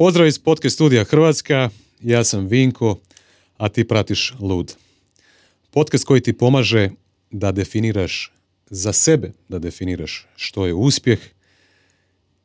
[0.00, 1.70] Pozdrav iz podcast studija Hrvatska,
[2.02, 2.98] ja sam Vinko,
[3.56, 4.74] a ti pratiš Lud.
[5.70, 6.90] Podcast koji ti pomaže
[7.30, 8.32] da definiraš
[8.70, 11.18] za sebe, da definiraš što je uspjeh,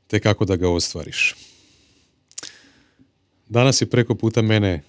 [0.08, 1.36] te kako da ga ostvariš.
[3.50, 4.82] Danas je preko puta mene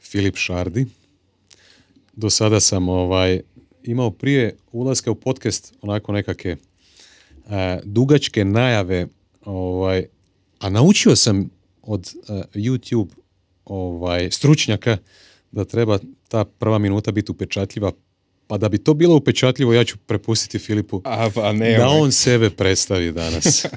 [0.00, 0.86] Filip Šardi.
[2.12, 3.40] Do sada sam ovaj,
[3.84, 6.58] imao prije ulaska u podcast onako nekakve e,
[7.84, 9.06] dugačke najave,
[9.44, 10.06] ovaj,
[10.58, 13.08] a naučio sam od e, YouTube
[13.64, 14.96] ovaj, stručnjaka
[15.52, 15.98] da treba
[16.28, 17.92] ta prva minuta biti upečatljiva
[18.46, 22.00] pa da bi to bilo upečatljivo, ja ću prepustiti Filipu A, pa ne, da ovaj.
[22.00, 23.66] on sebe predstavi danas.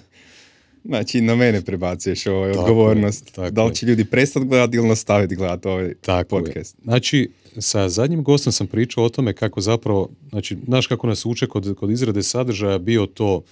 [0.86, 3.32] Znači, na mene prebacuješ ovaj Tako je, odgovornost.
[3.32, 3.68] tako da je.
[3.68, 6.44] li će ljudi prestati gledati ili nastaviti gledati ovaj Tako je.
[6.44, 6.76] podcast.
[6.84, 11.48] Znači, sa zadnjim gostom sam pričao o tome kako zapravo, znači, znaš kako nas uče
[11.48, 13.44] kod, kod izrade sadržaja, bio to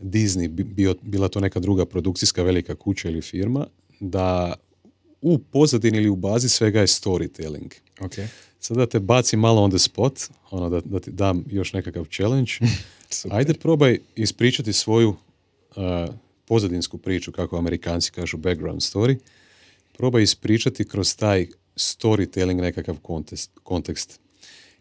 [0.00, 3.66] Disney, bi- bio, bila to neka druga produkcijska velika kuća ili firma,
[4.10, 4.54] da
[5.20, 7.74] u pozadini ili u bazi svega je storytelling.
[8.00, 8.12] Ok.
[8.60, 12.04] Sad da te bacim malo on the spot, ono da, da ti dam još nekakav
[12.04, 12.52] challenge.
[13.30, 19.16] Ajde probaj ispričati svoju uh, pozadinsku priču, kako Amerikanci kažu background story.
[19.96, 21.46] Probaj ispričati kroz taj
[21.76, 23.50] storytelling nekakav kontekst.
[23.62, 24.20] kontekst.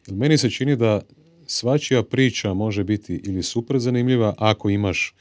[0.08, 1.02] Jer meni se čini da
[1.48, 5.16] svačija priča može biti ili super zanimljiva ako imaš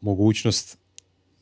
[0.00, 0.78] mogućnost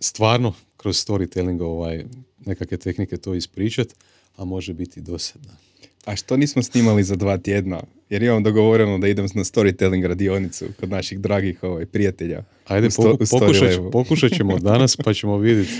[0.00, 2.04] stvarno kroz storytelling ovaj,
[2.46, 3.88] nekakve tehnike to ispričat,
[4.36, 5.56] a može biti dosadna.
[6.04, 7.82] A što nismo snimali za dva tjedna?
[8.10, 12.44] Jer imam dogovoreno da idem na storytelling radionicu kod naših dragih ovaj, prijatelja.
[12.66, 15.72] Ajde, sto- pokušat, pokušat ćemo danas pa ćemo vidjeti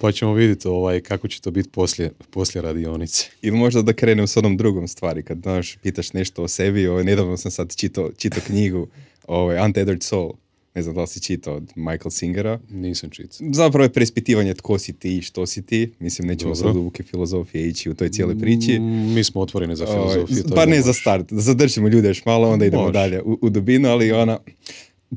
[0.00, 3.30] pa ćemo vidjeti ovaj, kako će to biti poslije, poslije radionice.
[3.42, 7.04] Ili možda da krenem s onom drugom stvari, kad znaš, pitaš nešto o sebi, ovaj,
[7.04, 8.88] nedavno sam sad čitao, čitao knjigu
[9.26, 10.32] ovaj, Untethered Soul,
[10.78, 12.60] ne znam da li si čitao od Michael Singera.
[12.70, 13.46] Nisam čitao.
[13.52, 15.92] Zapravo je preispitivanje tko si ti i što si ti.
[15.98, 16.68] Mislim, nećemo Dobro.
[16.68, 18.78] sad duboke filozofije ići u toj cijeloj priči.
[18.78, 20.44] Mm, Mi smo otvoreni za filozofiju.
[20.54, 22.92] Pa ne za start, da zadržimo ljude još malo, onda idemo Može.
[22.92, 24.38] dalje u, u dubinu, ali ona,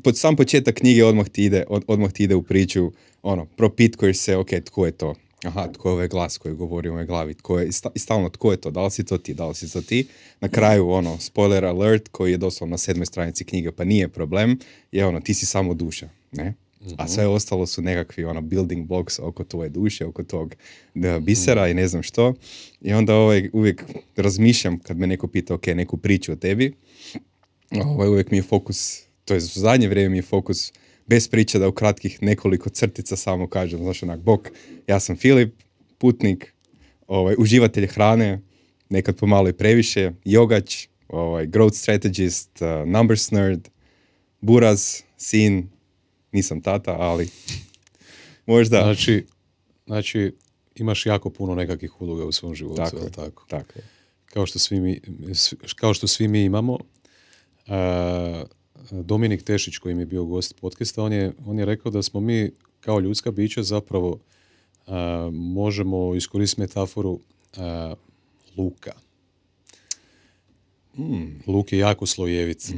[0.03, 2.91] pod sam početak knjige odmah ti ide, od, odmah ti ide u priču,
[3.23, 5.15] ono, propitkuješ se, ok, tko je to?
[5.43, 7.99] Aha, tko je ovaj glas koji govori u mojoj glavi, tko je, i sta- i
[7.99, 10.07] stalno tko je to, da li si to ti, da li si to ti.
[10.41, 14.59] Na kraju, ono, spoiler alert, koji je doslovno na sedmoj stranici knjige, pa nije problem,
[14.91, 16.53] je ono, ti si samo duša, ne?
[16.97, 20.55] A sve ostalo su nekakvi ono building blocks oko tvoje duše, oko tog
[20.93, 22.33] da, bisera i ne znam što.
[22.81, 23.83] I onda ovaj, uvijek
[24.15, 26.73] razmišljam kad me neko pita ok, neku priču o tebi,
[27.71, 30.73] ovaj, uvijek mi je fokus, to je u zadnje vrijeme mi je fokus
[31.11, 34.49] bez priče da u kratkih nekoliko crtica samo kažem, znaš onak, bok,
[34.87, 35.53] ja sam Filip,
[35.97, 36.53] putnik,
[37.07, 38.39] ovaj, uživatelj hrane,
[38.89, 43.67] nekad pomalo i previše, jogač, ovaj, growth strategist, uh, numbers nerd,
[44.41, 45.69] buraz, sin,
[46.31, 47.27] nisam tata, ali
[48.45, 48.81] možda...
[48.83, 49.25] Znači,
[49.85, 50.35] znači,
[50.75, 52.81] imaš jako puno nekakvih uloga u svom životu.
[52.81, 53.11] Tako je.
[53.11, 53.45] tako?
[53.49, 53.83] Tako je.
[54.25, 55.01] Kao što svi mi,
[55.75, 56.77] kao što svi mi imamo.
[57.67, 58.43] a,
[58.91, 62.19] Dominik Tešić koji mi je bio gost podcasta, on je, on je rekao da smo
[62.19, 64.19] mi kao ljudska bića zapravo
[64.87, 67.19] a, možemo iskoristiti metaforu
[67.57, 67.93] a,
[68.57, 68.91] luka.
[71.47, 72.73] Luk je jako slojevit.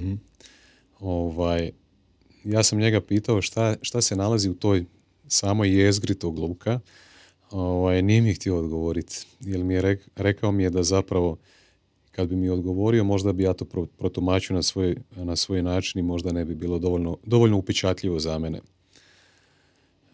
[1.00, 1.72] Ovaj,
[2.44, 4.86] ja sam njega pitao šta, šta se nalazi u toj
[5.28, 6.80] samoj jezgri tog luka.
[7.52, 9.26] Ovaj, nije mi htio odgovoriti.
[9.40, 11.38] Jer mi je rek- rekao mi je da zapravo
[12.16, 16.00] kad bi mi odgovorio, možda bi ja to pro- protumačio na svoj, na svoj način
[16.00, 18.62] i možda ne bi bilo dovoljno, dovoljno upečatljivo za mene.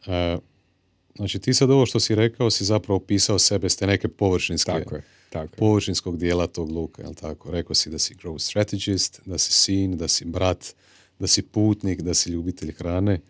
[0.07, 0.37] E,
[1.15, 4.71] znači ti sad ovo što si rekao si zapravo opisao sebe s te neke površinske,
[4.71, 5.03] Tako je.
[5.29, 5.57] Tako je.
[5.57, 7.51] površinskog dijela tog luka, jel tako?
[7.51, 10.75] Rekao si da si growth strategist, da si sin, da si brat,
[11.19, 13.21] da si putnik, da si ljubitelj hrane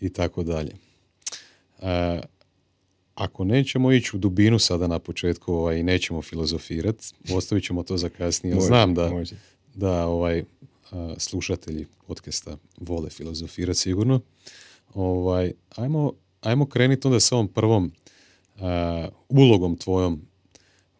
[0.00, 0.72] i tako dalje.
[3.16, 7.96] Ako nećemo ići u dubinu sada na početku ovaj, i nećemo filozofirati, ostavit ćemo to
[7.96, 8.54] za kasnije.
[8.54, 9.36] Može, Znam da, može.
[9.74, 10.44] da ovaj,
[10.90, 14.20] a, slušatelji podcasta vole filozofirati sigurno.
[14.94, 17.92] Ovaj, ajmo, ajmo krenuti onda sa ovom prvom
[18.60, 20.22] a, ulogom tvojom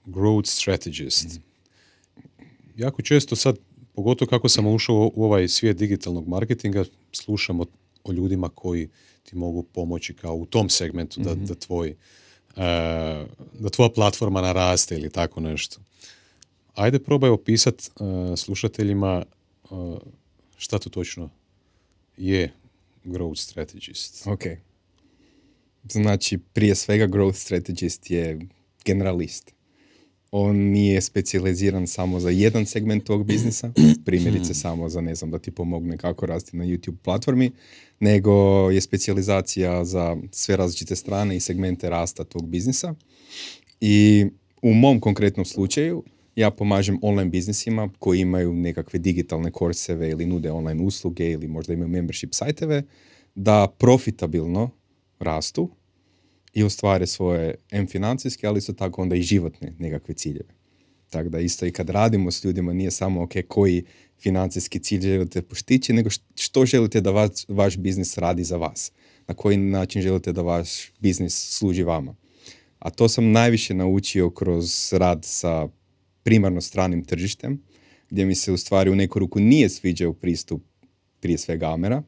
[0.07, 1.41] growth strategist.
[2.77, 3.59] Jako često sad,
[3.95, 7.67] pogotovo kako sam ušao u ovaj svijet digitalnog marketinga, slušam o,
[8.05, 8.89] o ljudima koji
[9.27, 11.95] ti mogu pomoći kao u tom segmentu da, da tvoj
[12.57, 13.27] a,
[13.59, 15.81] da tvoja platforma naraste ili tako nešto.
[16.75, 19.25] Ajde probaj opisat uh, slušateljima
[19.71, 19.99] uh,
[20.57, 21.31] šta to točno
[22.17, 22.53] je
[23.05, 24.27] growth strategist.
[24.27, 24.43] Ok.
[25.89, 28.39] Znači, prije svega growth strategist je
[28.85, 29.56] generalist.
[30.31, 33.73] On nije specijaliziran samo za jedan segment tog biznisa,
[34.07, 37.51] primjerice samo za, ne znam, da ti pomogne kako rasti na YouTube platformi,
[38.01, 38.33] nego
[38.71, 42.95] je specijalizacija za sve različite strane i segmente rasta tog biznisa.
[43.81, 44.27] I
[44.63, 46.05] u mom konkretnom slučaju,
[46.37, 51.73] ja pomažem online biznisima koji imaju nekakve digitalne korseve ili nude online usluge ili možda
[51.73, 52.83] imaju membership sajteve,
[53.35, 54.71] da profitabilno
[55.19, 55.71] rastu
[56.57, 60.55] i ostvare svoje M financijske, ali isto tako onda i životne nekakve ciljeve.
[61.11, 63.85] Tako da isto i kad radimo s ljudima nije samo ok koji
[64.21, 68.93] financijski cilj želite poštići, nego što želite da vaš, vaš biznis radi za vas.
[69.29, 72.15] Na koji način želite da vaš biznis služi vama.
[72.79, 75.69] A to sam najviše naučio kroz rad sa
[76.23, 77.63] primarno stranim tržištem,
[78.11, 80.63] gdje mi se u stvari u neku ruku nije sviđao pristup
[81.21, 82.03] prije svega Amera,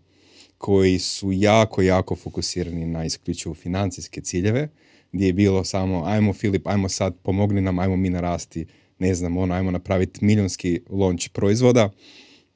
[0.58, 4.68] koji su jako, jako fokusirani na isključivo financijske ciljeve,
[5.12, 8.66] gdje je bilo samo ajmo Filip, ajmo sad pomogni nam, ajmo mi narasti,
[8.98, 11.90] ne znam, ono, ajmo napraviti milionski launch proizvoda,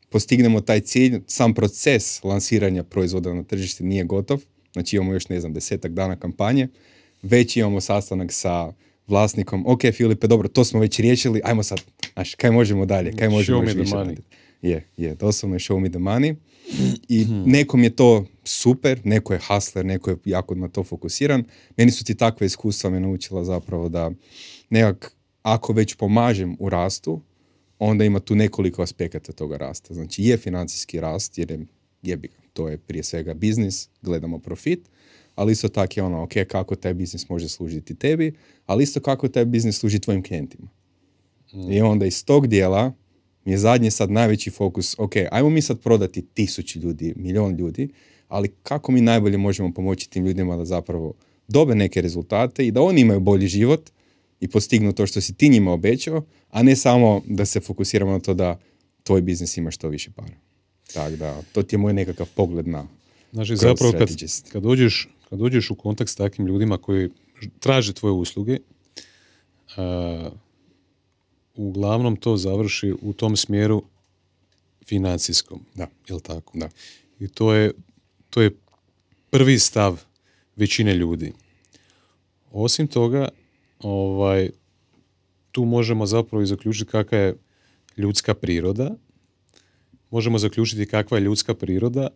[0.08, 4.40] postignemo taj cilj, sam proces lansiranja proizvoda na tržište nije gotov,
[4.72, 6.68] znači imamo još, ne znam, desetak dana kampanje,
[7.22, 8.72] već imamo sastanak sa
[9.06, 11.80] vlasnikom, ok Filipe, dobro, to smo već riješili, ajmo sad,
[12.12, 14.22] znaš, kaj možemo dalje, kaj možemo show još me the više?
[14.62, 16.34] Je, je, doslovno je show me the money.
[17.08, 21.44] I nekom je to super, neko je hustler, neko je jako na to fokusiran.
[21.76, 24.10] Meni su ti takve iskustva me naučila zapravo da
[24.70, 27.20] nekak, ako već pomažem u rastu,
[27.78, 29.94] onda ima tu nekoliko aspekata toga rasta.
[29.94, 31.66] Znači je financijski rast, jer je
[32.02, 34.88] jebi ga, to je prije svega biznis, gledamo profit,
[35.34, 38.32] ali isto tako je ono, ok, kako taj biznis može služiti tebi,
[38.66, 40.68] ali isto kako taj biznis služi tvojim klijentima.
[41.70, 42.92] I onda iz tog dijela
[43.44, 47.88] mi je zadnji sad najveći fokus, ok, ajmo mi sad prodati tisući ljudi, milion ljudi,
[48.28, 51.12] ali kako mi najbolje možemo pomoći tim ljudima da zapravo
[51.48, 53.90] dobe neke rezultate i da oni imaju bolji život
[54.40, 58.20] i postignu to što si ti njima obećao, a ne samo da se fokusiramo na
[58.20, 58.58] to da
[59.02, 60.34] tvoj biznis ima što više para.
[60.92, 62.86] Tako da, to ti je moj nekakav pogled na
[63.32, 64.08] Znači, zapravo kad,
[64.52, 67.10] kad, dođeš, kad dođeš u kontakt s takvim ljudima koji
[67.58, 68.58] traže tvoje usluge,
[69.76, 70.30] a,
[71.54, 73.82] uglavnom to završi u tom smjeru
[74.86, 75.64] financijskom.
[75.74, 75.86] Da.
[76.08, 76.58] Jel tako?
[76.58, 76.68] Da.
[77.20, 77.72] I to je,
[78.30, 78.50] to je
[79.30, 80.00] prvi stav
[80.56, 81.32] većine ljudi.
[82.52, 83.28] Osim toga,
[83.78, 84.50] ovaj,
[85.52, 87.36] tu možemo zapravo i zaključiti kakva je
[87.96, 88.94] ljudska priroda.
[90.10, 92.08] Možemo zaključiti kakva je ljudska priroda,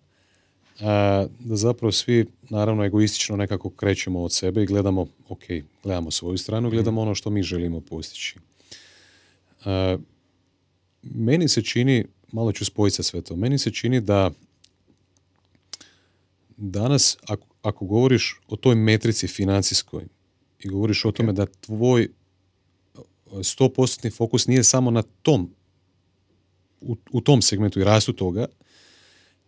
[0.81, 5.43] a, da zapravo svi naravno egoistično nekako krećemo od sebe i gledamo, ok,
[5.83, 8.37] gledamo svoju stranu, gledamo ono što mi želimo postići.
[11.03, 14.31] Meni se čini, malo ću spojiti sa sve to, meni se čini da
[16.57, 20.05] danas ako, ako govoriš o toj metrici financijskoj
[20.61, 22.09] i govoriš o tome da tvoj
[23.31, 25.51] 100% fokus nije samo na tom
[26.81, 28.47] u, u tom segmentu i rastu toga,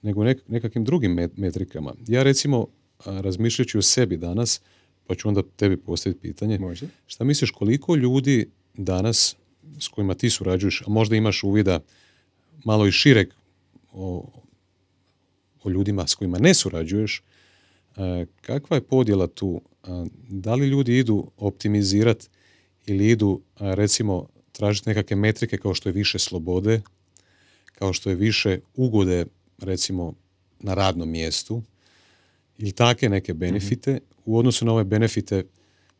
[0.02, 1.94] nego nek, nekakvim drugim met- metrikama.
[2.06, 2.66] Ja recimo
[3.04, 4.60] razmišljajući o sebi danas,
[5.06, 6.86] pa ću onda tebi postaviti pitanje, Može.
[7.06, 9.36] šta misliš koliko ljudi danas
[9.80, 11.80] s kojima ti surađuješ, a možda imaš uvida
[12.64, 13.28] malo i šireg
[13.92, 14.30] o,
[15.62, 17.22] o ljudima s kojima ne surađuješ,
[17.96, 19.60] e, kakva je podjela tu?
[19.82, 22.28] A, Da li ljudi idu optimizirati
[22.86, 26.82] ili idu, a, recimo, tražiti nekakve metrike kao što je više slobode,
[27.72, 29.26] kao što je više ugode,
[29.58, 30.14] recimo,
[30.60, 31.62] na radnom mjestu,
[32.58, 35.44] ili take neke benefite u odnosu na ove benefite.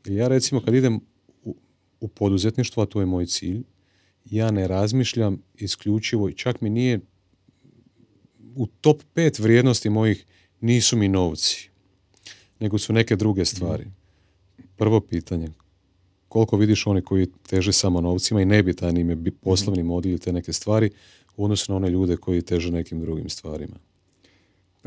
[0.05, 1.01] Ja recimo kad idem
[2.01, 3.63] u, u poduzetništvo, a to je moj cilj,
[4.25, 7.01] ja ne razmišljam isključivo i čak mi nije
[8.57, 10.25] u top pet vrijednosti mojih
[10.61, 11.71] nisu mi novci,
[12.61, 13.87] nego su neke druge stvari.
[14.77, 15.49] Prvo pitanje,
[16.29, 20.33] koliko vidiš oni koji teže samo novcima i nebitan im je poslovni model i te
[20.33, 20.91] neke stvari
[21.37, 23.77] u odnosu na one ljude koji teže nekim drugim stvarima.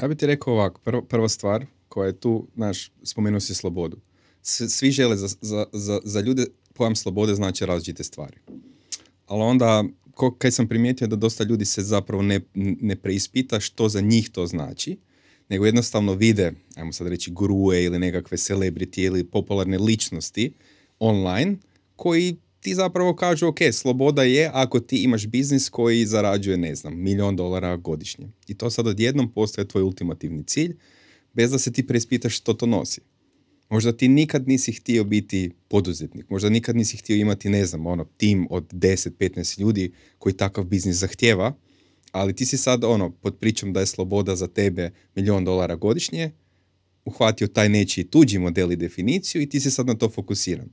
[0.01, 3.98] Ja bih ti rekao ovako, prvo, prva stvar koja je tu, znaš, spomenuo si slobodu.
[4.41, 5.27] Svi žele za,
[5.72, 8.38] za, za ljude pojam slobode znači različite stvari.
[9.28, 12.40] Ali onda, ko, kaj sam primijetio da dosta ljudi se zapravo ne,
[12.82, 14.98] ne preispita što za njih to znači,
[15.50, 20.54] nego jednostavno vide, ajmo sad reći, gurue ili nekakve celebrity ili popularne ličnosti
[21.00, 21.56] online,
[21.96, 27.01] koji ti zapravo kažu, ok, sloboda je ako ti imaš biznis koji zarađuje, ne znam,
[27.01, 28.28] milion dolara godišnje.
[28.48, 30.78] I to sad odjednom postaje tvoj ultimativni cilj,
[31.34, 33.01] bez da se ti preispitaš što to nosi.
[33.72, 38.06] Možda ti nikad nisi htio biti poduzetnik, možda nikad nisi htio imati, ne znam, ono,
[38.18, 41.54] tim od 10-15 ljudi koji takav biznis zahtjeva,
[42.12, 46.32] ali ti si sad, ono, pod pričom da je sloboda za tebe milion dolara godišnje,
[47.06, 50.70] uhvatio taj nečiji tuđi model i definiciju i ti si sad na to fokusiran.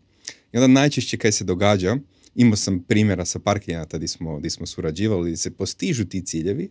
[0.52, 1.96] I onda najčešće kaj se događa,
[2.34, 6.70] imao sam primjera sa par klijenata di smo, smo surađivali, di se postižu ti ciljevi,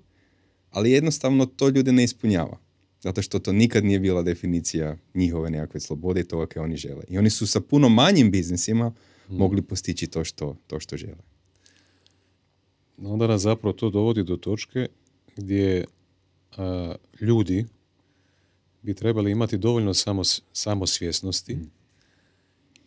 [0.71, 2.66] ali jednostavno to ljude ne ispunjava.
[3.01, 7.03] Zato što to nikad nije bila definicija njihove nekakve slobode i toga koje oni žele.
[7.09, 8.93] I oni su sa puno manjim biznisima
[9.29, 11.23] mogli postići to što, to što žele.
[12.97, 14.87] onda nas zapravo to dovodi do točke
[15.35, 15.85] gdje
[16.57, 17.65] a, ljudi
[18.81, 21.57] bi trebali imati dovoljno samos, samosvjesnosti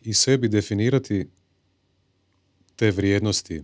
[0.02, 1.26] i sebi definirati
[2.76, 3.62] te vrijednosti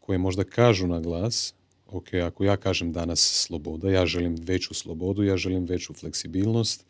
[0.00, 1.54] koje možda kažu na glas,
[1.86, 6.84] ok, ako ja kažem danas sloboda, ja želim veću slobodu, ja želim veću fleksibilnost,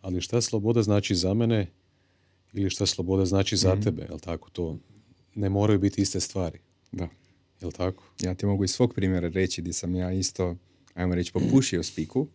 [0.00, 1.66] ali šta sloboda znači za mene
[2.52, 3.82] ili šta sloboda znači za Mhm.
[3.82, 4.50] tebe, jel tako?
[4.50, 4.78] To
[5.34, 6.58] ne moraju biti iste stvari,
[6.92, 7.08] Da.
[7.60, 8.04] jel tako?
[8.20, 10.56] Ja ti mogu iz svog primjera reći di sam ja isto,
[10.94, 12.26] ajmo reći, popušio spiku,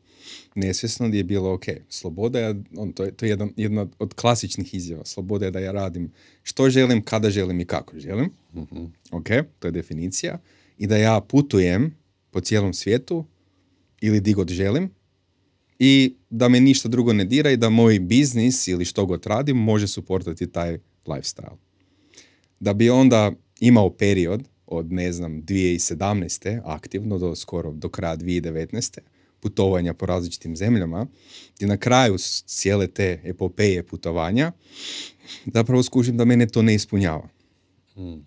[0.56, 4.14] nesvjesno gdje je bilo, ok, sloboda je, on, to je, to je jedan, jedna od
[4.14, 6.12] klasičnih izjava, sloboda je da ja radim
[6.44, 8.30] što želim, kada želim i kako želim,
[9.12, 9.28] ok,
[9.60, 10.40] to je definicija,
[10.78, 11.96] i da ja putujem
[12.32, 13.26] po cijelom svijetu
[14.02, 14.90] ili di god želim
[15.80, 19.58] i da me ništa drugo ne dira i da moj biznis ili što god radim
[19.58, 21.58] može suportati taj lifestyle
[22.60, 26.62] da bi onda imao period od, ne znam, 2017.
[26.66, 29.00] aktivno do skoro do kraja 2019.
[29.40, 31.08] putovanja po različitim zemljama
[31.60, 32.16] i na kraju
[32.46, 34.52] cijele te epopeje putovanja
[35.46, 37.30] zapravo skužim da mene to ne ispunjava.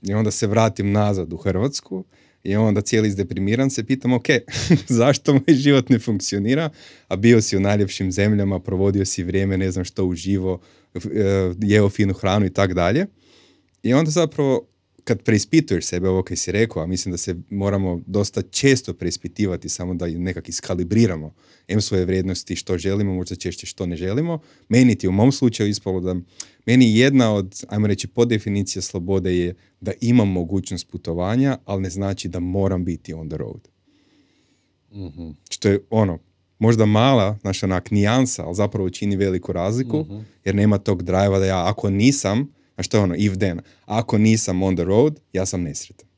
[0.02, 2.04] I onda se vratim nazad u Hrvatsku
[2.44, 4.26] i onda cijeli izdeprimiran se pitam, ok,
[4.88, 6.70] zašto moj život ne funkcionira,
[7.08, 10.60] a bio si u najljepšim zemljama, provodio si vrijeme, ne znam što uživo,
[10.94, 11.00] e,
[11.62, 13.06] jeo finu hranu i tak dalje.
[13.82, 14.66] I onda zapravo
[15.10, 19.68] kad preispituješ sebe, ovo kaj si rekao, a mislim da se moramo dosta često preispitivati
[19.68, 21.34] samo da nekak iskalibriramo
[21.68, 24.38] em svoje vrijednosti, što želimo, možda češće što ne želimo.
[24.68, 26.16] Meni ti u mom slučaju ispalo da
[26.66, 32.28] meni jedna od, ajmo reći, podefinicija slobode je da imam mogućnost putovanja, ali ne znači
[32.28, 33.68] da moram biti on the road.
[35.50, 36.18] Što je ono,
[36.58, 40.06] možda mala, znaš onak, nijansa, ali zapravo čini veliku razliku,
[40.44, 44.18] jer nema tog drajva da ja, ako nisam, a što je ono, if then, ako
[44.18, 46.08] nisam on the road, ja sam nesretan.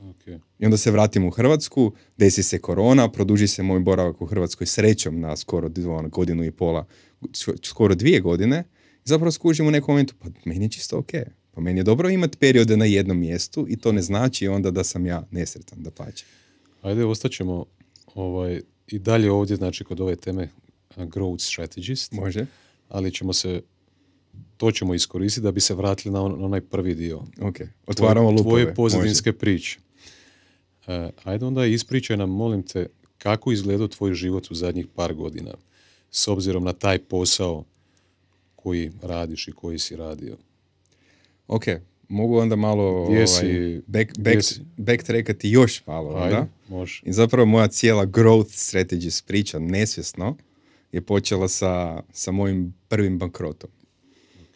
[0.00, 0.26] Ok.
[0.58, 4.66] I onda se vratim u Hrvatsku, desi se korona, produži se moj boravak u Hrvatskoj
[4.66, 6.86] srećom na skoro ono, godinu i pola,
[7.62, 8.64] skoro dvije godine.
[8.98, 11.10] I zapravo skužim u nekom momentu, pa meni je čisto ok.
[11.50, 14.84] Pa meni je dobro imati periode na jednom mjestu i to ne znači onda da
[14.84, 16.24] sam ja nesretan, da pače.
[16.82, 17.64] Ajde, ostaćemo
[18.14, 20.48] ovaj, i dalje ovdje, znači kod ove teme
[20.96, 22.46] growth strategist, Može?
[22.88, 23.62] ali ćemo se,
[24.56, 27.22] to ćemo iskoristiti da bi se vratili na, on- na onaj prvi dio.
[27.40, 27.56] Ok.
[27.86, 28.42] Otvaramo lupove.
[28.62, 29.78] tvoje pozadinske priče.
[30.86, 32.86] E, ajde onda ispričaj nam, molim te,
[33.18, 35.50] kako izgledao tvoj život u zadnjih par godina,
[36.10, 37.64] s obzirom na taj posao
[38.56, 40.36] koji radiš i koji si radio.
[41.48, 41.64] Ok,
[42.08, 44.60] mogu onda malo Gdje ovaj, back, back, si?
[44.76, 46.16] backtrackati još malo.
[46.16, 46.48] Ajde, onda.
[46.68, 47.02] može.
[47.04, 50.36] I zapravo moja cijela growth strategies priča nesvjesno
[50.92, 53.70] je počela sa, sa mojim prvim bankrotom.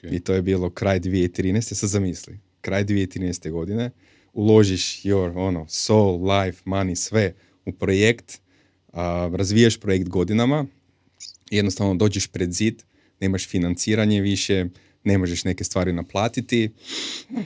[0.05, 0.13] Ok.
[0.13, 1.75] I to je bilo kraj 2013.
[1.75, 3.51] Sad zamisli, kraj 2013.
[3.51, 3.91] godine
[4.33, 7.35] uložiš your ono, soul, life, money, sve
[7.67, 8.41] u projekt,
[8.93, 10.67] a, razvijaš projekt godinama,
[11.51, 12.83] jednostavno dođeš pred zid,
[13.21, 14.67] nemaš financiranje više,
[15.05, 16.71] ne možeš neke stvari naplatiti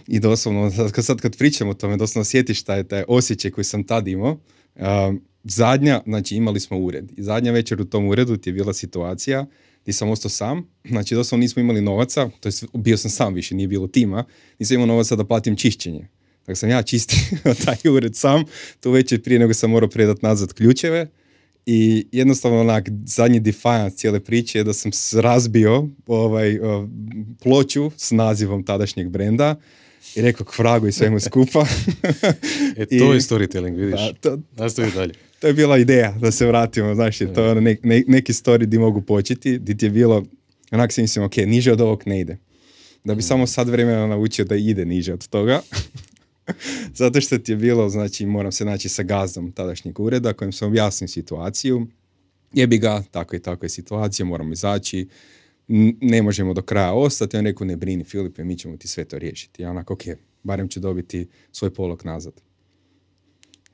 [0.06, 0.70] i doslovno,
[1.02, 4.38] sad kad pričam o tome, doslovno sjetiš taj, taj osjećaj koji sam tad imao.
[4.74, 8.74] Um, zadnja, znači imali smo ured i zadnja večer u tom uredu ti je bila
[8.74, 9.46] situacija
[9.84, 13.68] gdje sam ostao sam, znači doslovno nismo imali novaca, to bio sam sam više, nije
[13.68, 14.24] bilo tima,
[14.58, 16.08] nisam imao novaca da platim čišćenje.
[16.46, 17.18] Tako sam ja čistio
[17.64, 18.44] taj ured sam,
[18.80, 21.06] tu večer prije nego sam morao predat nazad ključeve
[21.66, 26.88] i jednostavno onak zadnji defiance cijele priče je da sam razbio ovaj, o,
[27.42, 29.56] ploču s nazivom tadašnjeg brenda
[30.16, 31.66] i rekao k vragu i svemu skupa.
[32.76, 34.00] E, I- to je storytelling, vidiš.
[34.00, 35.14] Da, to, Nastavi dalje.
[35.44, 38.32] To je bila ideja da se vratimo, znaš, jer to je ono ne- ne- neki
[38.32, 40.24] story di mogu početi, di ti je bilo,
[40.70, 42.38] onak si mislim, ok, niže od ovog ne ide.
[43.04, 45.60] Da bi samo sad vremena naučio da ide niže od toga.
[46.94, 50.68] Zato što ti je bilo, znači, moram se naći sa gazdom tadašnjeg ureda kojem sam
[50.68, 51.86] objasnio situaciju.
[52.52, 55.08] Jebi ga, tako i tako je situacija, moramo izaći,
[55.68, 57.36] n- ne možemo do kraja ostati.
[57.36, 59.62] On rekao, ne brini Filipe, mi ćemo ti sve to riješiti.
[59.62, 60.02] Ja onako, ok,
[60.42, 62.32] barem ću dobiti svoj polog nazad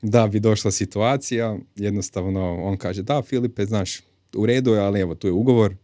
[0.01, 4.01] da bi došla situacija, jednostavno on kaže, da Filipe, znaš,
[4.35, 5.75] u redu je, ali evo, tu je ugovor,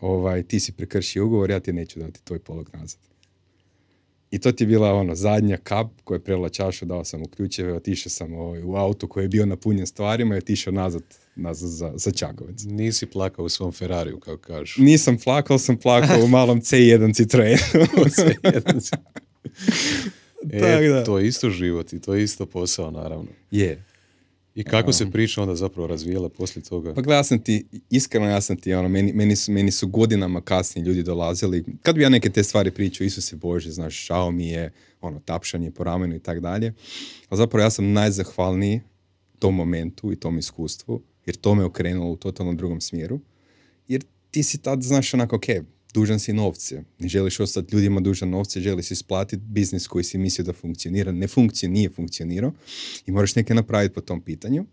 [0.00, 3.00] ovaj, ti si prekršio ugovor, ja ti neću dati tvoj polog nazad.
[4.30, 7.28] I to ti je bila ono zadnja kap koja je prela čašu, dao sam mu
[7.28, 11.02] ključeve, otišao sam ovaj, u auto koji je bio napunjen stvarima i otišao nazad,
[11.36, 12.62] nazad za, za Čakovec.
[12.64, 14.82] Nisi plakao u svom Ferrariju, kao kažu.
[14.82, 17.56] Nisam plakao, sam plakao u malom C1 Citroenu.
[18.42, 18.60] E,
[20.50, 21.04] Tak da.
[21.04, 23.28] to je isto život i to je isto posao, naravno.
[23.50, 23.84] Je.
[24.56, 26.94] I kako se priča onda zapravo razvijela poslije toga?
[26.94, 29.88] Pa gledaj, ja sam ti, iskreno ja sam ti, ono, meni, meni, su, meni su
[29.88, 34.30] godinama kasnije ljudi dolazili, kad bi ja neke te stvari pričao, Isuse Bože, znaš, šao
[34.30, 36.72] mi je, ono, tapšanje po ramenu i tak dalje,
[37.28, 38.80] ali zapravo ja sam najzahvalniji
[39.38, 43.20] tom momentu i tom iskustvu, jer to me okrenulo u totalno drugom smjeru,
[43.88, 45.46] jer ti si tad, znaš, onako, ok,
[45.96, 50.44] dužan si novce, ne želiš ostati ljudima dužan novce, želiš isplatiti biznis koji si mislio
[50.44, 52.52] da funkcionira, ne funkcija, nije funkcionirao
[53.06, 54.66] i moraš neke napraviti po tom pitanju.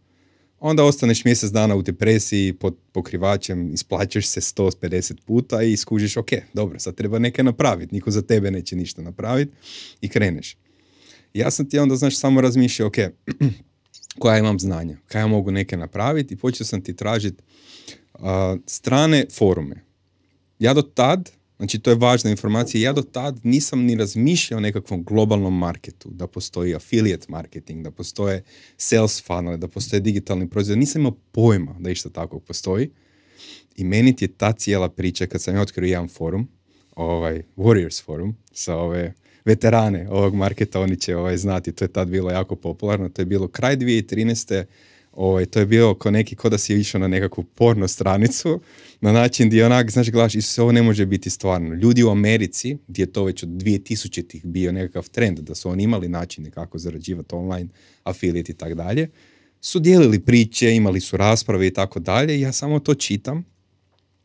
[0.60, 6.30] Onda ostaneš mjesec dana u depresiji pod pokrivačem, isplaćaš se 150 puta i skužiš, ok,
[6.54, 9.52] dobro, sad treba neke napraviti, niko za tebe neće ništa napraviti
[10.02, 10.58] i kreneš.
[11.34, 12.98] Ja sam ti onda, znaš, samo razmišljao, ok,
[14.22, 17.44] koja imam znanja, kaj ja mogu neke napraviti i počeo sam ti tražiti
[18.66, 19.93] strane forume.
[20.60, 24.62] Ja do tad, znači to je važna informacija, ja do tad nisam ni razmišljao o
[24.62, 28.44] nekakvom globalnom marketu, da postoji affiliate marketing, da postoje
[28.78, 30.78] sales funnel, da postoje digitalni proizvod.
[30.78, 32.90] Nisam imao pojma da išta takvog postoji.
[33.76, 36.48] I meni ti je ta cijela priča, kad sam ja otkrio jedan forum,
[36.96, 39.14] ovaj Warriors forum, sa ove
[39.46, 43.26] veterane ovog marketa, oni će ovaj, znati, to je tad bilo jako popularno, to je
[43.26, 44.66] bilo kraj 2013.
[45.14, 48.62] Ovaj, to je bio ko neki, ko da si išao na nekakvu porno stranicu,
[49.02, 51.76] na način gdje onak, znaš, gledaš, Isuse, ovo ne može biti stvarno.
[51.76, 55.84] Ljudi u Americi, gdje je to već od 2000-ih bio nekakav trend, da su oni
[55.84, 57.70] imali načine kako zarađivati online,
[58.04, 59.10] affiliate i tako dalje,
[59.62, 63.46] su dijelili priče, imali su rasprave i tako dalje, ja samo to čitam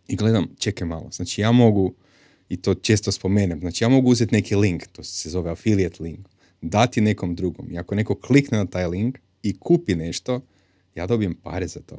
[0.09, 1.95] i gledam, čekaj malo, znači ja mogu,
[2.49, 6.29] i to često spomenem, znači ja mogu uzeti neki link, to se zove affiliate link,
[6.63, 10.41] dati nekom drugom i ako neko klikne na taj link i kupi nešto,
[10.99, 11.97] ja dobijem pare za to.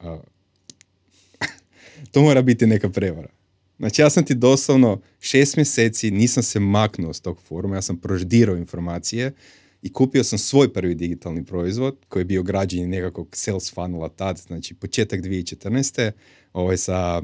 [2.12, 3.28] to mora biti neka prevara.
[3.78, 7.96] Znači ja sam ti doslovno šest mjeseci nisam se maknuo s tog foruma, ja sam
[7.96, 9.32] proždirao informacije
[9.82, 14.38] i kupio sam svoj prvi digitalni proizvod koji je bio građen nekakvog sales funnela tad,
[14.38, 16.10] znači početak 2014.
[16.52, 17.22] Ovaj, sa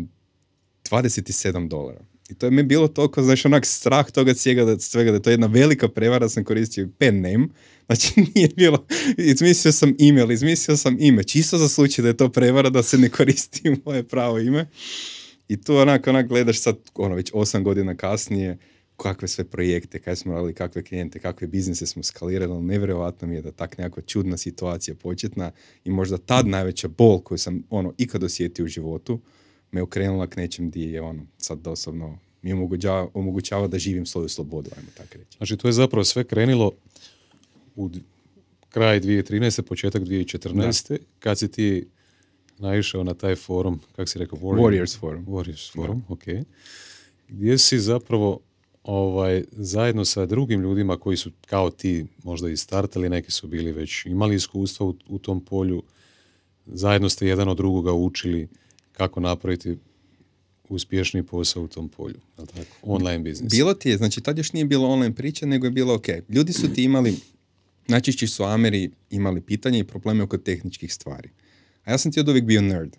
[0.90, 2.00] 27 dolara.
[2.28, 5.22] I to je mi bilo toliko, znači onak strah toga cijega da, svega, da je
[5.22, 7.48] to jedna velika prevara, sam koristio pen name,
[7.86, 8.86] znači nije bilo,
[9.18, 12.98] izmislio sam email, izmislio sam ime, čisto za slučaj da je to prevara, da se
[12.98, 14.66] ne koristi moje pravo ime.
[15.48, 18.58] I tu onak, onak gledaš sad, ono, već osam godina kasnije,
[18.96, 23.34] kakve sve projekte, kaj smo radili, kakve klijente, kakve biznise smo skalirali, ali nevjerojatno mi
[23.34, 25.50] je da tak nekakva čudna situacija početna
[25.84, 29.20] i možda tad najveća bol koju sam ono ikad osjetio u životu,
[29.70, 34.28] me okrenula k nečem di je ono, sad doslovno mi omogućava, omogućava da živim svoju
[34.28, 35.36] slobodu, ajmo tako reći.
[35.36, 36.72] Znači to je zapravo sve krenilo
[37.76, 37.90] u
[38.68, 39.62] kraj 2013.
[39.62, 40.88] početak 2014.
[40.88, 40.96] Da.
[41.18, 41.86] kad si ti
[42.58, 44.38] naišao na taj forum, kako si rekao?
[44.38, 45.26] Warrior, Warriors forum.
[45.26, 46.22] Warriors forum, ok.
[47.28, 48.40] Gdje si zapravo
[48.82, 53.72] ovaj, zajedno sa drugim ljudima koji su kao ti možda i startali, neki su bili
[53.72, 55.82] već imali iskustva u, u tom polju,
[56.66, 58.48] zajedno ste jedan od drugoga učili
[58.92, 59.76] kako napraviti
[60.68, 62.76] uspješni posao u tom polju, tako?
[62.82, 63.52] online biznis.
[63.52, 66.06] Bilo ti je, znači tad još nije bilo online priče, nego je bilo ok.
[66.28, 67.16] Ljudi su ti imali,
[67.88, 71.30] najčešće su Ameri imali pitanje i probleme oko tehničkih stvari.
[71.84, 72.96] A ja sam ti od uvijek bio nerd.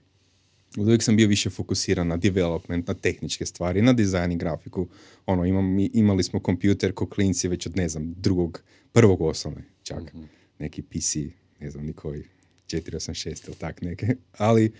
[0.77, 4.87] Od uvijek sam bio više fokusiran na development, na tehničke stvari, na dizajn i grafiku.
[5.25, 10.13] Ono, imam, imali smo kompjuter ko klinci već od, ne znam, drugog, prvog osnovne čak.
[10.13, 10.23] Mhm.
[10.59, 11.15] Neki PC,
[11.59, 12.23] ne znam, ni koji,
[12.67, 14.15] 486 ili tak neke.
[14.37, 14.71] Ali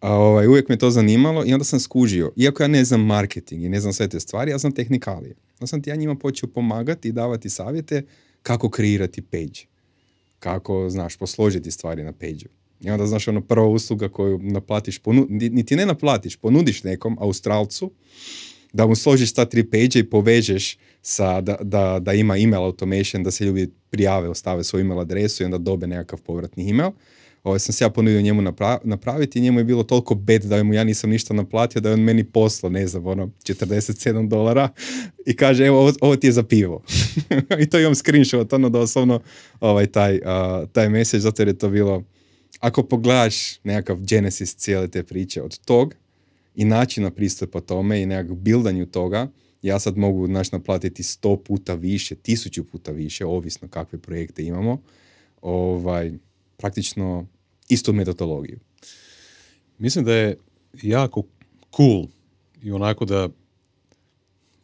[0.00, 3.64] a ovaj, uvijek me to zanimalo i onda sam skužio, iako ja ne znam marketing
[3.64, 5.34] i ne znam sve te stvari, ja znam tehnikalije.
[5.54, 8.02] Onda sam ti ja njima počeo pomagati i davati savjete
[8.42, 9.60] kako kreirati page.
[10.38, 12.46] Kako, znaš, posložiti stvari na page
[12.80, 17.90] I onda, znaš, ono prva usluga koju naplatiš, ponu, niti ne naplatiš, ponudiš nekom Australcu
[18.72, 23.22] da mu složiš ta tri page i povežeš sa, da, da, da ima email automation,
[23.22, 26.90] da se ljudi prijave, ostave svoju email adresu i onda dobe nekakav povratni email
[27.44, 28.42] ovaj, sam se ja ponudio njemu
[28.84, 31.94] napraviti i njemu je bilo toliko bed da mu ja nisam ništa naplatio da je
[31.94, 34.68] on meni poslo, ne znam, ono, 47 dolara
[35.26, 36.82] i kaže, evo, ovo, ovo ti je za pivo.
[37.62, 39.20] I to imam screenshot, ono, doslovno,
[39.60, 42.04] ovaj, taj, uh, taj message, zato jer je to bilo,
[42.60, 45.94] ako pogledaš nekakav genesis cijele te priče od tog
[46.54, 49.28] i načina pristupa tome i nekak bildanju toga,
[49.62, 54.82] ja sad mogu naš naplatiti sto puta više, tisuću puta više, ovisno kakve projekte imamo.
[55.42, 56.12] Ovaj,
[56.60, 57.26] praktično
[57.68, 58.58] istu metodologiju.
[59.78, 60.36] Mislim da je
[60.82, 61.22] jako
[61.76, 62.06] cool
[62.62, 63.28] i onako da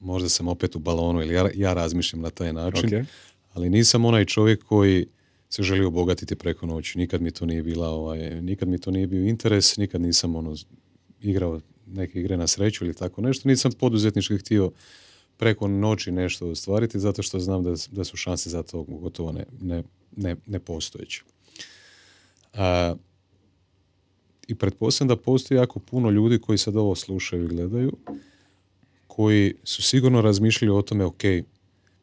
[0.01, 3.07] možda sam opet u balonu ili ja, ja razmišljam na taj način,
[3.53, 5.07] ali nisam onaj čovjek koji
[5.49, 6.99] se želi obogatiti preko noći.
[6.99, 10.57] Nikad mi to nije bila, ovaj, nikad mi to nije bio interes, nikad nisam ono
[11.21, 14.71] igrao neke igre na sreću ili tako nešto, nisam poduzetnički htio
[15.37, 19.45] preko noći nešto ostvariti zato što znam da, da su šanse za to gotovo ne,
[19.61, 19.83] ne,
[20.17, 21.23] ne, nepostojeće.
[21.25, 21.36] A,
[24.49, 27.92] I pretpostavljam da postoji jako puno ljudi koji sad ovo slušaju i gledaju,
[29.07, 31.25] koji su sigurno razmišljali o tome, ok,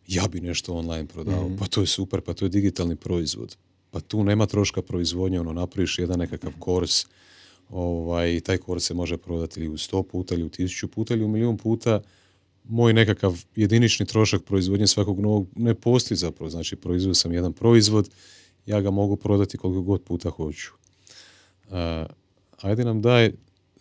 [0.08, 1.56] ja bi nešto online prodao, Mhm.
[1.56, 3.58] pa to je super, pa to je digitalni proizvod,
[3.92, 7.06] pa tu nema troška proizvodnje, ono, napraviš jedan nekakav kurs,
[7.70, 11.24] ovaj, taj kurs se može prodati ili u sto puta, ili u tisuću puta, ili
[11.24, 12.02] u milijun puta,
[12.64, 18.10] moj nekakav jedinični trošak proizvodnje svakog novog ne postoji zapravo, znači proizvodio sam jedan proizvod,
[18.66, 20.72] ja ga mogu prodati koliko god puta hoću.
[21.72, 22.06] A,
[22.62, 23.32] ajde nam daj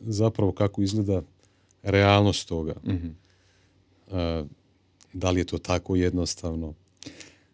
[0.00, 1.22] zapravo kako izgleda
[1.82, 2.74] realnost toga.
[2.86, 3.08] Mhm.
[4.10, 4.44] A,
[5.12, 6.74] da li je to tako jednostavno?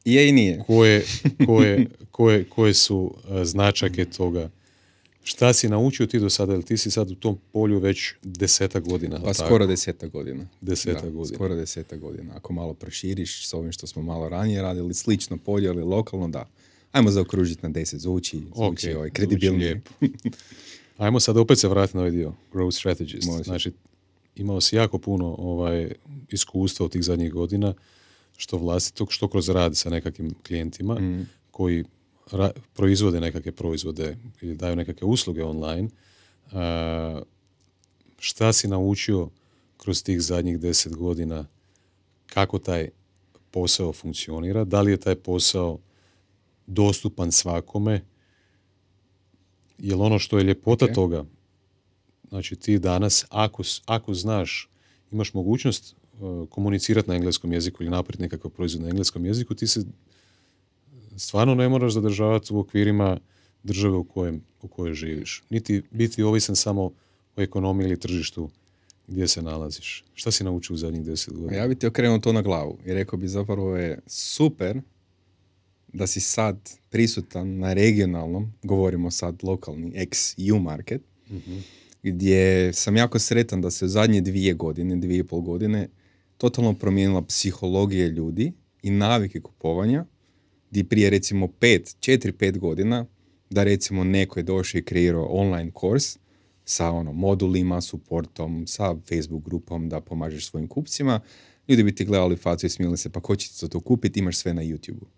[0.05, 0.63] Je i nije.
[0.67, 1.05] Koje,
[1.47, 4.51] koje, koje, koje su a, značake toga?
[5.23, 6.53] Šta si naučio ti do sada?
[6.53, 9.17] Jer ti si sad u tom polju već deseta godina.
[9.17, 10.47] jel Pa skoro deseta godina.
[10.61, 11.37] Deseta Da, godina.
[11.37, 12.35] Skoro deseta godina.
[12.37, 16.49] Ako malo proširiš s ovim što smo malo ranije radili, slično polje, ali lokalno, da.
[16.93, 19.81] Ajmo zaokružiti na deset, zvuči, zvuči Ok, ovaj, kredibilnije.
[20.99, 23.27] Ajmo sad opet se vratiti na ovaj dio, growth strategist.
[23.27, 23.43] Može.
[23.45, 23.73] Znači,
[24.37, 25.91] imao si jako puno ovaj,
[26.29, 27.75] iskustva u tih zadnjih godina,
[28.37, 31.23] što vlastitog, što kroz rad sa nekakvim klijentima Mhm.
[31.51, 31.85] koji
[32.27, 35.89] ra- proizvode nekakve proizvode ili daju nekakve usluge online.
[36.53, 37.21] A,
[38.19, 39.29] šta si naučio
[39.77, 41.47] kroz tih zadnjih deset godina
[42.27, 42.89] kako taj
[43.51, 44.65] posao funkcionira?
[44.65, 45.79] Da li je taj posao
[46.69, 48.01] dostupan svakome?
[49.79, 50.95] Jel ono što je ljepota Ok.
[50.95, 51.25] toga,
[52.29, 54.71] znači ti danas, ako, ako znaš,
[55.13, 59.67] imaš mogućnost uh, komunicirati na engleskom jeziku ili napraviti nekakav proizvod na engleskom jeziku, ti
[59.67, 59.85] se
[61.17, 63.19] stvarno ne moraš zadržavati u okvirima
[63.63, 65.43] države u, kojem, u kojoj živiš.
[65.51, 66.83] Niti biti ovisan samo
[67.37, 68.51] o ekonomiji ili tržištu
[69.07, 70.05] gdje se nalaziš.
[70.15, 71.61] Šta si naučio u zadnjih deset godina?
[71.61, 74.81] Ja bi ti okrenuo to na glavu i rekao bi zapravo je super
[75.93, 81.03] da si sad prisutan na regionalnom, govorimo sad lokalni ex-EU market,
[82.03, 85.89] gdje sam jako sretan da se u zadnje dvije godine, dvije i pol godine,
[86.37, 90.05] totalno promijenila psihologija ljudi i navike kupovanja,
[90.71, 93.07] gdje prije recimo pet, četiri, pet godina,
[93.51, 96.19] da recimo neko je došao i kreirao online kurs
[96.65, 101.21] sa ono, modulima, suportom, sa Facebook grupom da pomažeš svojim kupcima,
[101.69, 104.37] ljudi bi ti gledali facu i smijeli se, pa ko će ti to kupiti, imaš
[104.37, 105.18] sve na YouTube-u.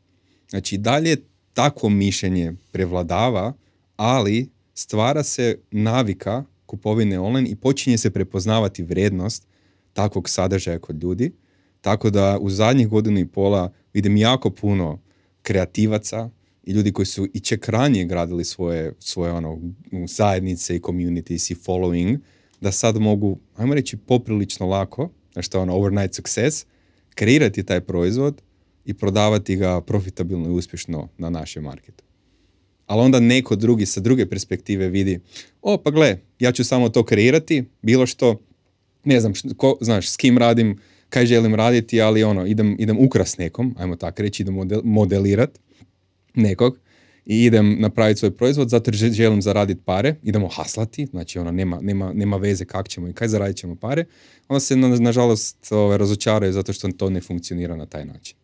[0.51, 1.17] Znači, dalje
[1.53, 3.53] takvo mišljenje prevladava,
[3.97, 9.47] ali stvara se navika kupovine online i počinje se prepoznavati vrijednost
[9.93, 11.33] takvog sadržaja kod ljudi.
[11.81, 14.99] Tako da u zadnjih godinu i pola vidim jako puno
[15.43, 16.31] kreativaca
[16.65, 19.61] i ljudi koji su i čak ranije gradili svoje, svoje ono,
[20.07, 22.19] zajednice i communities i following,
[22.61, 26.67] da sad mogu, ajmo reći, poprilično lako, znači to je ono overnight success,
[27.15, 28.43] kreirati taj proizvod
[28.85, 32.05] i prodavati ga profitabilno i uspješno na našem marketu.
[32.87, 35.21] Ali onda neko drugi sa druge perspektive vidi,
[35.63, 38.41] o pa gle, ja ću samo to kreirati, bilo što,
[39.05, 43.39] ne znam, ko, znaš, s kim radim, kaj želim raditi, ali ono, idem, idem ukras
[43.39, 45.59] nekom, ajmo tako reći, idem model, modelirat
[46.35, 46.79] nekog
[47.27, 52.13] i idem napraviti svoj proizvod zato želim zaraditi pare, idemo haslati, znači ono, nema, nema,
[52.13, 54.05] nema veze kak ćemo i kaj zaradit ćemo pare,
[54.49, 58.40] onda se na, nažalost ovaj, razočaraju zato što to ne funkcionira na taj način.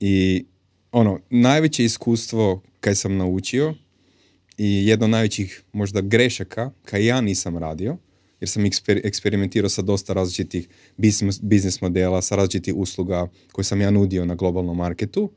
[0.00, 0.44] I
[0.92, 3.74] ono, najveće iskustvo kaj sam naučio
[4.58, 7.96] i jedna od najvećih možda grešaka kaj ja nisam radio,
[8.40, 10.68] jer sam eksper- eksperimentirao sa dosta različitih
[11.42, 15.30] biznis modela, sa različitih usluga koje sam ja nudio na globalnom marketu,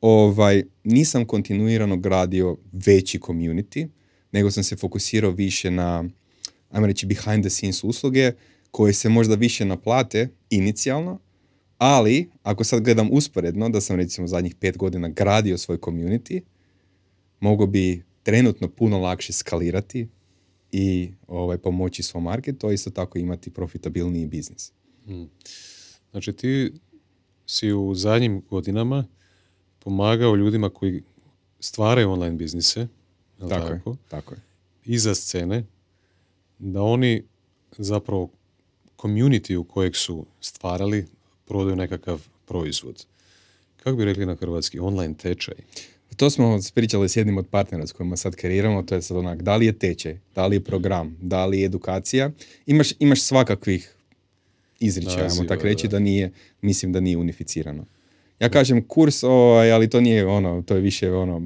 [0.00, 3.88] ovaj, nisam kontinuirano gradio veći community,
[4.32, 6.04] nego sam se fokusirao više na,
[6.70, 8.32] ajmo reći, behind the scenes usluge
[8.70, 11.18] koje se možda više naplate inicijalno,
[11.84, 16.40] ali ako sad gledam usporedno, da sam recimo zadnjih pet godina gradio svoj community,
[17.40, 20.08] mogo bi trenutno puno lakše skalirati
[20.72, 24.72] i ovaj, pomoći svom marketu, a isto tako imati profitabilniji biznis.
[26.10, 26.72] Znači ti
[27.46, 29.04] si u zadnjim godinama
[29.78, 31.02] pomagao ljudima koji
[31.60, 32.86] stvaraju online biznise,
[33.38, 34.40] Tako, tako, je, tako je.
[34.84, 35.64] iza scene,
[36.58, 37.22] da oni
[37.78, 38.30] zapravo
[38.98, 41.06] community u kojeg su stvarali
[41.52, 43.04] prodaju nekakav proizvod.
[43.76, 44.78] Kako bi rekli na hrvatski?
[44.78, 45.54] Online tečaj.
[46.16, 49.42] To smo pričali s jednim od partnera s kojima sad kreiramo, to je sad onak,
[49.42, 52.30] da li je tečaj, da li je program, da li je edukacija.
[52.66, 53.94] Imaš, imaš svakakvih
[54.80, 55.90] izričaja, ajmo tako reći, da.
[55.90, 56.30] da nije,
[56.62, 57.84] mislim da nije unificirano.
[58.40, 61.42] Ja kažem kurs, ovaj, ali to nije ono, to je više ono,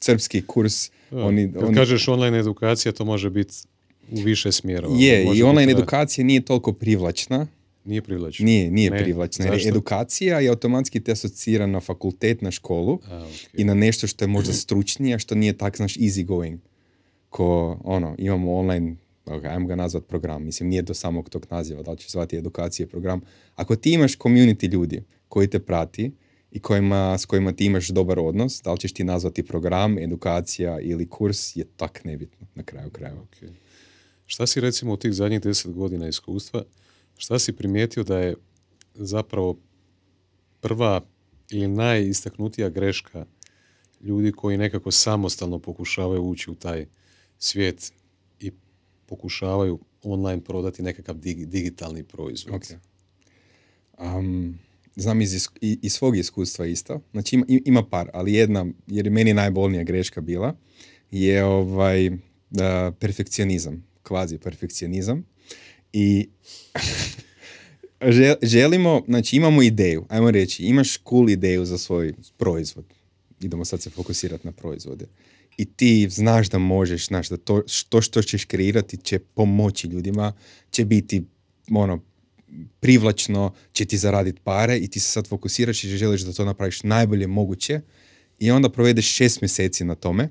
[0.00, 0.90] srpski kurs.
[1.10, 3.54] Oni, Kad oni- kažeš online edukacija, to može biti
[4.10, 4.96] u više smjerova.
[4.98, 7.46] je, Može i online edukacija nije toliko privlačna,
[7.90, 8.44] Nije privlačno.
[8.44, 9.44] Nije, nije Ne, privlačno.
[9.44, 13.54] Jer edukacija je automatski te asocira na fakultet, na školu A, ok.
[13.54, 16.60] i na nešto što je možda stručnije, što nije tak, znaš, easy going.
[17.28, 21.82] Ko, ono, imamo online, ok, ajmo ga nazvat program, mislim, nije do samog tog naziva,
[21.82, 23.20] da li će zvati edukacije program.
[23.54, 26.12] Ako ti imaš community ljudi koji te prati
[26.50, 30.80] i kojima, s kojima ti imaš dobar odnos, da li ćeš ti nazvati program, edukacija
[30.80, 33.20] ili kurs, je tak nebitno na kraju krajeva.
[33.20, 33.50] Ok.
[34.26, 36.62] Šta si recimo u tih zadnjih deset godina iskustva,
[37.20, 38.34] šta si primijetio da je
[38.94, 39.56] zapravo
[40.60, 41.00] prva
[41.50, 43.26] ili najistaknutija greška
[44.00, 46.86] ljudi koji nekako samostalno pokušavaju ući u taj
[47.38, 47.92] svijet
[48.40, 48.50] i
[49.06, 52.54] pokušavaju online prodati nekakav digi- digitalni proizvod.
[52.54, 52.62] Ok.
[53.98, 54.58] Um,
[54.96, 57.00] znam iz, isk- i- iz svog iskustva isto.
[57.12, 60.56] Znači ima, ima par, ali jedna, jer je meni najbolnija greška bila,
[61.10, 62.10] je ovaj
[62.50, 65.24] da, perfekcionizam, kvazi perfekcionizam.
[65.92, 66.28] I
[68.00, 72.84] žel- želimo, znači imamo ideju, ajmo reći, imaš cool ideju za svoj proizvod.
[73.40, 75.06] Idemo sad se fokusirati na proizvode.
[75.56, 80.32] I ti znaš da možeš, znaš da to što, što ćeš kreirati će pomoći ljudima,
[80.70, 81.22] će biti
[81.70, 82.00] ono,
[82.80, 86.82] privlačno, će ti zaraditi pare i ti se sad fokusiraš i želiš da to napraviš
[86.82, 87.80] najbolje moguće
[88.38, 90.28] i onda provedeš šest mjeseci na tome,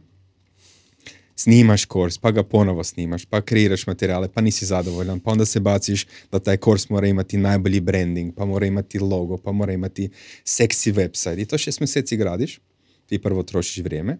[1.40, 5.60] snimaš kurs, pa ga ponovo snimaš, pa kreiraš materijale, pa nisi zadovoljan, pa onda se
[5.60, 10.10] baciš da taj kurs mora imati najbolji branding, pa mora imati logo, pa mora imati
[10.44, 11.42] seksi website.
[11.42, 12.60] I to šest mjeseci gradiš,
[13.06, 14.18] ti prvo trošiš vrijeme,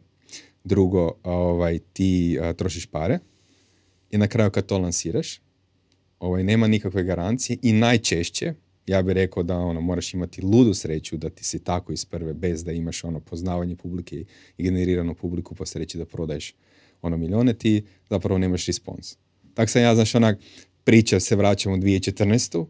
[0.64, 3.20] drugo ovaj, ti a, trošiš pare
[4.12, 5.42] i na kraju kad to lansiraš,
[6.20, 8.54] ovaj, nema nikakve garancije i najčešće,
[8.88, 12.34] ja bih rekao da ono, moraš imati ludu sreću da ti se tako iz prve,
[12.34, 14.26] bez da imaš ono poznavanje publike
[14.58, 16.56] i generiranu publiku pa se reći da prodaješ
[17.02, 19.18] ono milijone, ti zapravo nemaš respons.
[19.54, 20.40] Tako sam ja, znaš, onak,
[20.84, 22.66] priča se vraćam u 2014.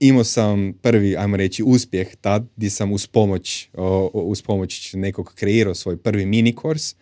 [0.00, 5.32] Imao sam prvi, ajmo reći, uspjeh tad, gdje sam uz pomoć, o, uz pomoć nekog
[5.34, 6.94] kreirao svoj prvi mini kurs,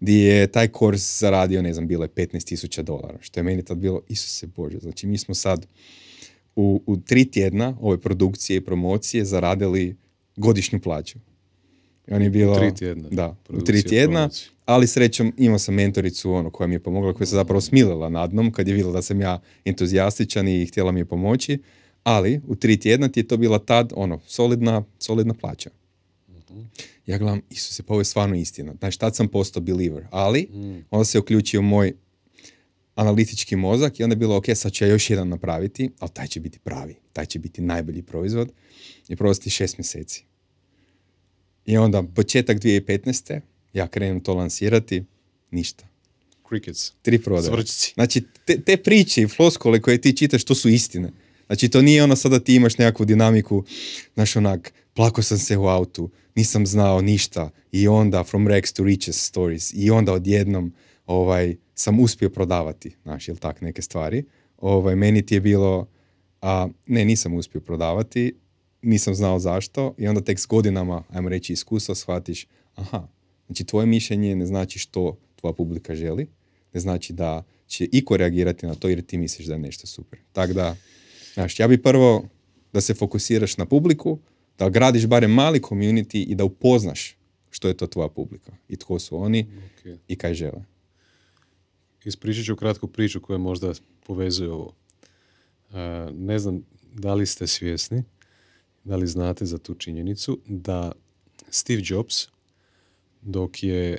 [0.00, 3.78] gdje je taj kurs zaradio, ne znam, bilo je 15.000 dolara, što je meni tad
[3.78, 5.66] bilo, Isuse Bože, znači mi smo sad
[6.56, 9.96] u, u tri tjedna ove produkcije i promocije zaradili
[10.36, 11.18] godišnju plaću.
[12.08, 12.58] I on je bilo...
[12.58, 14.50] tri tjedna Da, u tri tjedna, promocije.
[14.66, 18.32] Ali srećom imao sam mentoricu ono, koja mi je pomogla, koja se zapravo smilila nad
[18.32, 21.62] mnom kad je vidjela da sam ja entuzijastičan i htjela mi je pomoći,
[22.02, 25.70] ali u tri tjedna ti je to bila tad ono, solidna, solidna plaća.
[27.06, 28.74] Ja gledam, Isuse, pa ovo je stvarno istina.
[28.78, 30.48] Znači, tad sam postao believer, ali
[30.90, 31.92] onda se uključio moj
[32.94, 36.26] analitički mozak i onda je bilo, ok, sad ću ja još jedan napraviti, ali taj
[36.26, 38.52] će biti pravi, taj će biti najbolji proizvod
[39.08, 40.24] i provesti šest mjeseci.
[41.66, 43.40] I onda početak 2015.
[43.76, 45.04] ja krenem to lansirati,
[45.50, 45.84] ništa.
[46.48, 46.92] Crickets.
[47.02, 47.64] Tri prodaje.
[47.94, 51.12] Znači, te, te priče i floskole koje ti čitaš, to su istine.
[51.46, 53.64] Znači, to nije ono sada ti imaš nekakvu dinamiku,
[54.14, 58.84] znaš onak, plako sam se u autu, nisam znao ništa i onda from rags to
[58.84, 60.72] riches stories i onda odjednom
[61.06, 64.24] ovaj, sam uspio prodavati, znaš, jel tak, neke stvari.
[64.58, 65.88] Ovaj, meni ti je bilo,
[66.42, 68.34] a, ne, nisam uspio prodavati,
[68.82, 73.08] nisam znao zašto i onda tek s godinama, ajmo reći, iskustva shvatiš, aha,
[73.46, 76.26] znači tvoje mišljenje ne znači što tvoja publika želi,
[76.74, 80.18] ne znači da će iko reagirati na to jer ti misliš da je nešto super.
[80.32, 80.76] Tako da,
[81.34, 82.28] znaš, ja bi prvo
[82.72, 84.18] da se fokusiraš na publiku,
[84.58, 87.16] da gradiš barem mali community i da upoznaš
[87.50, 89.98] što je to tvoja publika i tko su oni Ok.
[90.08, 90.64] i kaj žele.
[92.04, 93.72] Ispričat ću kratku priču koja možda
[94.06, 94.74] povezuje ovo.
[95.72, 96.62] A, ne znam
[96.94, 98.02] da li ste svjesni,
[98.84, 100.92] da li znate za tu činjenicu, da
[101.50, 102.28] Steve Jobs,
[103.26, 103.98] dok je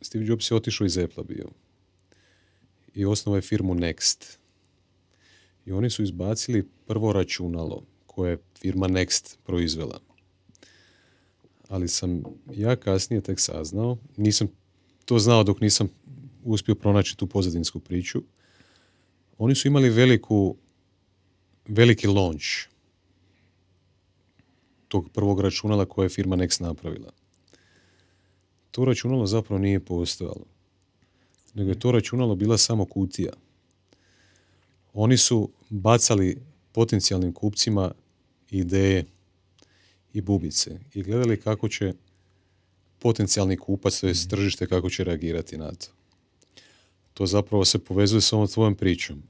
[0.00, 1.48] Steve Jobs je otišao iz Apple bio
[2.94, 4.38] i osnovao je firmu Next.
[5.66, 10.00] I oni su izbacili prvo računalo koje je firma Next proizvela.
[11.68, 12.22] Ali sam
[12.54, 14.48] ja kasnije tek saznao, nisam
[15.04, 15.88] to znao dok nisam
[16.44, 18.22] uspio pronaći tu pozadinsku priču.
[19.38, 20.56] Oni su imali veliku,
[21.68, 22.46] veliki launch
[24.88, 27.23] tog prvog računala koje je firma Next napravila.
[28.74, 30.44] To računalo zapravo nije postojalo.
[31.54, 33.32] Nego je to računalo bila samo kutija.
[34.92, 37.92] Oni su bacali potencijalnim kupcima
[38.50, 39.04] ideje
[40.12, 41.92] i bubice i gledali kako će
[42.98, 45.86] potencijalni kupac, to je tržište, kako će reagirati na to.
[47.14, 49.22] To zapravo se povezuje s ovom tvojom pričom.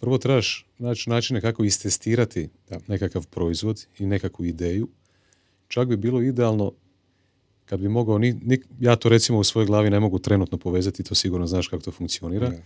[0.00, 2.48] Prvo trebaš naći načine kako istestirati
[2.86, 4.88] nekakav proizvod i nekakvu ideju.
[5.68, 6.72] Čak bi bilo idealno
[7.68, 11.02] kad bi mogao, ni, ni- ja to recimo u svojoj glavi ne mogu trenutno povezati,
[11.02, 12.48] to sigurno znaš kako to funkcionira.
[12.48, 12.56] Da.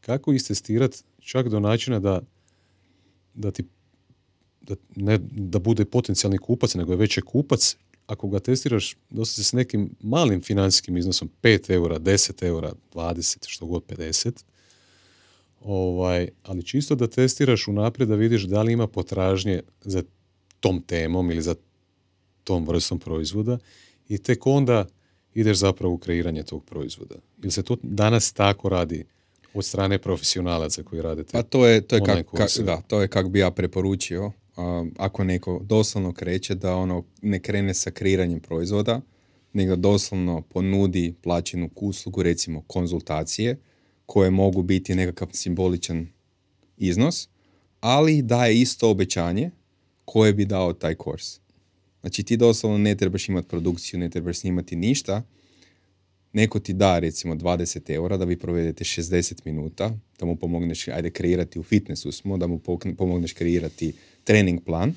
[0.00, 2.20] Kako istestirati čak do načina da
[3.34, 3.64] da ti
[4.60, 7.76] da, ne da bude potencijalni kupac, nego je već je kupac,
[8.06, 13.66] ako ga testiraš dosta s nekim malim financijskim iznosom, 5 eura, 10 eura, 20, što
[13.66, 14.44] god 50,
[15.60, 20.02] ovaj, ali čisto da testiraš unaprijed da vidiš da li ima potražnje za
[20.60, 21.54] tom temom ili za
[22.44, 23.58] tom vrstom proizvoda
[24.10, 24.86] i tek onda
[25.34, 27.14] ideš zapravo u kreiranje tog proizvoda.
[27.42, 29.04] Ili se to danas tako radi
[29.54, 33.00] od strane profesionalaca koji rade te Pa to je, to je kak, kak- da, to
[33.00, 34.32] je kak bi ja preporučio.
[34.56, 39.00] a, ako neko doslovno kreće da ono ne krene sa kreiranjem proizvoda,
[39.52, 43.58] nego doslovno ponudi plaćenu uslugu, recimo konzultacije,
[44.06, 46.08] koje mogu biti nekakav simboličan
[46.76, 47.28] iznos,
[47.80, 49.50] ali daje isto obećanje
[50.04, 51.40] koje bi dao taj kurs.
[52.00, 55.22] Znači ti doslovno ne trebaš imati produkciju, ne trebaš snimati ništa,
[56.32, 61.10] neko ti da recimo 20 eura da vi provedete 60 minuta, da mu pomogneš, ajde
[61.10, 62.58] kreirati u fitnessu smo, da mu
[62.96, 63.92] pomogneš kreirati
[64.24, 64.94] trening plan,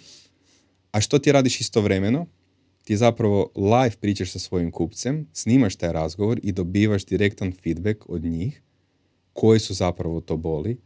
[0.92, 2.26] a što ti radiš istovremeno?
[2.84, 8.24] Ti zapravo live pričaš sa svojim kupcem, snimaš taj razgovor i dobivaš direktan feedback od
[8.24, 8.62] njih
[9.34, 10.78] koji su zapravo to boli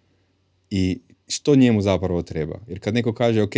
[0.70, 2.60] i što njemu zapravo treba.
[2.68, 3.54] Jer kad neko kaže, ok,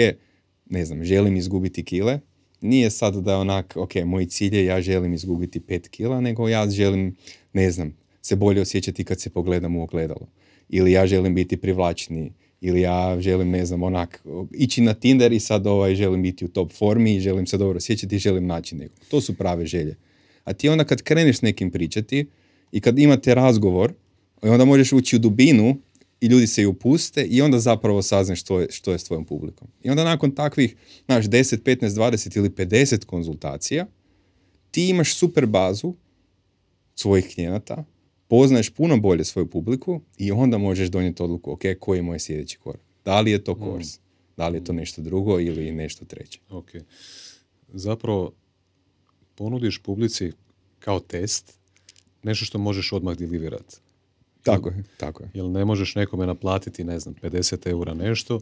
[0.69, 2.19] ne znam, želim izgubiti kile,
[2.61, 6.47] nije sad da je onak, ok, moj cilj je ja želim izgubiti 5 kila, nego
[6.47, 7.15] ja želim,
[7.53, 10.27] ne znam, se bolje osjećati kad se pogledam u ogledalo.
[10.69, 12.31] Ili ja želim biti privlačniji.
[12.61, 16.47] Ili ja želim, ne znam, onak, ići na Tinder i sad ovaj, želim biti u
[16.47, 18.99] top formi i želim se dobro osjećati i želim naći nekog.
[19.09, 19.95] To su prave želje.
[20.43, 22.27] A ti onda kad kreneš nekim pričati
[22.71, 23.93] i kad imate razgovor,
[24.43, 25.77] i onda možeš ući u dubinu
[26.21, 29.25] i ljudi se i upuste i onda zapravo saznaš što je, što je s tvojom
[29.25, 29.67] publikom.
[29.83, 33.85] I onda nakon takvih, znaš, 10, 15, 20 ili 50 konzultacija,
[34.71, 35.93] ti imaš super bazu
[36.95, 37.85] svojih klijenata,
[38.27, 42.57] poznaješ puno bolje svoju publiku i onda možeš donijeti odluku, ok, koji je moj sljedeći
[42.57, 42.81] korak.
[43.05, 43.99] Da li je to kurs,
[44.37, 46.39] da li je to nešto drugo ili nešto treće.
[46.49, 46.71] Ok.
[47.67, 48.31] Zapravo
[49.35, 50.31] ponudiš publici
[50.79, 51.59] kao test
[52.23, 53.77] nešto što možeš odmah deliverati.
[54.43, 55.29] Tako je, tako je.
[55.33, 58.39] Jer ne možeš nekome naplatiti, ne znam, 50 eura nešto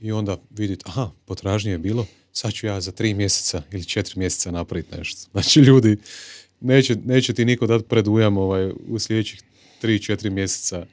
[0.00, 4.18] i onda vidjeti, aha, potražnje je bilo, sad ću ja za tri mjeseca ili četiri
[4.18, 5.28] mjeseca napraviti nešto.
[5.32, 5.96] Znači, ljudi,
[6.60, 9.42] neće, neće ti niko dati predujam ovaj, u sljedećih
[9.80, 10.86] tri, četiri mjeseca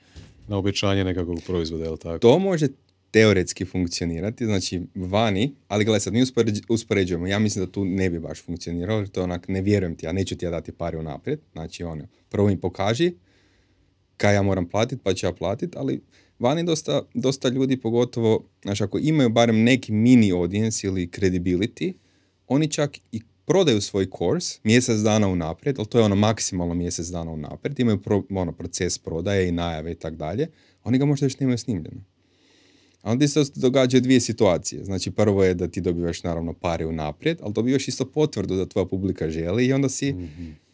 [0.48, 2.20] na obećanje nekakvog proizvoda, jel tako?
[2.20, 2.68] To može
[3.12, 8.10] teoretski funkcionirati, znači vani, ali gledaj sad, mi uspoređ- uspoređujemo, ja mislim da tu ne
[8.10, 10.72] bi baš funkcioniralo, jer to je onak, ne vjerujem ti, ja neću ti ja dati
[10.72, 13.14] pare unaprijed, znači ono, prvo im pokaži
[14.22, 16.02] kaj ja moram platiti, pa ću ja platiti, ali
[16.40, 21.94] vani dosta, dosta ljudi, pogotovo, znači ako imaju barem neki mini audience ili credibility,
[22.48, 27.08] oni čak i prodaju svoj kurs mjesec dana unaprijed, ali to je ono maksimalno mjesec
[27.08, 30.48] dana unaprijed, imaju pro, ono, proces prodaje i najave i tak dalje,
[30.84, 32.02] oni ga možda još nemaju snimljeno.
[33.02, 34.84] A onda se događaju dvije situacije.
[34.84, 38.86] Znači, prvo je da ti dobivaš naravno pare unaprijed, ali dobivaš isto potvrdu da tvoja
[38.86, 40.16] publika želi i onda si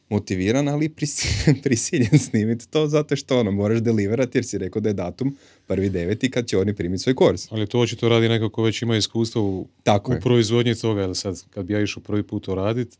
[0.09, 1.27] motiviran, ali prisi-
[1.63, 5.89] prisiljen snimiti to zato što ono, moraš deliverati jer si rekao da je datum prvi
[5.89, 7.51] deveti kad će oni primiti svoj kurs.
[7.51, 10.21] Ali to očito radi neko ko već ima iskustvo u, Tako u je.
[10.21, 12.97] proizvodnji toga, jer sad kad bi ja išao prvi put to radit,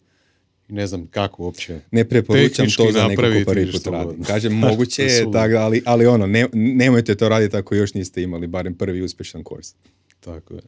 [0.67, 1.79] ne znam kako uopće.
[1.91, 4.23] Ne preporučam to za nekog ko prvi put radi.
[4.23, 8.47] Kažem, moguće je, tako, ali, ali ono, ne, nemojte to raditi ako još niste imali
[8.47, 9.73] barem prvi uspješan kurs.
[10.19, 10.61] Tako je.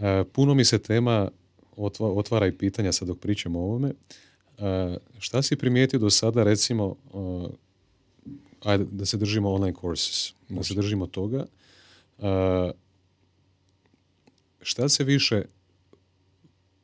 [0.00, 1.30] E, puno mi se tema
[1.76, 3.92] otva- otvara i pitanja sad dok pričamo o ovome.
[4.58, 7.48] E, šta si primijetio do sada, recimo, e,
[8.64, 11.46] ajde, da se držimo online courses, da se držimo toga.
[12.18, 12.70] E,
[14.62, 15.42] šta se više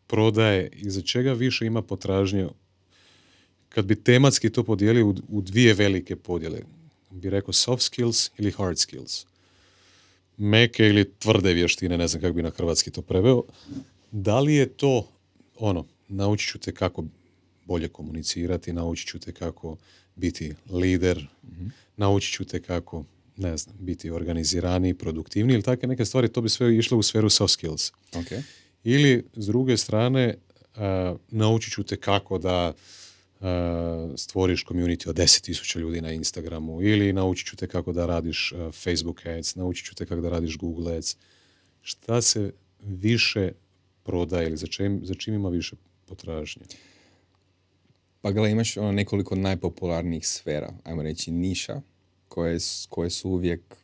[0.06, 2.48] prodaje i za čega više ima potražnje
[3.68, 6.60] kad bi tematski to podijelio u, u dvije velike podjele,
[7.10, 9.26] bi rekao soft skills ili hard skills
[10.36, 13.42] meke ili tvrde vještine, ne znam kako bi na hrvatski to preveo.
[14.10, 15.08] Da li je to
[15.58, 17.04] ono, naučit ću te kako
[17.72, 19.76] bolje komunicirati, naučit ću te kako
[20.16, 21.26] biti lider,
[21.96, 23.04] naučit ću te kako,
[23.36, 27.30] ne znam, biti organiziraniji, produktivniji ili takve neke stvari, to bi sve išlo u sferu
[27.30, 27.92] soft skills.
[28.12, 28.42] Okay.
[28.84, 30.34] Ili, s druge strane,
[30.76, 32.72] a, naučit ću te kako da
[33.40, 38.52] a, stvoriš community od 10.000 ljudi na Instagramu ili naučit ću te kako da radiš
[38.52, 41.16] a, Facebook ads, naučit ću te kako da radiš Google ads.
[41.82, 43.52] Šta se više
[44.02, 45.76] prodaje ili za čim, za čim ima više
[46.06, 46.62] potražnje?
[48.22, 51.80] Pa gledaj, imaš ono nekoliko najpopularnijih sfera, ajmo reći niša,
[52.28, 52.58] koje,
[52.88, 53.76] koje su uvijek,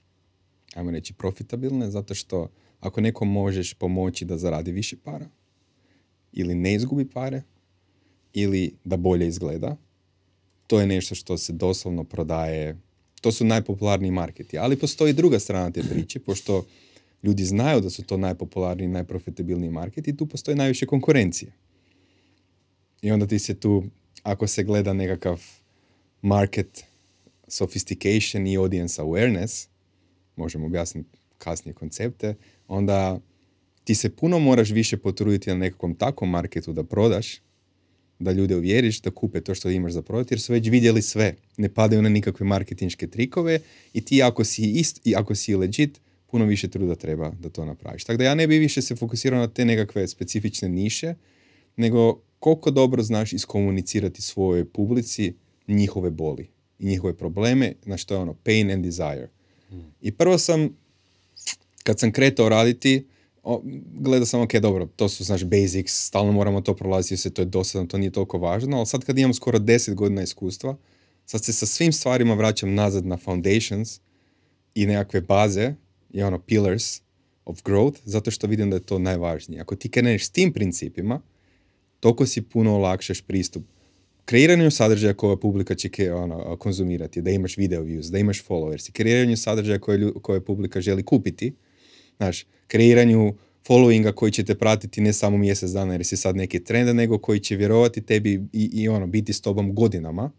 [0.75, 2.49] ajmo reći, profitabilne, zato što
[2.81, 5.27] ako nekom možeš pomoći da zaradi više para,
[6.33, 7.43] ili ne izgubi pare,
[8.33, 9.77] ili da bolje izgleda,
[10.67, 12.79] to je nešto što se doslovno prodaje,
[13.21, 14.59] to su najpopularniji marketi.
[14.59, 16.65] Ali postoji druga strana te priče, pošto
[17.23, 21.53] Ljudi znaju da su to najpopularniji, najprofitabilniji market i tu postoji najviše konkurencije.
[23.03, 23.85] I onda ti se tu,
[24.23, 25.43] ako se gleda nekakav
[26.23, 26.85] market
[27.49, 29.69] sophistication i audience awareness,
[30.37, 32.35] možemo objasniti kasnije koncepte,
[32.69, 33.21] onda
[33.85, 37.41] ti se puno moraš više potruditi na nekakvom takvom marketu da prodaš,
[38.19, 41.35] da ljude uvjeriš da kupe to što imaš za prodati, jer su već vidjeli sve.
[41.57, 43.61] Ne padaju na nikakve marketinške trikove
[43.93, 47.65] i ti ako si, ist, i ako si legit, puno više truda treba da to
[47.65, 48.05] napraviš.
[48.05, 51.15] Tako da ja ne bi više se fokusirao na te nekakve specifične niše,
[51.77, 55.35] nego koliko dobro znaš iskomunicirati svojoj publici
[55.69, 59.29] njihove boli i njihove probleme, na što je ono pain and desire.
[60.01, 60.69] I prvo sam,
[61.83, 63.07] kad sam kretao raditi,
[63.95, 67.47] gledao sam, ok, dobro, to su, znaš, basics, stalno moramo to prolaziti, se to je
[67.47, 70.77] dosadno, to nije toliko važno, ali sad kad imam skoro 10 godina iskustva,
[71.27, 74.01] sad se sa svim stvarima vraćam nazad na foundations
[74.75, 75.75] i nekakve baze
[76.11, 77.01] i ono pillars
[77.45, 79.61] of growth, zato što vidim da je to najvažnije.
[79.61, 81.21] Ako ti kreneš s tim principima,
[82.01, 83.65] toliko si puno olakšaš pristup
[84.29, 89.37] kreiranju sadržaja koje publika će ono, konzumirati, da imaš video views, da imaš followers, kreiranju
[89.37, 91.55] sadržaja koje, koje publika želi kupiti,
[92.17, 93.35] znaš, kreiranju
[93.69, 97.19] followinga koji će te pratiti ne samo mjesec dana jer si sad neki trend, nego
[97.19, 100.31] koji će vjerovati tebi i, i ono, biti s tobom godinama.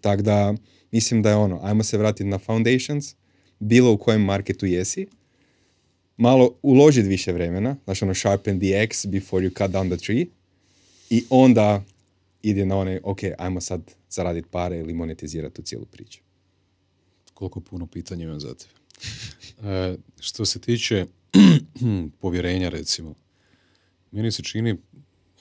[0.00, 0.54] Tako da,
[0.92, 3.14] mislim da je ono, ajmo se vratiti na foundations,
[3.58, 5.06] bilo u kojem marketu jesi,
[6.16, 10.26] malo uložiti više vremena, znači ono sharpen the axe before you cut down the tree,
[11.10, 11.84] i onda
[12.42, 16.20] ide na one, ok, ajmo sad zaraditi pare ili monetizirati tu cijelu priču.
[17.34, 18.72] Koliko puno pitanja imam za tebe.
[19.70, 21.06] E, što se tiče
[22.20, 23.14] povjerenja, recimo,
[24.10, 24.76] meni se čini,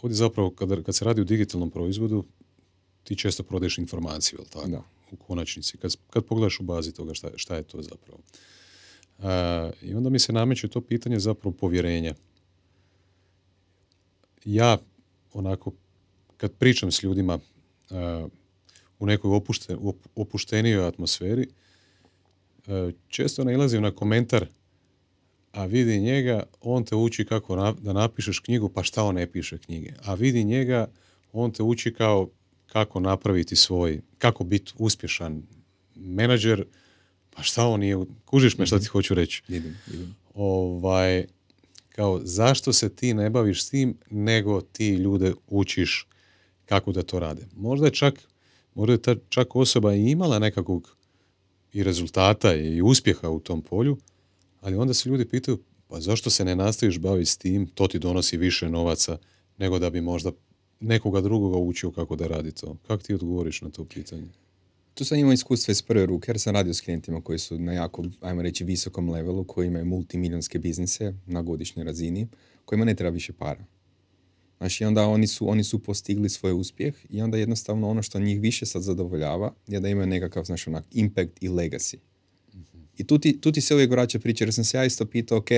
[0.02, 2.24] ovdje zapravo kad, kad se radi o digitalnom proizvodu,
[3.04, 4.68] ti često prodaješ informaciju, jel tako?
[4.68, 4.84] Da.
[5.12, 5.78] U konačnici.
[5.78, 8.20] Kad, kad pogledaš u bazi toga šta, šta je to zapravo.
[9.20, 12.16] E, I onda mi se nameće to pitanje zapravo povjerenja.
[14.46, 14.78] Ja
[15.36, 15.72] onako,
[16.38, 18.30] kad pričam s ljudima uh,
[19.00, 19.78] u nekoj opušte,
[20.16, 21.48] opuštenijoj atmosferi,
[22.68, 24.48] uh, često nailazim na komentar
[25.56, 29.58] a vidi njega, on te uči kako da napišeš knjigu, pa šta on ne piše
[29.58, 29.94] knjige.
[30.04, 30.88] A vidi njega,
[31.34, 32.30] on te uči kao
[32.66, 35.44] kako napraviti svoj, kako biti uspješan
[35.96, 36.66] menadžer,
[37.30, 38.92] pa šta on nije, kužiš me šta ti mhm.
[38.92, 39.44] hoću reći.
[39.48, 40.16] Vidim, vidim.
[40.34, 41.26] Ovaj,
[41.96, 46.08] kao zašto se ti ne baviš s tim, nego ti ljude učiš
[46.66, 47.48] kako da to rade.
[47.56, 48.14] Možda je čak,
[48.74, 50.98] možda je ta čak osoba i imala nekakvog
[51.74, 53.98] i rezultata i uspjeha u tom polju,
[54.62, 58.00] ali onda se ljudi pitaju, pa zašto se ne nastaviš baviti s tim, to ti
[58.00, 59.18] donosi više novaca
[59.58, 60.32] nego da bi možda
[60.80, 62.78] nekoga drugoga učio kako da radi to.
[62.88, 64.28] Kako ti odgovoriš na to pitanje?
[64.96, 67.74] Tu sam imao iskustva iz prve ruke jer sam radio s klijentima koji su na
[67.74, 72.28] jako, ajmo reći, visokom levelu, koji imaju multimiljonske biznise na godišnjoj razini,
[72.66, 73.66] kojima ne treba više para.
[74.58, 78.40] Znači, onda oni su, oni su postigli svoj uspjeh i onda jednostavno ono što njih
[78.40, 81.96] više sad zadovoljava je da imaju nekakav, znači, onak, impact i legacy.
[82.98, 85.38] I tu ti, tu ti se uvijek vraća priča, jer sam se ja isto pitao,
[85.38, 85.50] ok,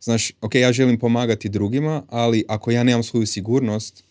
[0.00, 4.04] znaš, ok, ja želim pomagati drugima, ali ako ja nemam svoju sigurnost,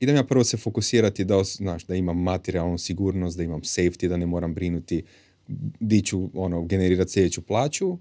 [0.00, 4.16] idem ja prvo se fokusirati da, znaš, da imam materijalnu sigurnost, da imam safety, da
[4.16, 5.02] ne moram brinuti
[5.80, 7.98] di ću ono, generirati sljedeću plaću,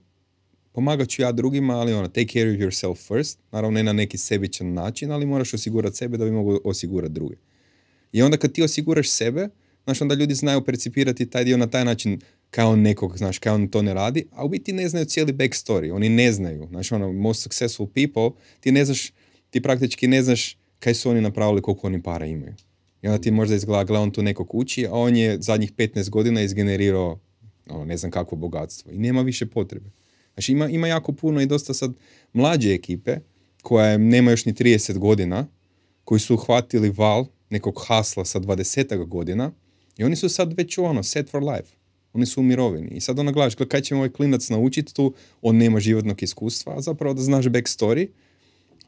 [0.72, 4.18] pomagat ću ja drugima, ali ono, take care of yourself first, naravno ne na neki
[4.18, 7.36] sebičan način, ali moraš osigurati sebe da bi mogu osigurati druge.
[8.12, 9.50] I onda kad ti osiguraš sebe,
[9.84, 12.20] znaš, onda ljudi znaju percipirati taj dio na taj način
[12.50, 15.94] kao nekog, znaš, kao on to ne radi, a u biti ne znaju cijeli backstory,
[15.94, 19.12] oni ne znaju, znaš, ono, most successful people, ti ne znaš,
[19.50, 22.54] ti praktički ne znaš kaj su oni napravili, koliko oni para imaju.
[23.02, 26.10] I onda ti možda izgleda, gleda on tu nekog uči, a on je zadnjih 15
[26.10, 27.20] godina izgenerirao
[27.70, 29.90] ono, ne znam kakvo bogatstvo i nema više potrebe.
[30.34, 31.94] Znači ima, ima jako puno i dosta sad
[32.34, 33.18] mlađe ekipe
[33.62, 35.48] koje nema još ni 30 godina,
[36.04, 39.52] koji su uhvatili val nekog hasla sa 20 godina
[39.98, 41.76] i oni su sad već ono, set for life.
[42.14, 42.90] Oni su u mirovini.
[42.92, 46.82] I sad ona gledaš, kaj će ovaj klinac naučiti tu, on nema životnog iskustva, a
[46.82, 48.08] zapravo da znaš backstory,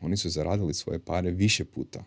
[0.01, 2.03] oni su zaradili svoje pare više puta.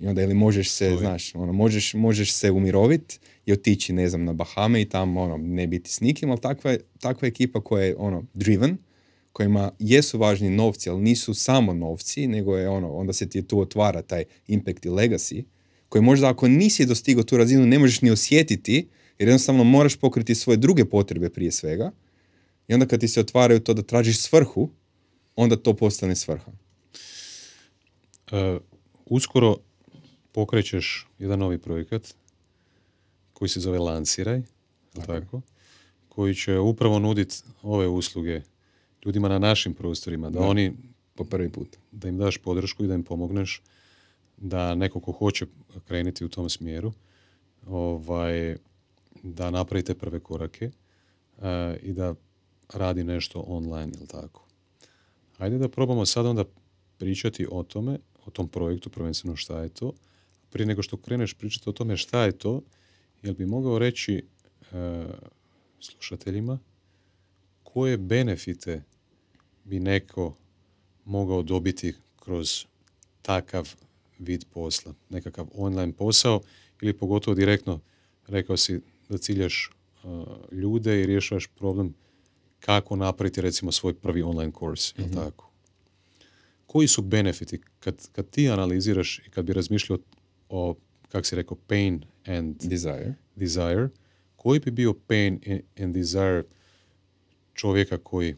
[0.00, 4.24] I onda ili možeš se, znaš, ono, možeš, možeš se umiroviti i otići, ne znam,
[4.24, 7.96] na Bahame i tamo ono, ne biti s nikim, ali takva, takva ekipa koja je
[7.98, 8.76] ono, driven,
[9.32, 13.60] kojima jesu važni novci, ali nisu samo novci, nego je ono, onda se ti tu
[13.60, 15.44] otvara taj impact i legacy,
[15.88, 18.88] koji možda ako nisi dostigao tu razinu ne možeš ni osjetiti,
[19.18, 21.90] jer jednostavno moraš pokriti svoje druge potrebe prije svega.
[22.68, 24.70] I onda kad ti se otvaraju to da tražiš svrhu,
[25.42, 26.52] onda to postane svrha.
[28.32, 28.38] Uh,
[29.06, 29.56] uskoro
[30.32, 32.14] pokrećeš jedan novi projekat
[33.32, 34.42] koji se zove Lanciraj,
[34.94, 35.06] tako.
[35.06, 35.40] tako,
[36.08, 38.40] koji će upravo nuditi ove usluge
[39.04, 40.46] ljudima na našim prostorima, da, Da.
[40.46, 40.72] oni,
[41.14, 41.76] Po prvi put.
[41.92, 43.62] da im daš podršku i da im pomogneš,
[44.36, 45.46] da neko ko hoće
[45.86, 46.92] krenuti u tom smjeru,
[47.66, 48.56] ovaj,
[49.22, 50.70] da napravite prve korake
[51.42, 52.14] eh, i da
[52.74, 54.44] radi nešto online, jel tako?
[55.40, 56.44] Ajde da probamo sad onda
[56.98, 59.92] pričati o tome, o tom projektu, prvenstveno šta je to.
[60.50, 62.62] Prije nego što kreneš pričati o tome šta je to,
[63.22, 64.24] jel bi mogao reći
[64.72, 65.06] eh,
[65.80, 66.58] slušateljima
[67.62, 68.82] koje benefite
[69.64, 70.36] bi neko
[71.04, 72.64] mogao dobiti kroz
[73.22, 73.74] takav
[74.18, 76.40] vid posla, nekakav online posao
[76.82, 77.80] ili pogotovo direktno
[78.26, 79.70] rekao si da ciljaš
[80.04, 81.94] uh, ljude i rješavaš problem
[82.60, 85.50] kako napraviti recimo svoj prvi online kurs, jel tako?
[86.66, 89.98] Koji su benefiti kad, kad ti analiziraš i kad bi razmišljao
[90.48, 90.74] o,
[91.08, 93.14] kak si rekao, pain and Desire.
[93.36, 93.88] desire,
[94.36, 95.40] koji bi bio pain
[95.78, 96.44] and desire
[97.54, 98.36] čovjeka koji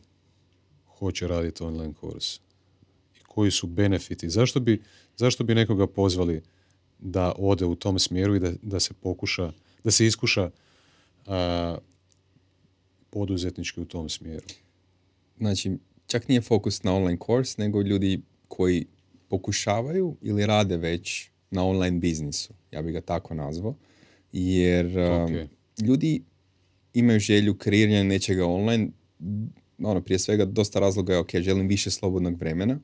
[0.98, 2.36] hoće raditi online kurs?
[3.16, 4.30] I koji su benefiti?
[4.30, 4.82] Zašto bi,
[5.16, 6.42] zašto bi nekoga pozvali
[6.98, 9.52] da ode u tom smjeru i da, da se pokuša,
[9.84, 10.50] da se iskuša
[11.26, 11.78] a,
[13.12, 14.46] poduzetnički u tom smjeru?
[15.38, 18.86] Znači, čak nije fokus na online kurs, nego ljudi koji
[19.28, 22.54] pokušavaju ili rade već na online biznisu.
[22.70, 23.74] Ja bi ga tako nazvao.
[24.32, 25.30] Jer um, Ok.
[25.86, 26.22] ljudi
[26.94, 28.88] imaju želju kreiranja nečega online.
[29.82, 32.78] Ono, prije svega, dosta razloga je, ok, želim više slobodnog vremena.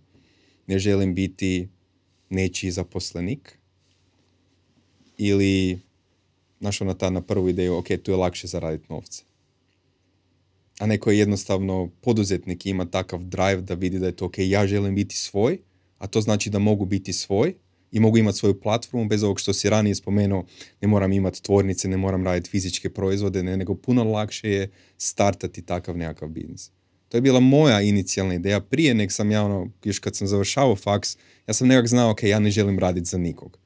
[0.67, 1.69] Ne želim biti
[2.31, 3.59] nečiji zaposlenik.
[5.19, 5.79] Ili,
[6.61, 9.28] znaš, ono, ta na prvu ideju, ok, tu je lakše zaraditi novce
[10.79, 14.67] a neko je jednostavno poduzetnik ima takav drive da vidi da je to ok, ja
[14.67, 15.59] želim biti svoj,
[15.99, 17.55] a to znači da mogu biti svoj
[17.93, 20.45] i mogu imati svoju platformu bez ovog što si ranije spomenuo,
[20.81, 25.63] ne moram imati tvornice, ne moram raditi fizičke proizvode, ne, nego puno lakše je startati
[25.63, 26.71] takav nekakav biznis.
[27.09, 30.77] To je bila moja inicijalna ideja prije nek sam ja ono, još kad sam završavao
[30.77, 31.17] faks,
[31.47, 33.59] ja sam nekak znao, ok, ja ne želim raditi za nikog.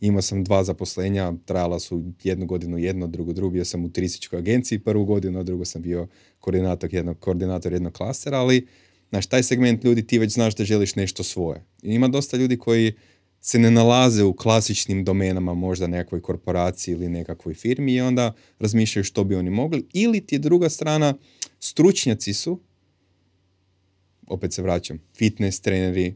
[0.00, 4.38] Imao sam dva zaposlenja, trajala su jednu godinu jedno, drugu drugu, bio sam u turističkoj
[4.38, 6.08] agenciji prvu godinu, a drugo sam bio
[6.40, 8.66] koordinator jednog, koordinator jednog klastera, ali
[9.08, 11.64] znaš, taj segment ljudi ti već znaš da želiš nešto svoje.
[11.82, 12.92] I ima dosta ljudi koji
[13.40, 19.04] se ne nalaze u klasičnim domenama možda nekakvoj korporaciji ili nekakvoj firmi i onda razmišljaju
[19.04, 19.86] što bi oni mogli.
[19.92, 21.14] Ili ti je druga strana,
[21.60, 22.60] stručnjaci su,
[24.26, 26.14] opet se vraćam, fitness treneri,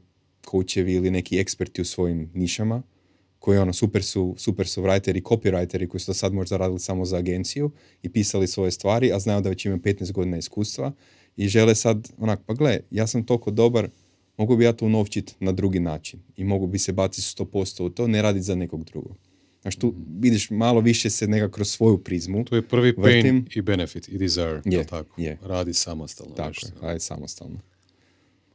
[0.51, 2.83] coachevi ili neki eksperti u svojim nišama,
[3.45, 7.05] koji ono, super su, super su writeri, copywriteri koji su do sad možda radili samo
[7.05, 7.71] za agenciju
[8.03, 10.93] i pisali svoje stvari, a znaju da već imaju 15 godina iskustva
[11.37, 13.89] i žele sad, onak, pa gle, ja sam toliko dobar,
[14.37, 17.91] mogu bi ja to unovčit na drugi način i mogu bi se baciti 100% u
[17.91, 19.17] to, ne raditi za nekog drugog.
[19.63, 22.45] Znaš, tu vidiš malo više se nekako kroz svoju prizmu.
[22.45, 23.47] To je prvi pain Vrtim.
[23.55, 25.21] i benefit i desire, Je, tako?
[25.21, 25.39] je.
[25.43, 26.35] Radi samostalno.
[26.35, 26.69] Tako nešto.
[26.81, 27.61] radi samostalno.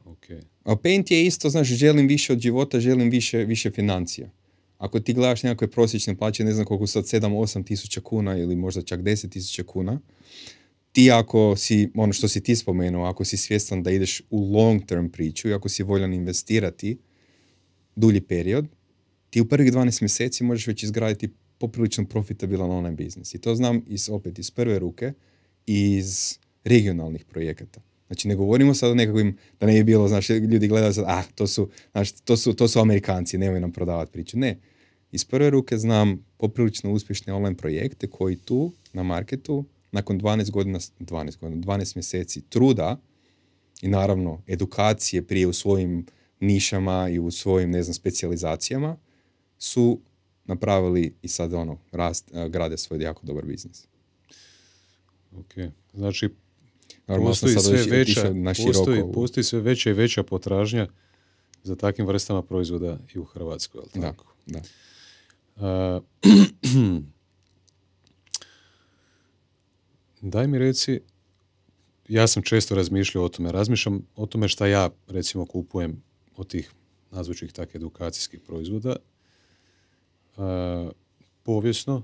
[0.04, 0.24] Ok.
[0.64, 4.30] A paint je isto, znaš, želim više od života, želim više, više financija.
[4.80, 8.82] Ako ti gledaš nekakve prosječne plaće, ne znam koliko sad, 7-8 tisuća kuna ili možda
[8.82, 10.00] čak 10 tisuća kuna,
[10.92, 14.86] ti ako si, ono što si ti spomenuo, ako si svjestan da ideš u long
[14.86, 16.98] term priču i ako si voljan investirati
[17.96, 18.66] dulji period,
[19.30, 21.28] ti u prvih 12 mjeseci možeš već izgraditi
[21.58, 23.34] poprilično profitabilan online biznis.
[23.34, 25.12] I to znam iz, opet iz prve ruke
[25.66, 27.80] iz regionalnih projekata.
[28.06, 31.24] Znači ne govorimo sad o nekakvim, da ne bi bilo, znaš, ljudi gledaju sad, ah,
[31.34, 34.38] to su, znaš, to su, to su Amerikanci, nemoj nam prodavati priču.
[34.38, 34.58] Ne,
[35.12, 40.78] iz prve ruke znam poprilično uspješne online projekte koji tu na marketu nakon 12 godina,
[40.78, 43.00] 12 godina, 12 mjeseci truda
[43.82, 46.06] i naravno edukacije prije u svojim
[46.40, 48.96] nišama i u svojim, ne znam, specijalizacijama
[49.58, 50.00] su
[50.44, 53.86] napravili i sad ono, rast, eh, grade svoj jako dobar biznis.
[55.36, 55.52] Ok.
[55.94, 56.28] Znači,
[57.06, 60.88] Normalno postoji sve veća, na postoji, postoji sve veća i veća potražnja
[61.62, 64.34] za takvim vrstama proizvoda i u Hrvatskoj, Da, tako?
[64.46, 64.58] da.
[64.58, 64.62] A,
[70.20, 71.00] daj mi reci,
[72.08, 76.02] ja sam često razmišljao o tome, razmišljam o tome šta ja recimo kupujem
[76.36, 76.72] od tih
[77.10, 78.96] nazvućih tak edukacijskih proizvoda.
[80.36, 80.90] A,
[81.42, 82.02] povijesno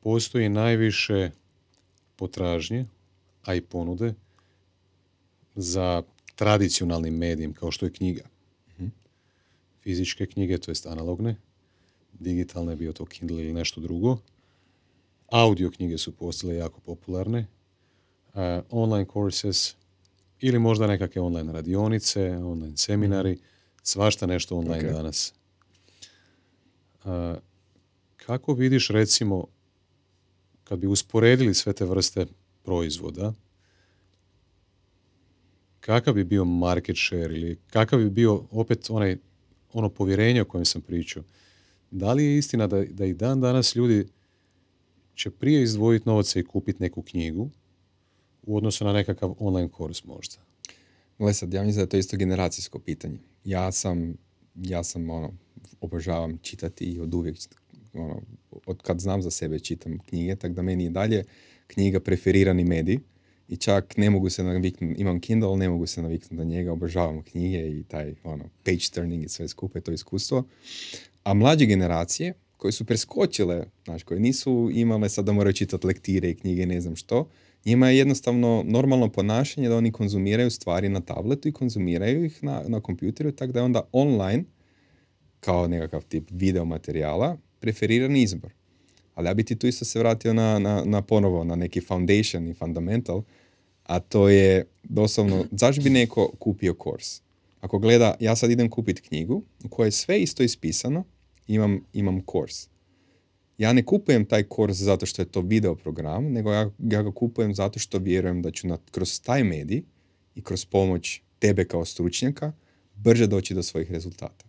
[0.00, 1.30] postoji najviše
[2.16, 2.86] potražnje,
[3.44, 4.14] a i ponude
[5.54, 6.02] za
[6.34, 8.22] tradicionalnim medijem kao što je knjiga.
[9.82, 11.36] Fizičke knjige, to jest analogne,
[12.20, 14.18] digitalne, bio to Kindle ili nešto drugo.
[15.28, 17.46] Audio knjige su postale jako popularne.
[18.34, 18.40] Uh,
[18.70, 19.74] online courses
[20.40, 23.38] ili možda nekakve online radionice, online seminari,
[23.82, 24.94] svašta nešto online Ok.
[24.94, 25.34] danas.
[27.04, 27.10] Uh,
[28.16, 29.44] kako vidiš recimo
[30.64, 32.26] kad bi usporedili sve te vrste
[32.62, 33.32] proizvoda,
[35.80, 39.16] kakav bi bio market share ili kakav bi bio opet onaj,
[39.72, 41.22] ono povjerenje o kojem sam pričao.
[41.90, 44.06] Da li je istina da, da i dan danas ljudi
[45.14, 47.50] će prije izdvojiti novaca i kupiti neku knjigu
[48.42, 50.36] u odnosu na nekakav online kurs možda?
[51.18, 53.18] Gle sad, ja mislim da je to isto generacijsko pitanje.
[53.44, 54.16] Ja sam,
[54.54, 55.32] ja sam ono,
[55.80, 57.36] obožavam čitati i od uvijek,
[57.92, 58.22] ono,
[58.66, 61.24] od kad znam za sebe čitam knjige, tako da meni je dalje
[61.66, 62.98] knjiga preferirani medij
[63.48, 67.22] i čak ne mogu se naviknuti, imam Kindle, ne mogu se naviknuti na njega, obožavam
[67.22, 70.44] knjige i taj ono, page turning i sve skupe, to iskustvo.
[71.28, 76.30] A mlađe generacije, koje su preskočile, znači koje nisu imale sad da moraju čitati lektire
[76.30, 77.28] i knjige, ne znam što,
[77.64, 82.62] njima je jednostavno normalno ponašanje da oni konzumiraju stvari na tabletu i konzumiraju ih na,
[82.68, 84.44] na kompjuteru, tako da je onda online,
[85.40, 88.52] kao nekakav tip video materijala, preferirani izbor.
[89.14, 92.48] Ali ja bi ti tu isto se vratio na, na, na ponovo, na neki foundation
[92.48, 93.22] i fundamental,
[93.82, 97.20] a to je doslovno, zašto bi neko kupio kurs?
[97.60, 101.04] Ako gleda, ja sad idem kupiti knjigu u kojoj je sve isto ispisano,
[101.48, 102.68] imam, imam kurs.
[103.58, 107.12] Ja ne kupujem taj kurs zato što je to video program, nego ja, ja ga
[107.12, 109.82] kupujem zato što vjerujem da ću na, kroz taj medij
[110.34, 112.52] i kroz pomoć tebe kao stručnjaka
[112.94, 114.46] brže doći do svojih rezultata.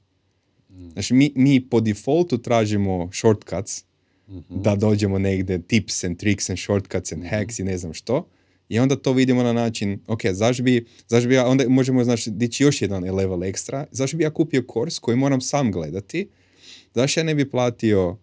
[0.69, 0.89] Mm.
[0.89, 3.83] Znači, mi, mi po defaultu tražimo shortcuts
[4.27, 4.61] mm-hmm.
[4.61, 7.39] da dođemo negdje tips and tricks and shortcuts and mm-hmm.
[7.39, 8.27] hacks i ne znam što.
[8.69, 12.31] I onda to vidimo na način, ok, zašto bi, zašto bi ja, onda možemo znači
[12.31, 16.29] dići još jedan level ekstra, zašto bi ja kupio kurs koji moram sam gledati,
[16.93, 18.17] zašto ja ne bi platio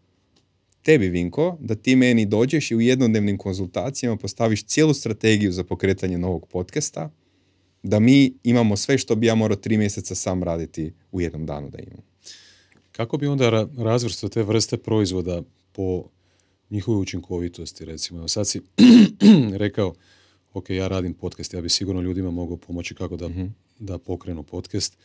[0.83, 6.19] tebi, Vinko, da ti meni dođeš i u jednodnevnim konzultacijama postaviš cijelu strategiju za pokretanje
[6.19, 7.11] novog podcasta,
[7.83, 11.71] da mi imamo sve što bi ja morao tri mjeseca sam raditi u jednom danu
[11.71, 12.03] da imam.
[12.93, 15.43] Kako bi onda razvrstao te vrste proizvoda
[15.73, 16.05] po
[16.71, 18.29] njihovoj učinkovitosti, recimo?
[18.29, 18.61] Sad si
[19.65, 19.95] rekao,
[20.53, 24.43] ok, ja radim podcast, ja bi sigurno ljudima mogao pomoći kako da, mm da pokrenu
[24.43, 24.99] podcast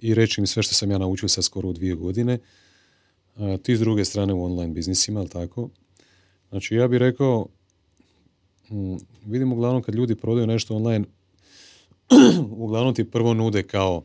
[0.00, 2.38] i reći im sve što sam ja naučio sad skoro u dvije godine.
[3.36, 5.68] A, ti s druge strane u online biznisima, ali tako?
[6.48, 7.46] Znači, ja bih rekao,
[8.68, 11.04] hm, vidim uglavnom kad ljudi prodaju nešto online,
[12.64, 14.04] uglavnom ti prvo nude kao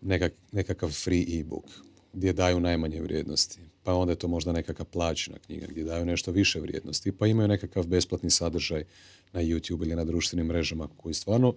[0.00, 1.64] nekak, nekakav free e-book
[2.12, 3.60] gdje daju najmanje vrijednosti.
[3.82, 7.12] Pa onda je to možda nekakva plaćena knjiga gdje daju nešto više vrijednosti.
[7.12, 8.84] Pa imaju nekakav besplatni sadržaj
[9.32, 11.54] na YouTube ili na društvenim mrežama koji stvarno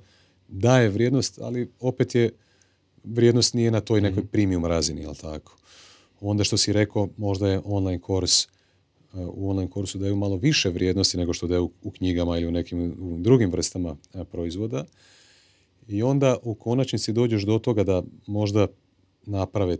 [0.47, 2.31] daje vrijednost, ali opet je
[3.03, 4.27] vrijednost nije na toj nekoj mhm.
[4.31, 5.58] premium razini, jel tako?
[6.21, 8.47] Onda što si rekao, možda je online kurs
[9.13, 12.95] u online kursu daju malo više vrijednosti nego što daju u knjigama ili u nekim
[13.23, 13.95] drugim vrstama
[14.31, 14.85] proizvoda.
[15.87, 18.67] I onda u konačnici dođeš do toga da možda
[19.25, 19.77] naprave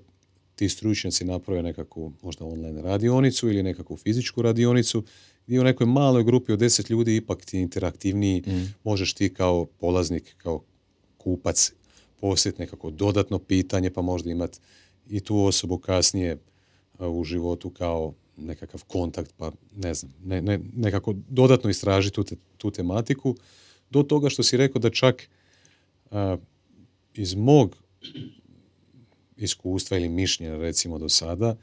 [0.55, 5.03] ti stručnjaci naprave nekakvu možda online radionicu ili nekakvu fizičku radionicu
[5.47, 8.73] gdje u nekoj maloj grupi od deset ljudi ipak ti interaktivniji mm.
[8.83, 10.61] možeš ti kao polaznik, kao
[11.17, 11.71] kupac
[12.21, 14.59] posjetiti nekako dodatno pitanje pa možda imati
[15.09, 16.37] i tu osobu kasnije
[16.99, 22.71] u životu kao nekakav kontakt, pa ne znam, ne, ne, nekako dodatno istražiti tu, tu
[22.71, 23.35] tematiku,
[23.89, 25.29] do toga što si rekao da čak
[27.13, 27.77] iz mog
[29.37, 31.55] iskustva ili mišljenja recimo do sada,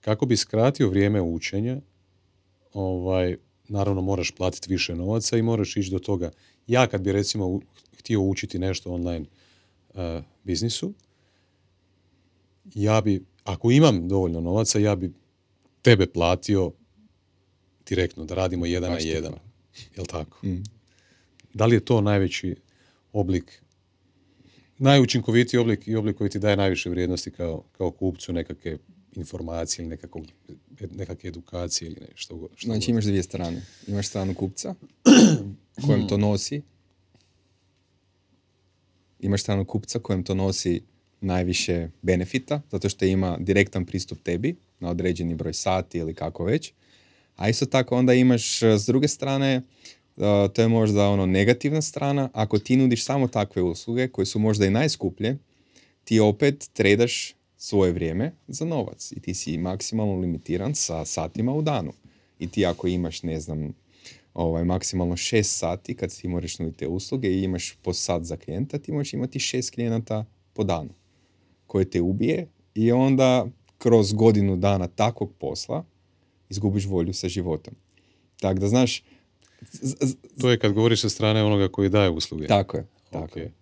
[0.00, 1.80] kako bi skratio vrijeme učenja,
[2.72, 3.36] ovaj,
[3.68, 6.30] naravno moraš platiti više novaca i moraš ići do toga.
[6.66, 7.60] Ja kad bi recimo
[7.98, 9.26] htio učiti nešto online
[10.44, 10.92] biznisu,
[12.74, 15.12] ja bi, ako imam dovoljno novaca, ja bi
[15.82, 16.72] tebe platio
[17.88, 19.32] direktno, da radimo jedan na jedan.
[19.96, 20.46] Jel tako?
[20.46, 20.62] Mm.
[21.54, 22.56] Da li je to najveći
[23.12, 23.62] oblik,
[24.78, 28.78] najučinkovitiji oblik i oblik koji ti daje najviše vrijednosti kao, kao kupcu nekakve
[29.16, 30.20] informacije ili nekakve,
[30.90, 32.48] nekakve edukacije ili nešto.
[32.56, 33.62] Što znači imaš dvije strane.
[33.86, 34.74] Imaš stranu kupca
[35.86, 36.62] kojem to nosi.
[39.20, 40.82] Imaš stranu kupca kojem to nosi
[41.24, 46.72] najviše benefita, zato što ima direktan pristup tebi na određeni broj sati ili kako već.
[47.36, 49.62] A isto tako onda imaš e, s druge strane, e,
[50.54, 54.66] to je možda ono negativna strana, ako ti nudiš samo takve usluge koje su možda
[54.66, 55.36] i najskuplje,
[56.04, 61.62] ti opet tredaš svoje vrijeme za novac i ti si maksimalno limitiran sa satima u
[61.62, 61.92] danu.
[62.38, 63.74] I ti ako imaš, ne znam,
[64.34, 68.36] ovaj, maksimalno šest sati kad ti moraš nuditi te usluge i imaš po sat za
[68.36, 70.90] klijenta, ti možeš imati šest klijenata po danu
[71.66, 73.46] koje te ubije i onda
[73.78, 75.84] kroz godinu dana takvog posla
[76.50, 77.74] izgubiš volju sa životom.
[78.40, 79.02] Tako da, znaš...
[80.40, 82.46] To je kad govoriš sa strane onoga koji daje usluge.
[82.46, 82.86] Tako je.
[83.10, 83.52] Tako je.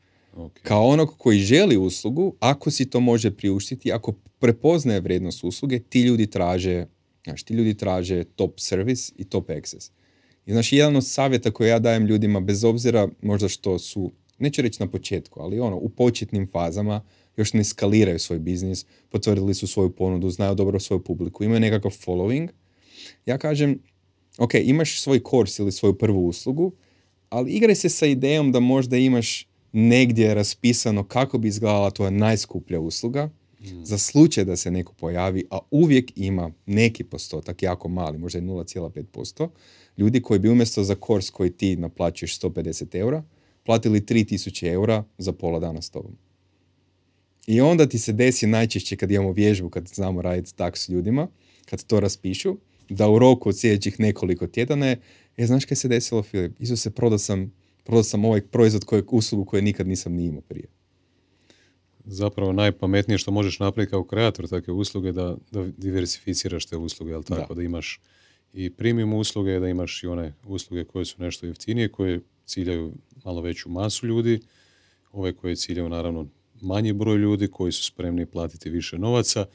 [0.62, 6.02] Kao onog koji želi uslugu, ako si to može priuštiti, ako prepoznaje vrijednost usluge, ti
[6.02, 6.86] ljudi traže,
[7.24, 9.90] znaš, ti ljudi traže top service i top access.
[10.46, 14.62] I znaš, jedan od savjeta koje ja dajem ljudima, bez obzira možda što su, neću
[14.62, 17.02] reći na početku, ali ono, u početnim fazama,
[17.36, 21.90] još ne skaliraju svoj biznis, potvrdili su svoju ponudu, znaju dobro svoju publiku, imaju nekakav
[21.90, 22.48] following.
[23.26, 23.78] Ja kažem,
[24.38, 26.72] ok, imaš svoj kurs ili svoju prvu uslugu,
[27.28, 32.80] ali igraj se sa idejom da možda imaš negdje raspisano kako bi izgledala tvoja najskuplja
[32.80, 33.26] usluga,
[33.60, 33.84] mm.
[33.84, 38.44] za slučaj da se neko pojavi, a uvijek ima neki postotak, jako mali, možda je
[38.44, 39.48] 0,5%,
[39.96, 43.24] ljudi koji bi umjesto za kurs koji ti naplaćuješ 150 eura,
[43.64, 46.16] platili 3000 eura za pola dana s tobom.
[47.46, 51.28] I onda ti se desi najčešće kad imamo vježbu, kad znamo raditi tak s ljudima,
[51.64, 52.56] kad to raspišu,
[52.88, 55.00] da u roku od sljedećih nekoliko tjedana je,
[55.36, 56.52] e, znaš kaj se desilo, Filip?
[56.76, 57.52] se prodao sam,
[57.84, 60.66] prodao sam ovaj proizvod, kojeg, uslugu koju nikad nisam ni imao prije.
[62.04, 67.22] Zapravo najpametnije što možeš napraviti kao kreator takve usluge da, da diversificiraš te usluge, jel
[67.22, 67.54] tako?
[67.54, 67.58] Da.
[67.58, 68.00] da imaš
[68.52, 72.92] i premium usluge, da imaš i one usluge koje su nešto jeftinije, koje ciljaju
[73.24, 74.40] malo veću masu ljudi,
[75.12, 76.28] ove koje ciljaju naravno
[76.62, 79.46] manji broj ljudi koji su spremni platiti više novaca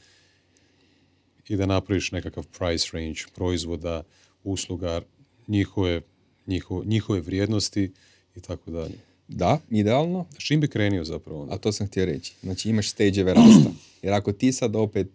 [1.48, 4.02] i da napraviš nekakav price range proizvoda,
[4.44, 5.00] usluga,
[5.48, 6.00] njihove,
[6.46, 7.92] njihove, njihove vrijednosti
[8.36, 8.98] i tako dalje.
[9.28, 10.26] Da, idealno.
[10.38, 11.48] S čim bi krenio zapravo?
[11.50, 12.34] A to sam htio reći.
[12.42, 13.70] Znači imaš stage rasta.
[14.02, 15.08] Jer ako ti sad opet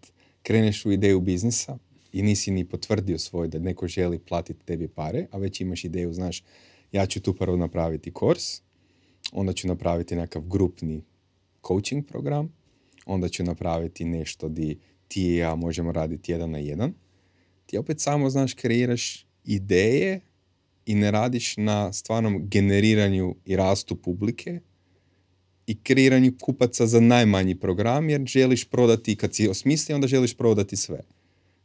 [0.43, 1.77] kreneš u ideju biznisa
[2.13, 6.13] i nisi ni potvrdio svoj da neko želi platiti tebi pare, a već imaš ideju,
[6.13, 6.43] znaš,
[6.91, 8.61] ja ću tu prvo napraviti kurs,
[9.31, 11.01] onda ću napraviti nekakav grupni
[11.67, 12.53] coaching program,
[13.05, 16.93] onda ću napraviti nešto di ti i ja možemo raditi jedan na jedan.
[17.65, 20.19] Ti opet samo, znaš, kreiraš ideje
[20.85, 24.59] i ne radiš na stvarnom generiranju i rastu publike
[25.67, 30.77] i kreiranju kupaca za najmanji program, jer želiš prodati, kad si osmisli, onda želiš prodati
[30.77, 30.99] sve.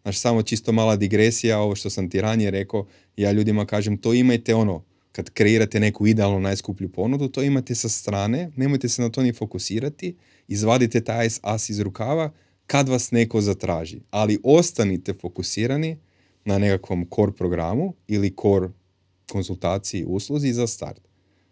[0.03, 2.87] Znaš, samo čisto mala digresija, ovo što sam ti ranije rekao,
[3.17, 7.89] ja ljudima kažem, to imajte ono, kad kreirate neku idealnu najskuplju ponudu, to imate sa
[7.89, 10.17] strane, nemojte se na to ni fokusirati,
[10.49, 12.33] izvadite taj as iz rukava
[12.67, 14.01] kad vas neko zatraži.
[14.11, 15.97] Ali ostanite fokusirani
[16.45, 18.69] na nekakvom core programu ili core
[19.33, 21.01] konzultaciji usluzi za start.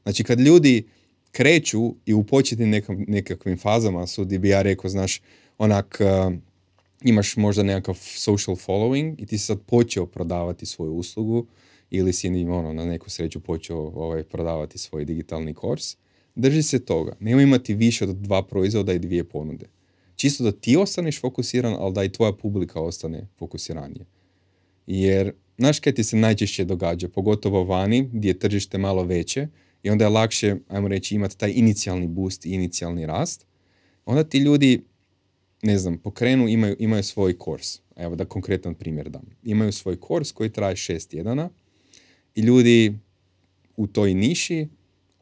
[0.02, 0.86] Znači kad ljudi
[1.32, 5.20] kreću i u početnim nekakvim fazama su gdje bi ja rekao, znaš,
[5.58, 6.34] onak uh,
[7.02, 11.46] imaš možda nekakav social following i ti si sad počeo prodavati svoju uslugu,
[11.90, 15.96] ili si ono, na neku sreću počeo ovaj, prodavati svoj digitalni kurs,
[16.34, 17.16] drži se toga.
[17.20, 19.66] Nema imati više od dva proizvoda i dvije ponude.
[20.16, 24.06] Čisto da ti ostaneš fokusiran, ali da i tvoja publika ostane fokusiranije.
[24.86, 29.48] Jer, znaš kaj ti se najčešće događa, pogotovo vani, gdje je tržište malo veće,
[29.82, 33.46] i onda je lakše, ajmo reći, imati taj inicijalni boost inicijalni rast,
[34.04, 34.82] onda ti ljudi,
[35.62, 37.80] ne znam, pokrenu, imaju, imaju svoj kurs.
[37.96, 39.36] Evo da konkretan primjer dam.
[39.42, 41.50] Imaju svoj kurs koji traje šest tjedana,
[42.36, 42.98] i ljudi
[43.76, 44.68] u toj niši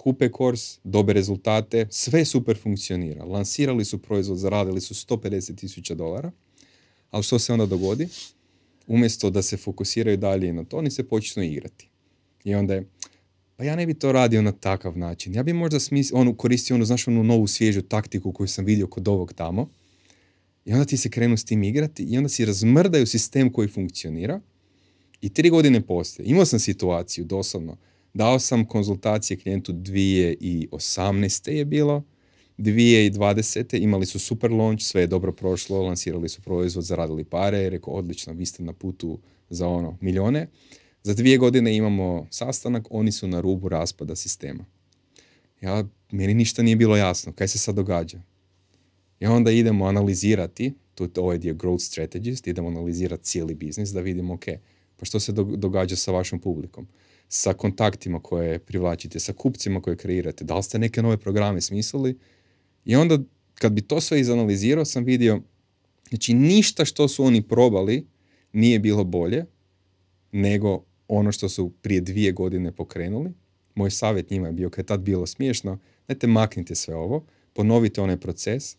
[0.04, 3.24] kupe kurs, dobe rezultate, sve super funkcionira.
[3.24, 6.30] Lansirali su proizvod, zaradili su 150 tisuća dolara,
[7.10, 8.08] ali što se onda dogodi?
[8.86, 11.88] Umjesto da se fokusiraju dalje na to, oni se počnu igrati.
[12.44, 12.84] I onda je,
[13.56, 15.34] pa ja ne bi to radio na takav način.
[15.34, 18.86] Ja bi možda smis, onu, koristio onu, znaš, onu novu svježu taktiku koju sam vidio
[18.86, 19.68] kod ovog tamo.
[20.64, 24.40] I onda ti se krenu s tim igrati i onda si razmrdaju sistem koji funkcionira
[25.24, 27.76] i tri godine poslije, imao sam situaciju, doslovno,
[28.14, 31.50] dao sam konzultacije klijentu 2018.
[31.50, 32.02] je bilo,
[32.58, 33.82] 2020.
[33.82, 38.32] imali su super launch, sve je dobro prošlo, lansirali su proizvod, zaradili pare, rekao odlično,
[38.32, 39.18] vi ste na putu
[39.50, 40.48] za ono milijone.
[41.02, 44.64] Za dvije godine imamo sastanak, oni su na rubu raspada sistema.
[45.60, 48.22] Ja, meni ništa nije bilo jasno, kaj se sad događa.
[49.20, 54.00] I onda idemo analizirati, to, ovo je dio growth strategist, idemo analizirati cijeli biznis da
[54.00, 54.44] vidimo, ok,
[54.96, 56.88] pa što se događa sa vašom publikom?
[57.28, 60.44] Sa kontaktima koje privlačite, sa kupcima koje kreirate?
[60.44, 62.18] Da li ste neke nove programe smislili?
[62.84, 63.18] I onda
[63.54, 65.40] kad bi to sve izanalizirao sam vidio,
[66.08, 68.06] znači ništa što su oni probali
[68.52, 69.44] nije bilo bolje
[70.32, 73.32] nego ono što su prije dvije godine pokrenuli.
[73.74, 75.78] Moj savjet njima je bio, kad je tad bilo smiješno,
[76.08, 78.76] dajte maknite sve ovo, ponovite onaj proces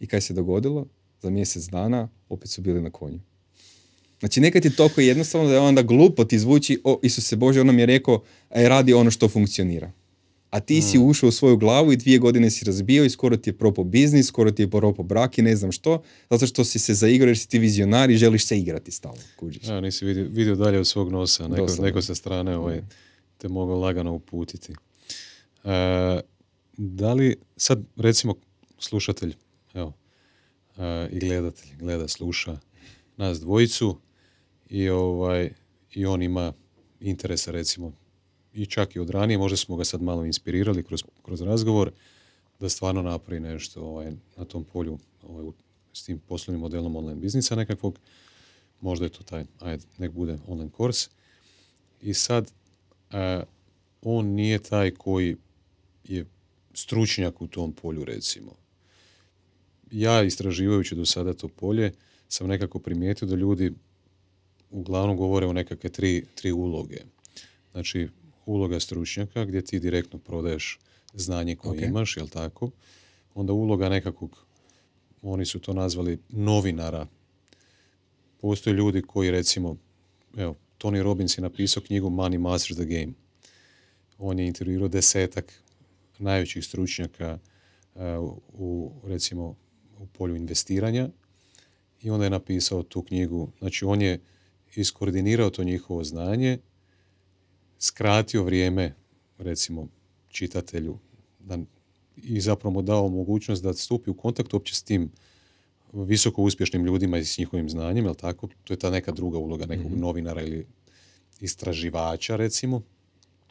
[0.00, 0.86] i kaj se dogodilo?
[1.20, 3.20] Za mjesec dana opet su bili na konju.
[4.24, 7.72] Znači nekad je toliko jednostavno da je onda glupo ti zvuči, o Isuse Bože, ono
[7.72, 9.92] mi je rekao, e, radi ono što funkcionira.
[10.50, 11.02] A ti si mm.
[11.02, 14.26] ušao u svoju glavu i dvije godine si razbio i skoro ti je propao biznis,
[14.26, 17.38] skoro ti je propao brak i ne znam što, zato što si se zaigrao jer
[17.38, 19.20] si ti vizionar i želiš se igrati stalno.
[19.36, 19.68] Kužiš.
[19.68, 22.82] Ja, nisi vidio, vidio dalje od svog nosa, neko, neko sa strane ovaj,
[23.38, 24.72] te mogao lagano uputiti.
[25.64, 26.20] E,
[26.76, 28.34] da li, sad recimo
[28.78, 29.34] slušatelj,
[29.74, 29.92] evo,
[30.78, 32.58] e, i gledatelj, gleda, sluša
[33.16, 33.96] nas dvojicu,
[34.74, 35.50] i ovaj
[35.92, 36.52] i on ima
[37.00, 37.92] interesa recimo
[38.54, 41.90] i čak i od ranije, možda smo ga sad malo inspirirali kroz, kroz razgovor,
[42.60, 45.52] da stvarno napravi nešto ovaj, na tom polju ovaj,
[45.92, 47.98] s tim poslovnim modelom online biznisa nekakvog.
[48.80, 51.08] Možda je to taj, ajde, nek bude online kurs.
[52.02, 52.52] I sad,
[53.12, 53.42] e,
[54.02, 55.36] on nije taj koji
[56.04, 56.26] je
[56.74, 58.52] stručnjak u tom polju, recimo.
[59.90, 61.92] Ja, istraživajući do sada to polje,
[62.28, 63.72] sam nekako primijetio da ljudi
[64.74, 66.96] uglavnom govore o nekakve tri, tri uloge.
[67.72, 68.08] Znači,
[68.46, 70.78] uloga stručnjaka gdje ti direktno prodaješ
[71.14, 72.70] znanje koje imaš, jel tako?
[73.34, 74.44] Onda uloga nekakvog,
[75.22, 77.06] oni su to nazvali novinara.
[78.40, 79.76] Postoje ljudi koji recimo,
[80.36, 83.12] evo, Tony Robbins je napisao knjigu Money Masters the Game.
[84.18, 85.62] On je intervjuirao desetak
[86.18, 87.38] najvećih stručnjaka
[87.94, 88.02] uh,
[88.52, 89.54] u, recimo,
[89.98, 91.08] u polju investiranja
[92.02, 93.50] i onda je napisao tu knjigu.
[93.58, 94.20] Znači, on je
[94.76, 96.58] iskoordinirao to njihovo znanje,
[97.78, 98.94] skratio vrijeme,
[99.38, 99.88] recimo,
[100.28, 100.98] čitatelju
[101.38, 101.58] da,
[102.16, 105.10] i zapravo mu dao mogućnost da stupi u kontakt uopće s tim
[105.92, 108.48] visoko uspješnim ljudima i s njihovim znanjem, jel tako?
[108.64, 110.66] To je ta neka druga uloga nekog mm novinara ili
[111.40, 112.82] istraživača, recimo.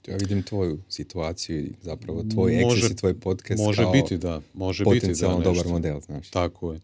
[0.07, 4.41] Ja vidim tvoju situaciju i zapravo tvoj može, i tvoj podcast može kao biti, da.
[4.53, 6.29] Može biti, da, dobar model, znaš.
[6.29, 6.79] Tako je.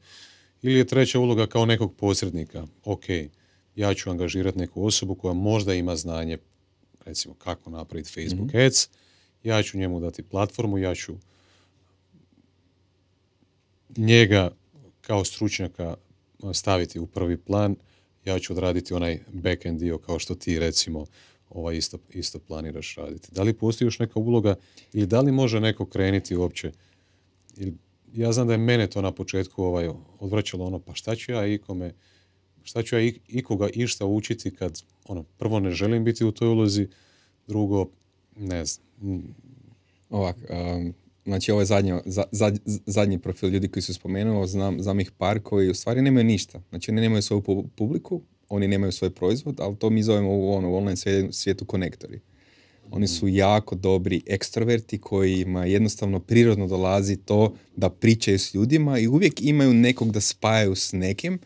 [0.61, 2.67] Ili je treća uloga kao nekog posrednika.
[2.85, 3.03] Ok,
[3.79, 6.37] ja ću angažirati neku osobu koja možda ima znanje,
[7.05, 8.89] recimo kako napraviti Facebook mm ads,
[9.43, 11.13] ja ću njemu dati platformu, ja ću
[13.97, 14.51] njega
[15.01, 15.95] kao stručnjaka
[16.53, 17.75] staviti u prvi plan,
[18.25, 21.05] ja ću odraditi onaj back-end dio kao što ti recimo
[21.49, 23.27] ovaj isto, isto planiraš raditi.
[23.31, 24.55] Da li postoji još neka uloga
[24.93, 26.71] ili da li može neko krenuti uopće?
[27.57, 27.73] Ili,
[28.13, 31.47] ja znam da je mene to na početku ovaj, odvraćalo ono, pa šta ću ja
[31.47, 31.93] ikome,
[32.69, 36.87] šta ću ja ikoga išta učiti kad ono, prvo ne želim biti u toj ulozi,
[37.47, 37.89] drugo,
[38.37, 39.23] ne znam.
[40.09, 40.93] Ovak, um,
[41.25, 41.93] znači ovo je zadnji,
[42.85, 46.61] zadnji profil ljudi koji su spomenuo, znam, znam ih par koji u stvari nemaju ništa.
[46.69, 47.43] Znači oni nemaju svoju
[47.75, 50.97] publiku, oni nemaju svoj proizvod, ali to mi zovemo u, ono, u online
[51.31, 52.19] svijetu konektori.
[52.91, 59.07] Oni su jako dobri ekstroverti kojima jednostavno prirodno dolazi to da pričaju s ljudima i
[59.07, 61.39] uvijek imaju nekog da spajaju s nekim,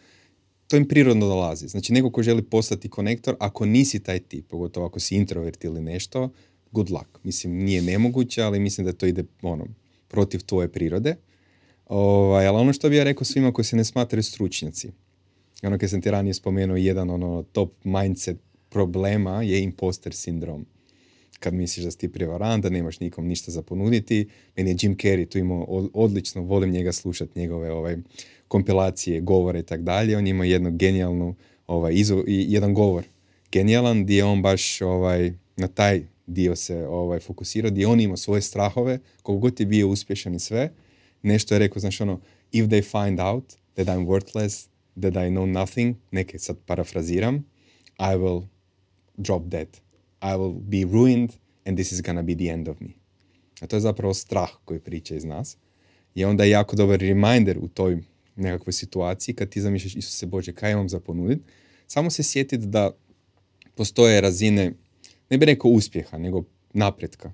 [0.73, 1.67] to im prirodno dolazi.
[1.67, 5.81] Znači neko ko želi postati konektor, ako nisi taj tip, pogotovo ako si introvert ili
[5.81, 6.29] nešto,
[6.71, 7.07] good luck.
[7.23, 9.65] Mislim, nije nemoguće, ali mislim da to ide ono,
[10.07, 11.15] protiv tvoje prirode.
[11.85, 14.91] Ovaj, ali ono što bi ja rekao svima koji se ne smatraju stručnjaci,
[15.63, 18.37] ono kad sam ti ranije spomenuo, jedan ono top mindset
[18.69, 20.65] problema je imposter sindrom.
[21.39, 24.27] Kad misliš da si ti prevarant, da nemaš nikom ništa za ponuditi.
[24.57, 27.97] Meni je Jim Carrey tu imao odlično, volim njega slušati, njegove ovaj,
[28.53, 30.17] kompilacije, govore i tak dalje.
[30.17, 31.35] On ima jednu genijalnu,
[31.67, 33.03] ovaj, izu, jedan govor
[33.53, 38.41] genijalan gdje on baš ovaj, na taj dio se ovaj, fokusirao, gdje on ima svoje
[38.41, 40.71] strahove, koliko god je bio uspješan i sve,
[41.21, 42.19] nešto je rekao, znaš ono,
[42.51, 44.67] if they find out that I'm worthless,
[45.01, 47.35] that I know nothing, neke sad parafraziram,
[47.99, 48.43] I will
[49.17, 49.67] drop dead.
[50.21, 51.29] I will be ruined
[51.65, 52.89] and this is gonna be the end of me.
[53.61, 55.57] A to je zapravo strah koji priča iz nas.
[56.15, 58.03] I onda je jako dobar reminder u toj
[58.35, 61.39] nekakvoj situaciji kad ti zamišljaš Isuse Bože, kaj imam za ponudit,
[61.87, 62.91] samo se sjetiti da
[63.75, 64.73] postoje razine,
[65.29, 67.31] ne bi rekao uspjeha, nego napretka.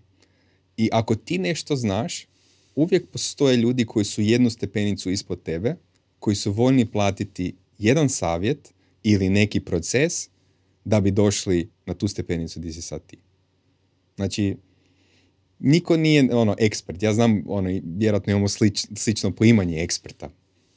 [0.77, 2.27] I ako ti nešto znaš,
[2.75, 5.75] uvijek postoje ljudi koji su jednu stepenicu ispod tebe,
[6.19, 8.73] koji su voljni platiti jedan savjet
[9.03, 10.29] ili neki proces
[10.85, 13.17] da bi došli na tu stepenicu gdje si sad ti.
[14.15, 14.55] Znači,
[15.59, 17.03] niko nije ono ekspert.
[17.03, 20.29] Ja znam, ono, vjerojatno imamo slič, slično poimanje eksperta.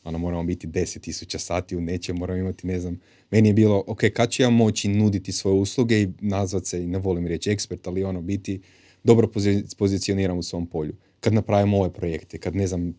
[0.05, 3.01] Ono, moramo biti 10.000 sati u nečem, moramo imati, ne znam,
[3.31, 6.87] meni je bilo, ok, kad ću ja moći nuditi svoje usluge i nazvat se, i
[6.87, 8.61] ne volim reći ekspert, ali ono, biti
[9.05, 9.29] dobro
[9.79, 10.95] pozicioniram u svom polju.
[11.21, 12.95] Kad napravimo ove projekte, kad, ne znam,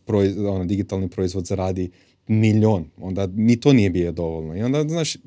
[0.47, 1.91] ono, digitalni proizvod zaradi
[2.27, 4.57] milion, onda ni to nije bilo dovoljno.
[4.57, 5.17] I onda, znaš,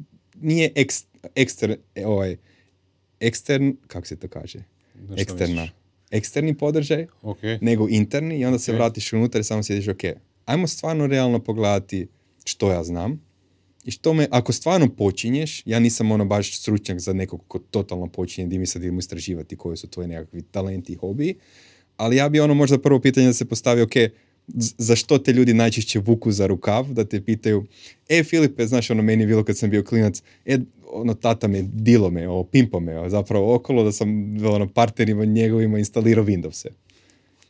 [0.40, 0.72] nije
[1.34, 2.36] ekster, ovaj,
[3.20, 4.58] ekstern, kako se to kaže?
[5.16, 5.68] Eksterna.
[6.10, 7.58] Eksterni podržaj, okay.
[7.62, 10.02] nego interni i onda se vratiš unutar i samo sjediš, ok,
[10.47, 12.09] ajmo stvarno realno pogledati
[12.44, 13.26] što ja znam
[13.84, 18.07] i što me, ako stvarno počinješ, ja nisam ono baš stručnjak za nekog ko totalno
[18.07, 21.34] počinje di mi sad idemo istraživati koji su tvoji nekakvi talenti i hobiji,
[21.97, 23.92] ali ja bi ono možda prvo pitanje da se postavi, ok,
[24.78, 27.66] zašto te ljudi najčešće vuku za rukav, da te pitaju,
[28.09, 30.59] e Filipe, znaš ono meni je bilo kad sam bio klinac, e
[30.90, 34.09] ono tata me dilo me, o, pimpo me, zapravo okolo da sam
[34.47, 36.68] ono partnerima njegovima instalirao Windowse.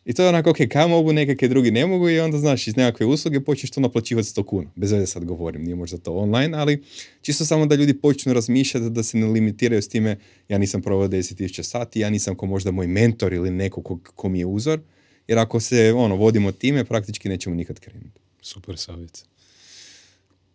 [0.07, 2.76] I to je onako, ok, kaj mogu, nekakve drugi ne mogu i onda, znaš, iz
[2.76, 4.70] nekakve usluge počneš to naplaćivati 100 kuna.
[4.76, 6.82] Bez veze sad govorim, nije možda to online, ali
[7.22, 11.09] čisto samo da ljudi počnu razmišljati, da se ne limitiraju s time, ja nisam provao
[11.09, 14.80] 10.000 sati, ja nisam ko možda moj mentor ili neko ko, ko mi je uzor,
[15.28, 18.20] jer ako se ono, vodimo time, praktički nećemo nikad krenuti.
[18.42, 19.24] Super savjet.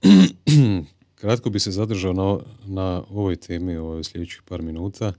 [1.22, 5.14] Kratko bi se zadržao na, na ovoj temi u sljedećih par minuta.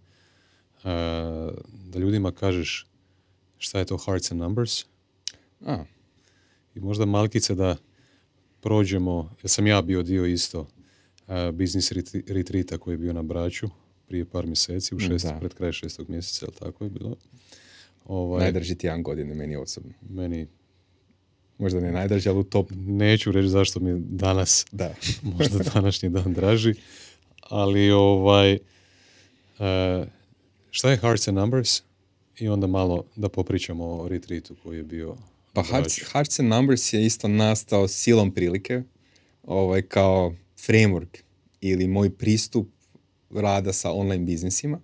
[1.90, 2.91] Da ljudima kažeš
[3.62, 4.84] šta je to hearts and numbers.
[5.66, 5.84] A,
[6.74, 7.76] I možda malkice da
[8.60, 11.92] prođemo, jer sam ja bio dio isto uh, biznis
[12.26, 13.68] retreata koji je bio na Braću
[14.08, 15.38] prije par mjeseci, u šest, Da.
[15.38, 17.16] pred kraj šestog mjeseca, ili tako je bilo.
[18.04, 19.92] Ovaj, najdrži ti jedan godine meni osobno.
[20.10, 20.46] meni
[21.58, 22.70] Možda ne najdrži, ali u top.
[22.76, 24.94] neću reći zašto mi je danas Da.
[25.38, 26.74] možda današnji dan draži,
[27.40, 28.58] ali ovaj, e,
[30.70, 31.82] šta je Hearts and Numbers?
[32.38, 35.16] I onda malo da popričamo o retreatu koji je bio
[35.52, 36.12] Pa Hearts.
[36.12, 38.82] Hearts and Numbers je isto nastao silom prilike,
[39.42, 40.34] ovaj, kao
[40.66, 41.18] framework
[41.60, 42.68] ili moj pristup
[43.30, 44.80] rada sa online biznisima,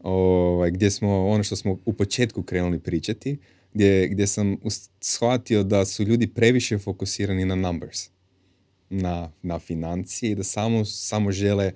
[0.00, 3.38] ovaj, gdje smo, ono što smo u početku krenuli pričati,
[3.74, 4.56] gdje, gdje sam
[5.00, 8.08] shvatio da su ljudi previše fokusirani na numbers,
[8.90, 11.72] na, na financije i da samo, samo žele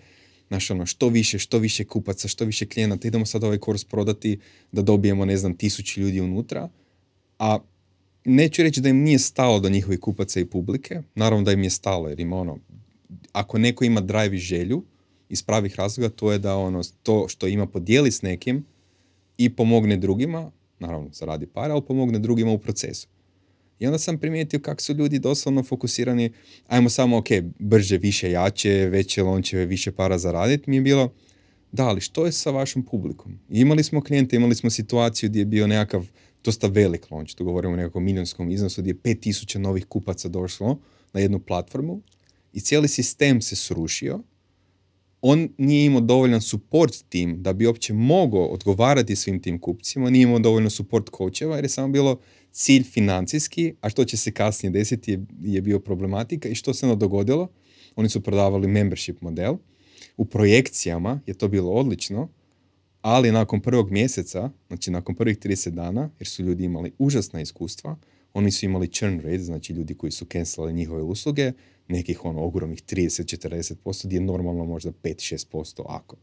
[0.51, 4.39] znaš, ono, što više, što više kupaca, što više klijenata, idemo sad ovaj kurs prodati
[4.73, 6.69] da dobijemo, ne znam, tisući ljudi unutra,
[7.39, 7.59] a
[8.25, 11.71] neću reći da im nije stalo do njihovih kupaca i publike, naravno da im je
[11.71, 12.59] stalo, jer ima ono,
[13.33, 14.83] ako neko ima drive i želju
[15.29, 18.65] iz pravih razloga, to je da ono, to što ima podijeli s nekim
[19.39, 23.09] i pomogne drugima, naravno zaradi para, ali pomogne drugima u procesu.
[23.81, 26.33] I onda sam primijetio kako su ljudi doslovno fokusirani,
[26.67, 27.29] ajmo samo, ok,
[27.59, 31.13] brže, više, jače, veće lončeve, više para zaraditi, mi je bilo,
[31.73, 33.39] da, ali što je sa vašom publikom?
[33.51, 36.07] I imali smo klijente, imali smo situaciju gdje je bio nekakav
[36.45, 40.79] dosta velik launch, tu govorimo o nekakvom milionskom iznosu gdje je 5000 novih kupaca došlo
[41.13, 42.03] na jednu platformu
[42.53, 44.21] i cijeli sistem se srušio.
[45.23, 50.23] On nije imao dovoljan support tim da bi uopće mogao odgovarati svim tim kupcima, nije
[50.23, 52.21] imao dovoljno support coacheva jer je samo bilo
[52.53, 56.87] cilj financijski, a što će se kasnije desiti je, je bio problematika i što se
[56.87, 57.49] onda dogodilo?
[57.97, 59.57] Oni su prodavali membership model,
[60.17, 62.29] u projekcijama je to bilo odlično,
[63.03, 67.97] ali nakon prvog mjeseca, znači nakon prvih 30 dana, jer su ljudi imali užasna iskustva,
[68.35, 71.53] oni su imali churn rate, znači ljudi koji su cancelali njihove usluge,
[71.89, 76.17] nekih ono ogromnih 30-40%, gdje je normalno možda 5-6% ako.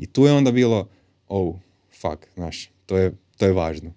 [0.00, 0.88] I tu je onda bilo,
[1.28, 1.56] oh,
[2.00, 3.92] fuck, znaš, to je, to je važno.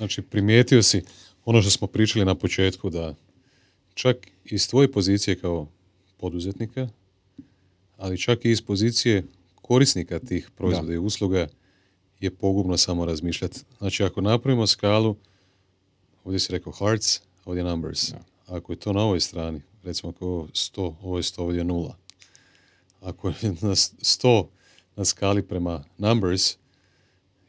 [0.00, 1.02] Znači, primijetio si
[1.44, 3.14] ono što smo pričali na početku, da
[3.94, 5.68] čak iz tvoje pozicije kao
[6.16, 6.88] poduzetnika,
[7.96, 9.24] ali čak i iz pozicije
[9.54, 10.94] korisnika tih proizvoda Da.
[10.94, 11.48] i usluga
[12.20, 13.60] je pogubno samo razmišljati.
[13.78, 15.16] Znači, ako napravimo skalu,
[16.24, 18.12] ovdje si rekao hearts, ovdje numbers.
[18.46, 21.60] Ako je to na ovoj strani, recimo ako je ovo 100, ovo je 100, ovdje
[21.60, 21.96] je nula.
[23.00, 24.46] Ako je na 100
[24.96, 26.56] na skali prema numbers,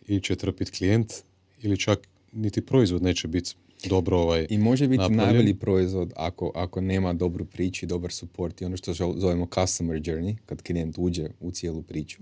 [0.07, 1.13] ili će trpiti klijent,
[1.61, 3.55] ili čak niti proizvod neće biti
[3.89, 5.27] dobro ovaj I može biti napravljen.
[5.27, 10.01] najbolji proizvod ako, ako nema dobru priču i dobar support i ono što zovemo customer
[10.01, 12.21] journey, kad klijent uđe u cijelu priču,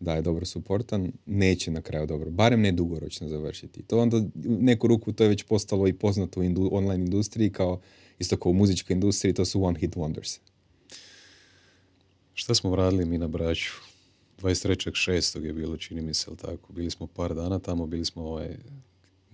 [0.00, 3.82] da je dobro supportan, neće na kraju dobro, barem ne dugoročno završiti.
[3.82, 7.50] To onda u neku ruku to je već postalo i poznato u indu- online industriji
[7.50, 7.80] kao
[8.18, 10.38] isto kao u muzičkoj industriji, to su one hit wonders.
[12.34, 13.72] Šta smo radili mi na Braću?
[14.42, 15.44] 23.6.
[15.44, 16.72] je bilo, čini mi se, tako?
[16.72, 18.56] Bili smo par dana tamo, bili smo ovaj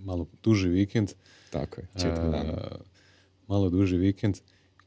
[0.05, 1.13] malo duži vikend.
[1.51, 2.69] Tako je, četiri A, dana.
[3.49, 4.39] malo duži vikend.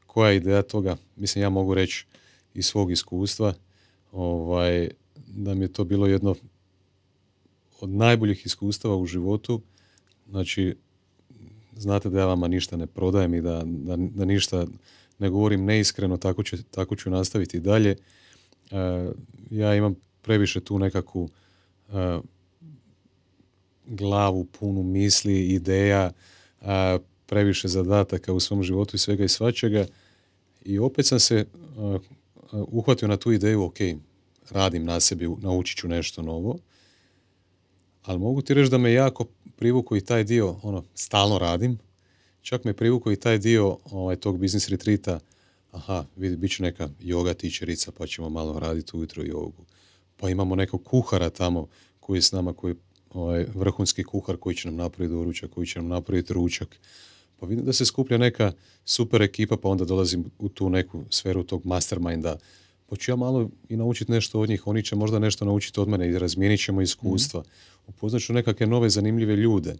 [0.06, 0.96] Koja je ideja toga?
[1.16, 2.06] Mislim, ja mogu reći
[2.54, 3.54] iz svog iskustva
[4.12, 4.90] ovaj,
[5.26, 6.34] da mi je to bilo jedno
[7.80, 9.60] od najboljih iskustava u životu.
[10.28, 10.76] Znači,
[11.76, 14.66] znate da ja vama ništa ne prodajem i da, da, da ništa
[15.18, 17.96] ne govorim neiskreno, tako, će, tako ću nastaviti i dalje.
[18.70, 18.76] E,
[19.50, 21.28] ja imam previše tu nekakvu
[21.88, 22.18] e,
[23.86, 26.12] glavu punu misli, ideja,
[26.60, 29.86] a, previše zadataka u svom životu i svega i svačega.
[30.64, 31.46] I opet sam se
[31.78, 31.98] a,
[32.52, 33.76] a, uhvatio na tu ideju, ok,
[34.50, 36.58] radim na sebi, naučit ću nešto novo,
[38.02, 39.24] ali mogu ti reći da me jako
[39.56, 41.78] privuko i taj dio, ono, stalno radim,
[42.42, 45.20] čak me privuko i taj dio ovaj, tog business retreata,
[45.72, 49.64] aha, vidi, bit će neka yoga tičerica, pa ćemo malo raditi ujutro jogu.
[50.16, 51.66] Pa imamo nekog kuhara tamo
[52.00, 52.74] koji je s nama, koji
[53.14, 56.76] ovaj, vrhunski kuhar koji će nam napraviti doručak, koji će nam napraviti ručak.
[57.40, 58.52] Pa vidim da se skuplja neka
[58.84, 62.38] super ekipa, pa onda dolazim u tu neku sferu tog masterminda,
[62.86, 65.88] pa ću ja malo i naučiti nešto od njih, oni će možda nešto naučiti od
[65.88, 67.42] mene i razmijenit ćemo iskustva.
[67.86, 69.76] Upoznat ću nekakve nove zanimljive ljude.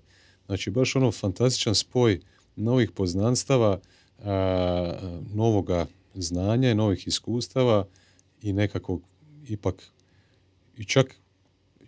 [0.47, 2.21] Znači, baš ono fantastičan spoj
[2.57, 3.81] novih poznanstava,
[4.19, 4.93] a,
[5.35, 7.87] novoga znanja i novih iskustava
[8.43, 9.03] i nekakvog
[9.49, 9.83] ipak
[10.77, 11.17] i čak,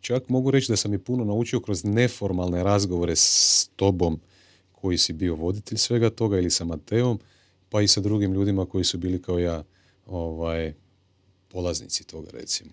[0.01, 4.21] čak mogu reći da sam i puno naučio kroz neformalne razgovore s tobom
[4.73, 7.19] koji si bio voditelj svega toga ili sa Mateom,
[7.69, 9.65] pa i sa drugim ljudima koji su bili kao ja
[10.07, 10.75] ovaj,
[11.49, 12.71] polaznici toga recimo.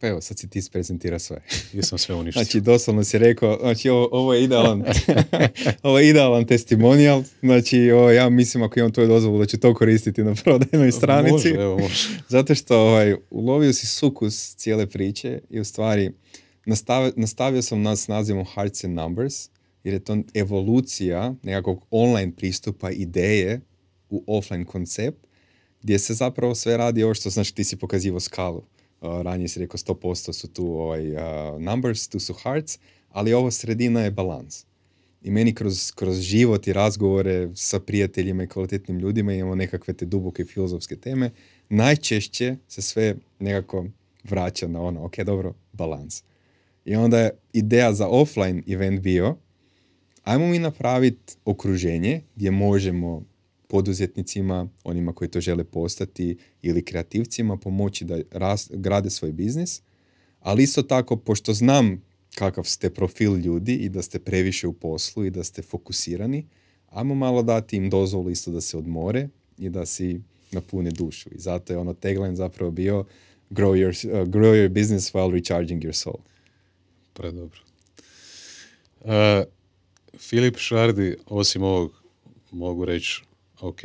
[0.00, 1.42] Pa evo, sad si ti isprezentira sve.
[1.72, 2.42] Jesam sve uništio.
[2.42, 4.84] Znači, doslovno si rekao, znači, ovo, ovo je idealan,
[5.82, 9.74] ovo je idealan testimonial, znači, ovo, ja mislim ako imam tvoju dozvolu da ću to
[9.74, 11.32] koristiti na prodajnoj stranici.
[11.32, 12.08] Može, evo, može.
[12.28, 16.12] Zato što ovaj, ulovio si sukus cijele priče i u stvari
[16.66, 19.48] nastavio, nastavio sam nas s nazivom Hearts and Numbers,
[19.84, 23.60] jer je to evolucija nekakvog online pristupa ideje
[24.10, 25.26] u offline koncept,
[25.82, 28.62] gdje se zapravo sve radi ovo što znači ti si pokazivo skalu.
[29.00, 31.20] Uh, ranije si rekao 100% su tu ovaj, uh,
[31.60, 32.78] numbers, tu su hearts,
[33.10, 34.64] ali ovo sredina je balans.
[35.22, 40.04] I meni kroz, kroz život i razgovore sa prijateljima i kvalitetnim ljudima imamo nekakve te
[40.04, 41.30] duboke filozofske teme,
[41.68, 43.84] najčešće se sve nekako
[44.24, 46.22] vraća na ono, ok, dobro, balans.
[46.86, 49.36] I onda je ideja za offline event bio,
[50.24, 53.24] ajmo mi napraviti okruženje gdje možemo
[53.68, 59.82] poduzetnicima, onima koji to žele postati ili kreativcima pomoći da ras, grade svoj biznis,
[60.40, 62.02] ali isto tako, pošto znam
[62.34, 66.46] kakav ste profil ljudi i da ste previše u poslu i da ste fokusirani,
[66.90, 69.28] ajmo malo dati im dozvolu isto da se odmore
[69.58, 70.20] i da si
[70.52, 71.30] napune dušu.
[71.34, 73.04] I zato je ono tagline zapravo bio
[73.50, 76.18] grow your, uh, grow your business while recharging your soul.
[77.16, 77.60] Predobro.
[79.00, 79.12] Uh,
[80.18, 81.92] Filip Šardi, osim ovog,
[82.50, 83.22] mogu reći,
[83.60, 83.80] ok,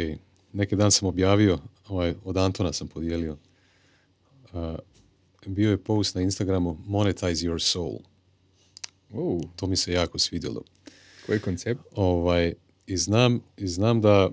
[0.53, 3.37] neki dan sam objavio, ovaj, od Antona sam podijelio,
[4.53, 4.75] uh,
[5.45, 7.97] bio je post na Instagramu Monetize your soul.
[9.09, 10.63] Uh, To mi se jako svidjelo.
[11.25, 11.81] koji koncept?
[11.95, 12.53] Ovaj,
[12.87, 14.29] i, znam, I znam da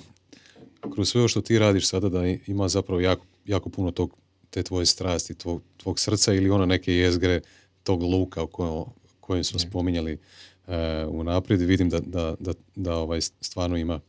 [0.94, 4.16] kroz sve ovo što ti radiš sada da ima zapravo jako, jako puno tog,
[4.50, 7.40] te tvoje strasti, tvog, tvog srca ili ono neke jezgre
[7.82, 8.84] tog luka o kojem,
[9.20, 10.18] kojem smo spominjali
[10.66, 10.74] uh,
[11.08, 11.60] unaprijed.
[11.60, 14.00] Vidim da, da, da, da ovaj stvarno ima,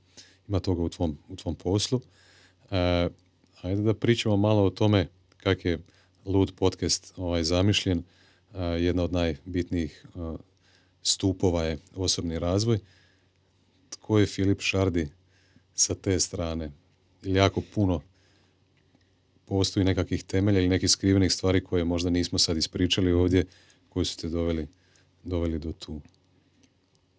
[0.48, 2.02] ima toga u tvom, u tvom poslu.
[2.64, 3.12] Uh,
[3.62, 5.08] ajde da pričamo malo o tome
[5.38, 5.80] kak je
[6.26, 7.98] Lud podcast ovaj, zamišljen.
[7.98, 10.06] Uh, jedna od najbitnijih
[11.04, 12.80] stupova je osobni razvoj.
[13.90, 15.10] Tko je Filip Šardi
[15.76, 16.72] sa te strane?
[17.24, 18.02] Ili jako puno
[19.52, 23.46] postoji nekakvih temelja ili nekih skrivenih stvari koje možda nismo sad ispričali ovdje,
[23.90, 24.68] koji su te doveli,
[25.24, 26.02] doveli do tu.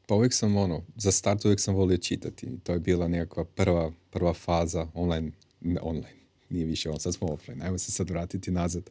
[0.07, 2.59] Pa uvijek sam ono, za start uvijek sam volio čitati.
[2.63, 5.31] To je bila nekakva prva, prva faza online,
[5.61, 6.17] ne, online,
[6.51, 7.65] nije više on, sad smo offline.
[7.65, 8.91] Ajmo se sad vratiti nazad,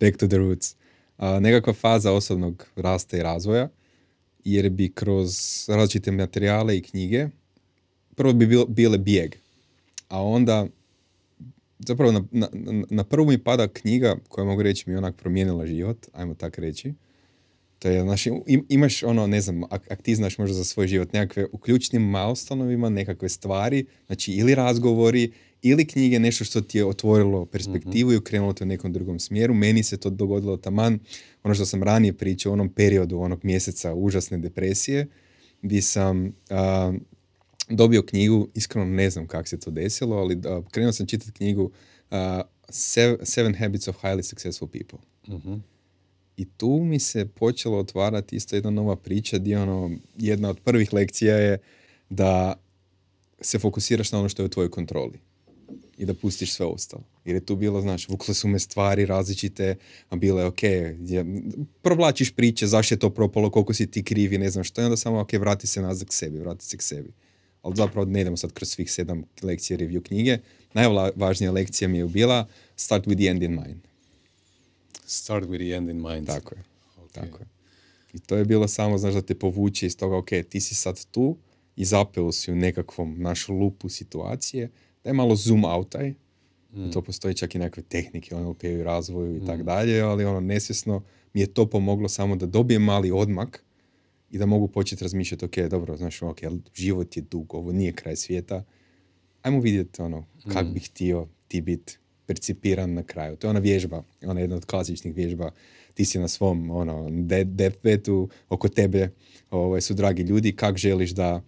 [0.00, 0.74] back to the roots.
[1.16, 3.68] A, nekakva faza osobnog rasta i razvoja,
[4.44, 5.30] jer bi kroz
[5.68, 7.28] različite materijale i knjige,
[8.14, 9.34] prvo bi bilo, bile bijeg,
[10.08, 10.66] a onda
[11.78, 12.48] zapravo na, na,
[12.90, 16.58] na- prvu mi pada knjiga koja mogu reći mi je onak promijenila život, ajmo tak
[16.58, 16.94] reći.
[17.78, 20.86] To je, znači, im- imaš ono, ne znam, ak, ak ti znaš možda za svoj
[20.86, 26.78] život nekakve u ključnim milestonovima, nekakve stvari, znači ili razgovori, ili knjige, nešto što ti
[26.78, 29.54] je otvorilo perspektivu i okrenulo te u nekom drugom smjeru.
[29.54, 30.98] Meni se to dogodilo taman,
[31.42, 35.06] ono što sam ranije pričao, u onom periodu onog mjeseca užasne depresije,
[35.62, 36.92] gdje sam a,
[37.70, 41.70] dobio knjigu, iskreno ne znam kako se to desilo, ali da, krenuo sam čitati knjigu
[42.68, 44.98] Sev- Seven Habits of Highly Successful People.
[45.28, 45.54] Mhm.
[46.36, 50.92] I tu mi se počelo otvarati isto jedna nova priča gdje ono, jedna od prvih
[50.92, 51.58] lekcija je
[52.10, 52.60] da
[53.40, 55.18] se fokusiraš na ono što je u tvojoj kontroli
[55.98, 57.02] i da pustiš sve ostalo.
[57.24, 59.76] Jer je tu bilo, znaš, vukle su me stvari različite,
[60.08, 61.42] a bilo je, ok, je,
[61.82, 64.96] provlačiš priče, zašto je to propalo, koliko si ti krivi, ne znam što, i onda
[64.96, 67.12] samo, ok, vrati se nazad k sebi, vrati se k sebi.
[67.62, 70.38] Ali zapravo ne idemo sad kroz svih sedam lekcija review knjige.
[70.74, 73.80] Najvažnija lekcija mi je bila start with the end in mind.
[75.06, 76.26] Start with the end in mind.
[76.26, 76.62] Tako je.
[77.12, 77.46] Tako je.
[78.12, 81.06] I to je bilo samo, znaš, da te povuče iz toga, ok, ti si sad
[81.10, 81.36] tu
[81.76, 84.70] i zapeo si u nekakvom našu lupu situacije,
[85.04, 86.14] daj malo zoom outaj,
[86.92, 90.40] to postoji čak i nekakve tehnike, ono u i razvoju i tak dalje, ali ono
[90.40, 91.02] nesvjesno
[91.34, 93.64] mi je to pomoglo samo da dobijem mali odmak
[94.30, 96.38] i da mogu početi razmišljati, ok, dobro, znaš, ok,
[96.74, 98.64] život je dug, ovo nije kraj svijeta,
[99.42, 103.36] ajmo vidjeti ono, kak bih htio ti biti percipiran na kraju.
[103.36, 105.50] To je ona vježba, ona jedna od klasičnih vježba.
[105.94, 109.10] Ti si na svom ono, de- deathbedu, oko tebe
[109.50, 111.42] ovaj, su dragi ljudi, kak želiš da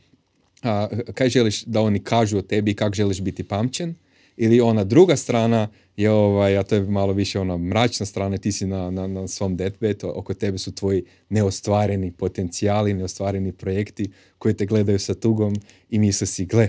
[0.63, 3.95] a, kaj želiš da oni kažu o tebi i kak želiš biti pamćen
[4.43, 8.53] Ili ona druga strana je ovaj, a to je malo više ona mračna strana, ti
[8.53, 14.55] si na, na, na svom deathbedu, oko tebe su tvoji neostvareni potencijali, neostvareni projekti koji
[14.55, 15.55] te gledaju sa tugom
[15.91, 16.69] i misle si, gle,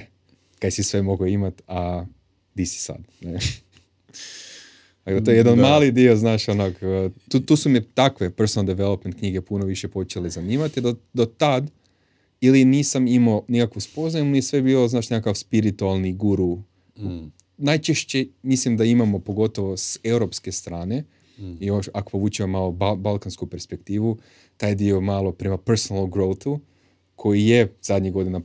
[0.59, 2.05] kaj si sve mogao imat, a
[2.55, 2.99] di si sad?
[3.21, 3.39] Ne?
[5.05, 5.61] Dakle, to je jedan Da.
[5.61, 9.87] mali dio, znaš, onog, uh, tu, tu su me takve personal development knjige puno više
[9.87, 11.71] počele zanimati, do, do tad
[12.41, 16.59] ili nisam imao nikakvu spoznaju, mi sve bio, znaš, nekakav spiritualni guru.
[16.97, 17.31] Mm.
[17.61, 21.03] Najčešće mislim da imamo, pogotovo s europske strane,
[21.37, 21.57] Mm.
[21.59, 24.17] i još ako povučemo malo bal- balkansku perspektivu,
[24.57, 26.59] taj dio malo prema personal growthu,
[27.15, 28.41] koji je zadnjih godina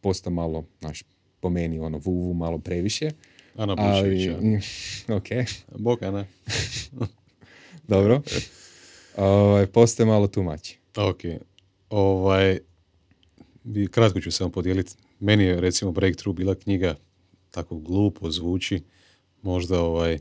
[0.00, 1.02] postao malo, znaš,
[1.40, 3.10] po meni, ono, vuvu malo previše.
[3.56, 4.28] Ana Ali,
[5.18, 5.28] ok,
[5.78, 6.26] Boga, ne?
[7.88, 8.22] dobro.
[9.16, 10.78] Ovaj, postoje malo tumači.
[10.96, 11.20] Ok.
[11.90, 12.58] Ovaj,
[13.90, 14.94] kratko ću samo podijeliti.
[15.20, 16.94] Meni je recimo Breakthrough bila knjiga
[17.50, 18.82] tako glupo zvuči.
[19.42, 20.18] Možda ovaj,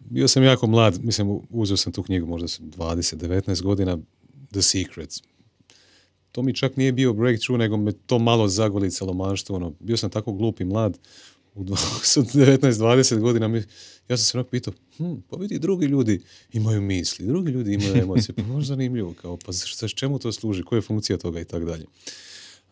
[0.00, 3.98] bio sam jako mlad, mislim uzeo sam tu knjigu možda sam 20-19 godina,
[4.50, 5.22] The Secrets.
[6.32, 9.56] To mi čak nije bio breakthrough, nego me to malo zagolicalo manštvo.
[9.56, 9.72] Ono.
[9.80, 10.98] Bio sam tako glup i mlad,
[11.54, 11.76] u dva-
[12.12, 13.58] sa 19-20 godina, mi,
[14.08, 16.20] ja sam se onako pitao, hm, pa vidi, drugi ljudi
[16.52, 20.62] imaju misli, drugi ljudi imaju emocije, pa možda zanimljivo, kao, pa za čemu to služi,
[20.62, 21.84] koja je funkcija toga i tako dalje.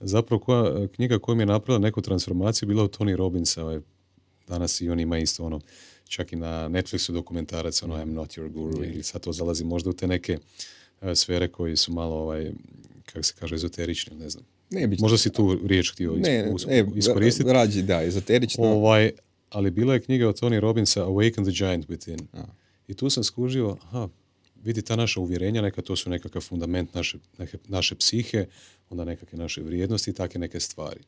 [0.03, 3.81] Zapravo, koja, knjiga koja mi je napravila neku transformaciju bila od Tony Robbinsa, ovaj,
[4.49, 5.61] danas i on ima isto ono,
[6.09, 9.91] čak i na Netflixu dokumentarac, ono I'm not your guru, ili sad to zalazi možda
[9.91, 10.39] u te neke
[11.03, 12.53] e, sfere koji su malo, ovaj,
[13.07, 14.45] kako se kaže, ezoterični, ne znam.
[14.71, 17.53] Ne, bi Možda si tu riječ htio ne, e, iskoristiti.
[17.53, 18.65] rađi, da, ezoterično.
[18.65, 19.11] Ovaj,
[19.51, 22.23] ali bila je knjiga od Tony Robbinsa Awaken the Giant Within.
[22.33, 22.45] A.
[22.89, 24.09] I tu sam skužio, aha,
[24.63, 28.47] vidi ta naša uvjerenja, neka to su nekakav fundament naše, neke, naše psihe,
[28.91, 31.01] onda nekakve naše vrijednosti i takve neke stvari.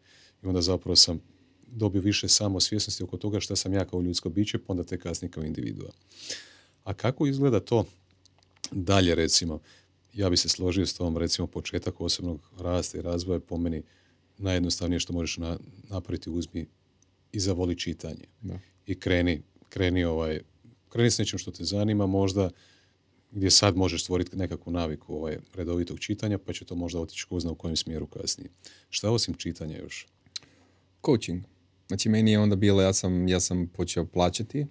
[0.42, 1.20] I onda zapravo sam
[1.66, 5.30] dobio više samosvjesnosti oko toga šta sam ja kao ljudsko biće, pa onda te kasnije
[5.30, 5.90] kao individua.
[6.84, 7.84] A kako izgleda to
[8.70, 9.60] dalje, recimo?
[10.12, 13.82] Ja bi se složio s tom, recimo, početak osobnog rasta i razvoja po meni
[14.38, 15.58] najjednostavnije što možeš na,
[15.88, 16.66] napraviti, uzmi
[17.32, 18.24] i zavoli čitanje.
[18.40, 18.58] Da.
[18.86, 20.40] I kreni, kreni ovaj,
[20.88, 22.50] kreni s nečim što te zanima, možda
[23.34, 27.40] gdje sad možeš stvoriti nekakvu naviku ovaj, redovitog čitanja, pa će to možda otići ko
[27.40, 28.50] zna u kojem smjeru kasnije.
[28.90, 30.06] Šta osim čitanja još?
[31.04, 31.42] coaching.
[31.88, 34.66] Znači meni je onda bilo, ja sam, ja sam počeo plaćati,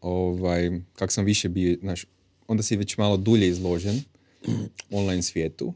[0.00, 2.06] ovaj, kak sam više bio, znaš,
[2.48, 4.02] onda si već malo dulje izložen
[4.90, 5.74] online svijetu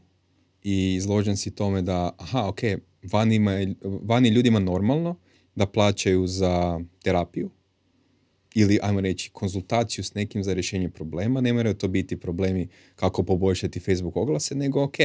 [0.63, 2.59] i izložen si tome da, aha, ok,
[3.11, 3.51] vani, ima,
[3.83, 5.15] vani ljudima normalno
[5.55, 7.49] da plaćaju za terapiju
[8.55, 11.41] ili, ajmo reći, konzultaciju s nekim za rješenje problema.
[11.41, 14.97] Ne moraju to biti problemi kako poboljšati Facebook oglase, nego, ok,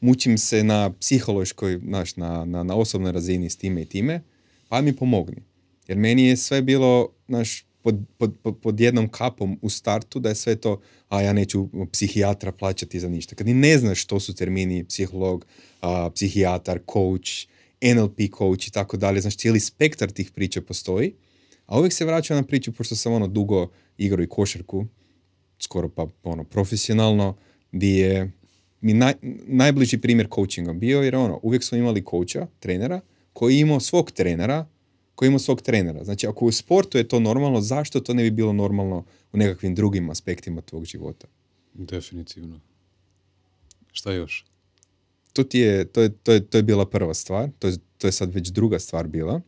[0.00, 4.22] mučim se na psihološkoj, znaš, na, na, na osobnoj razini s time i time,
[4.68, 5.42] pa mi pomogni.
[5.88, 10.34] Jer meni je sve bilo, znaš, pod, pod, pod, jednom kapom u startu da je
[10.34, 13.34] sve to, a ja neću psihijatra plaćati za ništa.
[13.34, 15.46] Kad ni ne znaš što su termini psiholog,
[15.80, 17.30] a, psihijatar, coach,
[17.80, 21.14] NLP coach i tako dalje, znaš, cijeli spektar tih priča postoji,
[21.66, 24.86] a uvijek se vraćam na priču, pošto sam ono dugo igrao i košarku,
[25.58, 27.36] skoro pa ono profesionalno,
[27.72, 28.32] di je
[28.80, 29.14] mi naj,
[29.46, 33.00] najbliži primjer coachinga bio, jer ono, uvijek smo imali coacha, trenera,
[33.32, 34.66] koji je imao svog trenera,
[35.14, 36.04] koji je imao svog trenera.
[36.04, 39.74] Znači, ako u sportu je to normalno, zašto to ne bi bilo normalno u nekakvim
[39.74, 41.26] drugim aspektima tvog života?
[41.74, 42.60] Definitivno.
[43.92, 44.44] Šta još?
[45.32, 48.06] To, ti je, to, je, to, je, to je bila prva stvar, to je, to
[48.06, 49.40] je sad već druga stvar bila.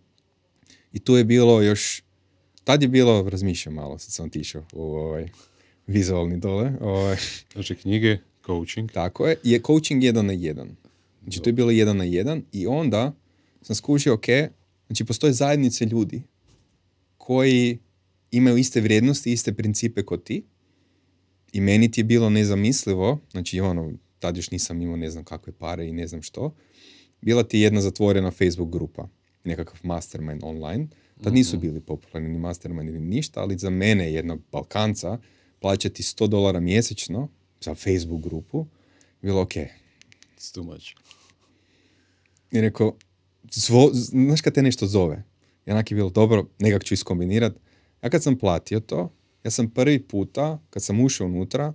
[0.92, 2.02] I tu je bilo još,
[2.68, 5.28] tad je bilo, razmišljam malo, sad sam otišao u ovaj
[5.86, 7.16] vizualni dole, ovaj,
[7.52, 8.92] Znači knjige, coaching.
[8.92, 10.76] Tako je, je coaching jedan na jedan.
[11.22, 13.12] Znači to je bilo jedan na jedan i onda
[13.62, 14.26] sam skušao, ok,
[14.86, 16.22] znači postoje zajednice ljudi
[17.16, 17.78] koji
[18.30, 20.42] imaju iste vrijednosti, iste principe kod ti
[21.52, 25.52] i meni ti je bilo nezamislivo, znači ono, tad još nisam imao ne znam kakve
[25.52, 26.54] pare i ne znam što,
[27.20, 29.08] bila ti je jedna zatvorena Facebook grupa,
[29.44, 30.88] nekakav mastermind online,
[31.22, 35.18] tad nisu bili popularni ni mastermind ni ništa, ali za mene jednog Balkanca
[35.60, 37.28] plaćati 100 dolara mjesečno
[37.60, 38.66] za Facebook grupu,
[39.22, 39.52] bilo ok.
[39.52, 40.86] It's too much.
[42.50, 42.96] I rekao,
[43.52, 45.24] zvo, znaš kad te nešto zove?
[45.66, 47.52] I onak je bilo, dobro, nekak ću iskombinirat.
[48.02, 49.12] Ja kad sam platio to,
[49.44, 51.72] ja sam prvi puta, kad sam ušao unutra,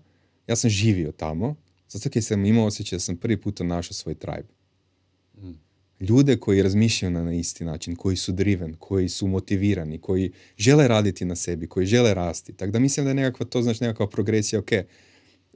[0.48, 1.56] ja sam živio tamo,
[1.90, 4.48] zato jer sam imao osjećaj da sam prvi puta našao svoj tribe.
[6.00, 11.26] Ljude koji razmišljaju na, isti način, koji su driven, koji su motivirani, koji žele raditi
[11.26, 12.54] na sebi, koji žele rasti.
[12.54, 14.70] Tako da mislim da je nekakva, to znači nekakva progresija, ok,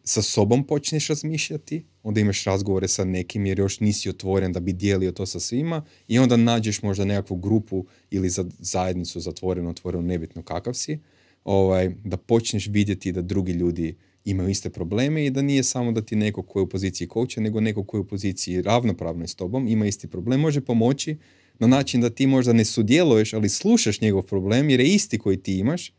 [0.04, 4.74] sa sobom počneš razmišljati, onda imaš razgovore sa nekim jer još nisi otvoren da bi
[4.74, 10.04] dijelio to sa svima i onda nađeš možda nekakvu grupu ili za zajednicu zatvorenu, otvorenu,
[10.04, 11.00] nebitno kakav si,
[11.44, 13.96] ovaj, da počneš vidjeti da drugi ljudi
[14.30, 17.42] imaju iste probleme i da nije samo da ti neko koji je u poziciji coacha,
[17.42, 21.18] nego neko koji je u poziciji ravnopravno s tobom, ima isti problem, može pomoći
[21.60, 25.38] na način da ti možda ne sudjeluješ, ali slušaš njegov problem jer je isti koji
[25.38, 25.94] ti imaš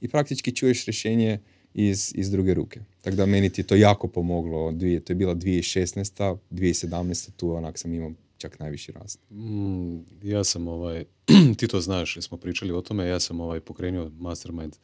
[0.00, 1.38] i praktički čuješ rješenje
[1.74, 2.80] iz, iz druge ruke.
[3.02, 4.72] Tako da meni ti to jako pomoglo.
[4.72, 6.36] Dvije, to je bila 2016.
[6.50, 7.30] 2017.
[7.36, 9.20] tu onak sam imao čak najviši rast.
[9.30, 11.04] Mm, ja sam ovaj,
[11.58, 14.76] ti to znaš, smo pričali o tome, ja sam ovaj pokrenuo Mastermind.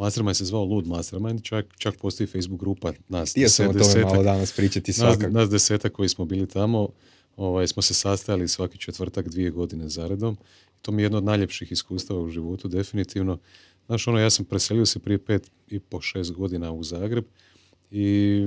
[0.00, 3.78] Mastermind se zvao Lud Mastermind, čak, čak postoji Facebook grupa nas Htio sam o tome
[3.84, 5.30] desetak, malo danas pričati nas, svakako.
[5.32, 6.88] nas desetak koji smo bili tamo,
[7.36, 10.36] ovaj, smo se sastajali svaki četvrtak dvije godine zaredom.
[10.82, 13.38] To mi je jedno od najljepših iskustava u životu, definitivno.
[13.86, 17.24] Znaš, ono, ja sam preselio se prije pet i po šest godina u Zagreb
[17.90, 18.40] i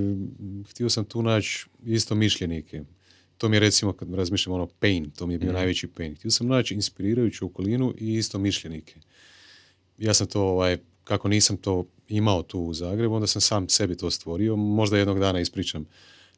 [0.70, 2.82] htio sam tu naći isto mišljenike.
[3.38, 5.56] To mi je recimo, kad razmišljam ono pain, to mi je bio Mhm.
[5.56, 6.14] najveći pain.
[6.16, 8.94] Htio sam naći inspirirajuću okolinu i isto mišljenike.
[9.98, 13.96] Ja sam to, ovaj, kako nisam to imao tu u Zagrebu, onda sam sam sebi
[13.96, 14.56] to stvorio.
[14.56, 15.86] Možda jednog dana ispričam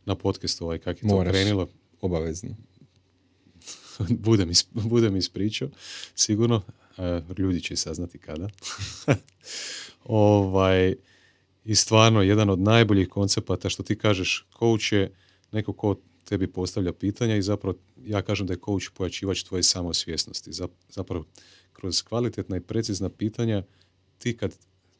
[0.04, 1.32] na podcastu ovaj, kako je to Moraš.
[1.32, 1.68] krenilo.
[2.00, 2.50] Obavezno.
[4.08, 5.68] budem, is, budem ispričao,
[6.14, 6.62] sigurno.
[6.98, 8.48] E, ljudi će saznati kada.
[10.04, 10.94] ovaj,
[11.64, 15.14] I stvarno, jedan od najboljih koncepata što ti kažeš, coach je
[15.52, 20.50] neko ko tebi postavlja pitanja i zapravo ja kažem da je coach pojačivač tvoje samosvjesnosti.
[20.50, 21.24] Zap- Zapravo,
[21.72, 23.62] kroz kvalitetna i precizna pitanja
[24.18, 24.54] ti kad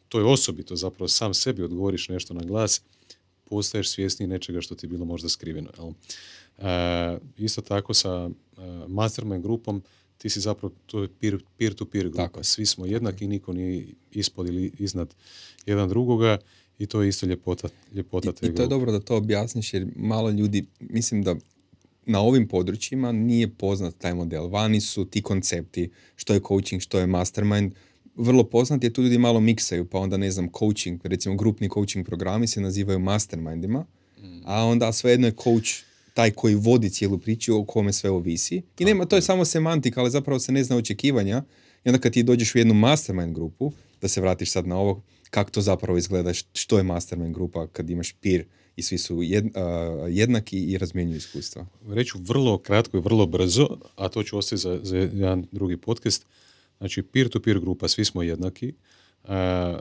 [0.09, 2.82] toj osobi to zapravo sam sebi odgovoriš nešto na glas,
[3.44, 5.70] postaješ svjesniji nečega što ti je bilo možda skriveno.
[5.78, 5.93] Jel?
[6.59, 9.82] E, isto tako sa e, mastermind grupom
[10.18, 12.26] ti si zapravo, to je peer, peer-to-peer grupa.
[12.26, 12.44] Tako.
[12.44, 15.14] Svi smo jednaki, niko nije ispod ili iznad
[15.66, 16.38] jedan drugoga
[16.78, 19.86] i to je isto ljepota, ljepota te I, to je dobro da to objasniš jer
[19.97, 21.36] malo ljudi, mislim da
[22.06, 24.48] na ovim područjima nije poznat taj model.
[24.48, 27.72] Vani su ti koncepti, što je coaching, što je mastermind,
[28.16, 32.06] vrlo poznat je tu ljudi malo miksaju, pa onda ne znam, coaching, recimo grupni coaching
[32.06, 33.86] programi se nazivaju mastermindima,
[34.44, 35.70] a onda svejedno je coach
[36.14, 38.62] taj koji vodi cijelu priču o kome sve ovisi.
[38.78, 41.43] I nema, to je samo semantika, ali zapravo se ne zna očekivanja.
[41.84, 45.02] I onda kad ti dođeš u jednu mastermind grupu, da se vratiš sad na ovo,
[45.30, 48.44] kako to zapravo izgleda, što je mastermind grupa kad imaš peer
[48.76, 51.66] i svi su jed- a, jednaki i razmjenjuju iskustva.
[51.88, 56.26] Reću vrlo kratko i vrlo brzo, a to ću ostaviti za, za jedan drugi podcast.
[56.78, 58.72] Znači, peer-to-peer grupa, svi smo jednaki.
[59.24, 59.78] E,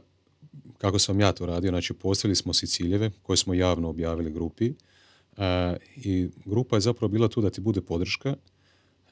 [0.77, 4.73] kako sam ja to radio, znači postavili smo si ciljeve koje smo javno objavili grupi.
[5.38, 8.35] E, i grupa je zapravo bila tu da ti bude podrška,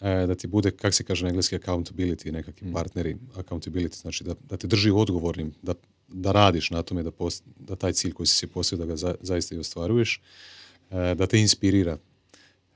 [0.01, 4.35] e, da ti bude, kak se kaže na engleski, accountability, nekakvi partneri, accountability, znači da,
[4.49, 5.73] da te drži odgovornim, da,
[6.07, 8.95] da radiš na tome, da, post- da taj cilj koji si si postavio, da ga
[8.95, 10.22] za- zaista i ostvaruješ,
[10.91, 11.97] e, da te inspirira,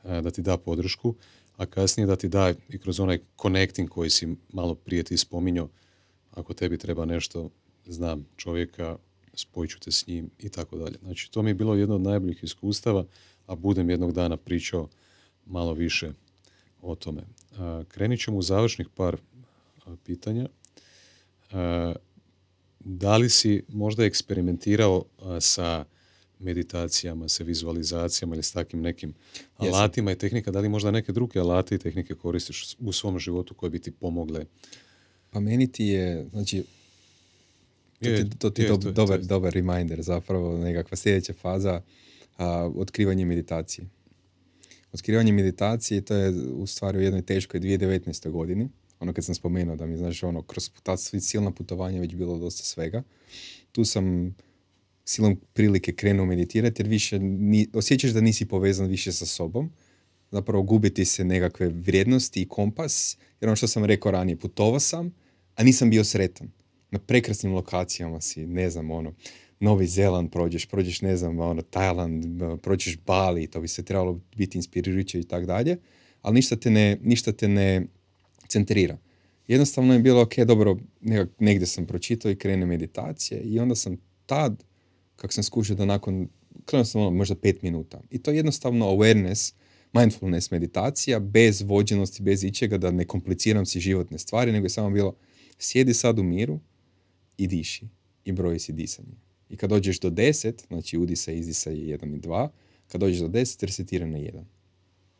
[0.03, 1.15] e, da ti da podršku,
[1.57, 5.69] a kasnije da ti da i kroz onaj connecting koji si malo prije ti spominjao,
[6.31, 7.49] ako tebi treba nešto,
[7.85, 8.97] znam čovjeka,
[9.33, 10.97] spojit ću te s njim i tako dalje.
[11.01, 13.05] Znači, to mi je bilo jedno od najboljih iskustava,
[13.45, 14.89] a budem jednog dana pričao
[15.45, 16.11] malo više
[16.81, 17.23] o tome.
[17.87, 19.17] Krenit ćemo u završnih par
[20.03, 20.47] pitanja.
[22.79, 25.05] Da li si možda eksperimentirao
[25.39, 25.85] sa
[26.39, 29.13] meditacijama, sa vizualizacijama ili s takim nekim
[29.61, 29.73] Jesam.
[29.73, 33.53] alatima i tehnika, da li možda neke druge alate i tehnike koristiš u svom životu
[33.53, 34.45] koje bi ti pomogle?
[35.29, 36.63] Pa meni ti je, znači,
[37.99, 41.33] to Je, ti, to ti je to dobar, to je- dobar reminder zapravo, nekakva sljedeća
[41.33, 41.81] faza,
[42.37, 43.87] a, otkrivanje meditacije.
[44.93, 48.29] Otkrivanje meditacije, to je u stvari u jednoj teškoj 2019.
[48.29, 48.69] godini,
[48.99, 52.63] ono kad sam spomenuo da mi, znaš, ono, kroz ta silna putovanja već bilo dosta
[52.63, 53.03] svega.
[53.71, 54.35] Tu sam
[55.09, 59.71] silom prilike krenuo meditirati jer više ni, osjećaš da nisi povezan više sa sobom,
[60.31, 65.13] zapravo gubiti se nekakve vrijednosti i kompas, jer ono što sam rekao ranije, putovao sam,
[65.55, 66.51] a nisam bio sretan.
[66.91, 69.13] Na prekrasnim lokacijama si, ne znam, ono,
[69.59, 74.57] Novi Zeland prođeš, prođeš, ne znam, ono, Tajland, prođeš Bali, to bi se trebalo biti
[74.57, 75.77] inspirirajuće i tak dalje,
[76.21, 77.85] ali ništa te ne, ništa te ne
[78.47, 78.97] centrira.
[79.47, 80.77] Jednostavno je bilo, ok, dobro,
[81.39, 84.63] negdje sam pročitao i krene meditacije i onda sam tad,
[85.17, 86.27] kako sam skušao da nakon,
[86.65, 88.01] krenuo sam ono, možda pet minuta.
[88.11, 89.53] I to je jednostavno awareness,
[89.93, 94.89] mindfulness meditacija, bez vođenosti, bez ičega, da ne kompliciram si životne stvari, nego je samo
[94.89, 95.15] bilo,
[95.59, 96.59] sjedi sad u miru
[97.37, 97.87] i diši.
[98.25, 99.15] I broji si disanje.
[99.49, 102.47] I kad dođeš do 10, znači udisaj, izdisaj je 1 i 2,
[102.87, 104.43] kad dođeš do 10, resetira na 1.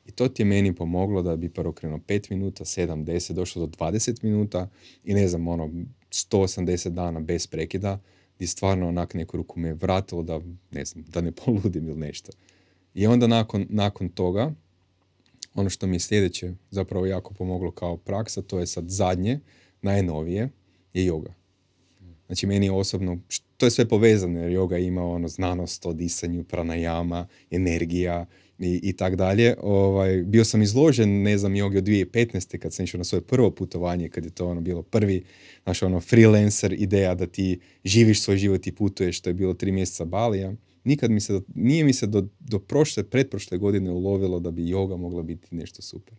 [0.05, 3.65] I to ti je meni pomoglo da bi prvo krenuo 5 minuta, 7, 10, došlo
[3.65, 4.69] do 20 minuta
[5.03, 5.71] i ne znam, ono,
[6.11, 7.99] 180 dana bez prekida,
[8.37, 10.39] gdje stvarno onak neku ruku me vratilo da,
[10.71, 12.31] ne znam, da ne poludim ili nešto.
[12.93, 14.53] I onda nakon, nakon toga,
[15.53, 19.39] ono što mi je sljedeće zapravo jako pomoglo kao praksa, to je sad zadnje,
[19.81, 20.49] najnovije,
[20.93, 21.31] je yoga.
[22.27, 23.17] Znači meni osobno,
[23.57, 28.25] to je sve povezano jer yoga ima ono znanost o disanju, pranajama, energija
[28.59, 29.55] i, i tak dalje.
[29.61, 32.57] Ovaj, bio sam izložen, ne znam, jogi od 2015.
[32.57, 35.23] kad sam išao na svoje prvo putovanje, kad je to ono bilo prvi,
[35.65, 39.71] naš ono freelancer ideja da ti živiš svoj život i putuješ, to je bilo tri
[39.71, 40.53] mjeseca Balija.
[40.83, 44.97] Nikad mi se, nije mi se do, do prošle, pretprošle godine ulovilo da bi yoga
[44.97, 46.13] mogla biti nešto super.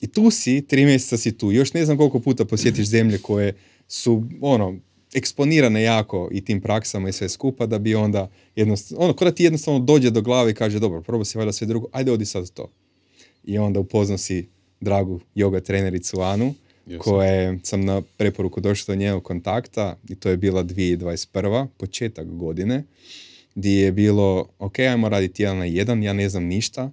[0.00, 1.52] I tu si, tri mjeseca si tu.
[1.52, 3.54] Još ne znam koliko puta posjetiš zemlje koje
[3.88, 4.78] su, ono,
[5.14, 9.44] eksponirane jako i tim praksama i sve skupa da bi onda jednostavno, ono, kada ti
[9.44, 12.50] jednostavno dođe do glave i kaže, dobro, probao si valjda sve drugo, ajde odi sad
[12.50, 12.70] to.
[13.44, 14.48] I onda upozno si
[14.80, 16.54] dragu yoga trenericu Anu,
[16.98, 21.66] koje sam na preporuku došao do njenog kontakta i to je bila 2021.
[21.76, 22.84] početak godine,
[23.54, 26.90] gdje je bilo, ok, ajmo raditi jedan na jedan, ja ne znam ništa,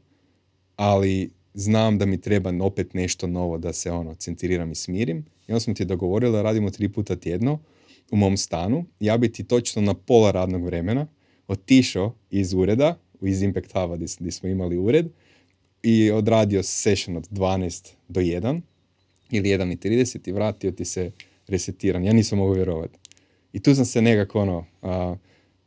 [0.76, 5.26] ali znam da mi treba opet nešto novo da se ono centriram i smirim.
[5.48, 7.60] I onda smo ti dogovorili da radimo tri puta tjedno,
[8.11, 11.07] u mom stanu, ja bi ti točno na pola radnog vremena
[11.48, 15.07] otišao iz ureda, iz Impact Hava gdje smo imali ured,
[15.84, 18.61] i odradio session od 12 do 1
[19.32, 21.11] ili 1 i 30 i vratio ti se
[21.48, 22.03] resetiran.
[22.03, 22.99] Ja nisam mogu vjerovati.
[23.53, 24.65] I tu sam se nekako ono,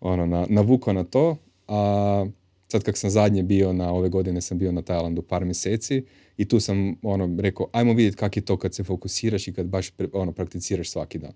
[0.00, 1.36] ono na, navukao na to,
[1.68, 2.26] a
[2.68, 6.04] sad kak sam zadnje bio na ove godine sam bio na Tajlandu par mjeseci
[6.36, 9.66] i tu sam ono rekao ajmo vidjeti kak je to kad se fokusiraš i kad
[9.66, 11.32] baš ono prakticiraš svaki dan.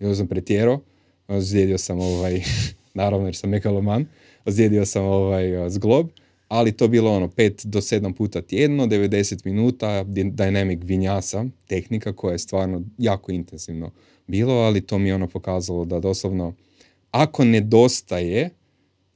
[0.00, 0.80] Onda sam pretjerao,
[1.28, 2.42] ozlijedio sam ovaj,
[2.94, 4.06] naravno jer sam megaloman,
[4.84, 6.08] sam ovaj zglob,
[6.48, 12.32] ali to bilo ono 5 do 7 puta tjedno, 90 minuta, dynamic vinjasa, tehnika koja
[12.32, 13.90] je stvarno jako intenzivno
[14.26, 16.54] bilo, ali to mi je ono pokazalo da doslovno
[17.10, 18.50] ako nedostaje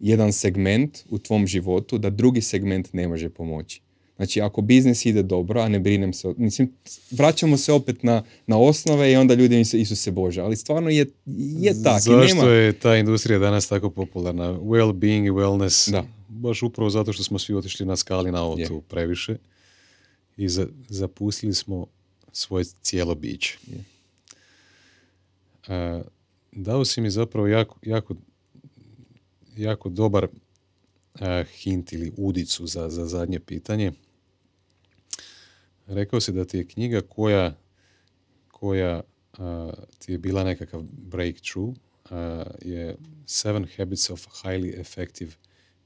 [0.01, 3.83] jedan segment u tvom životu, da drugi segment ne može pomoći.
[4.19, 6.73] Znači, ako biznis ide dobro, a ne brinem se, mislim,
[7.11, 11.07] vraćamo se opet na, na osnove i onda ljudi misle Isuse Bože, ali stvarno je,
[11.59, 12.01] je tako.
[12.01, 12.53] Zašto nema...
[12.53, 14.53] je ta industrija danas tako popularna?
[14.53, 16.05] Well-being i wellness, da.
[16.29, 18.81] baš upravo zato što smo svi otišli na skali na auto yeah.
[18.81, 19.37] previše
[20.37, 21.87] i za, zapustili smo
[22.33, 23.59] svoje cijelo biće.
[25.69, 25.99] Yeah.
[25.99, 26.07] Uh,
[26.53, 28.15] dao si mi zapravo jako, jako,
[29.57, 33.93] jako dobar uh, hint ili udicu za, za zadnje pitanje
[35.89, 37.55] rekao si da ti je knjiga koja,
[38.51, 39.03] koja
[39.99, 42.97] ti je bila nekakav breakthrough uh, je
[43.27, 45.33] Seven Habits of Highly Effective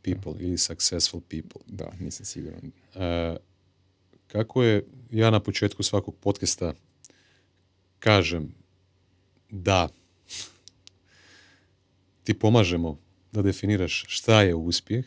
[0.02, 1.60] People ili Successful People.
[1.66, 2.72] Da, nisam siguran.
[4.26, 6.74] kako je, ja na početku svakog podcasta
[7.98, 8.54] kažem
[9.50, 9.88] da
[12.24, 12.98] ti pomažemo
[13.32, 15.04] da definiraš šta je uspjeh,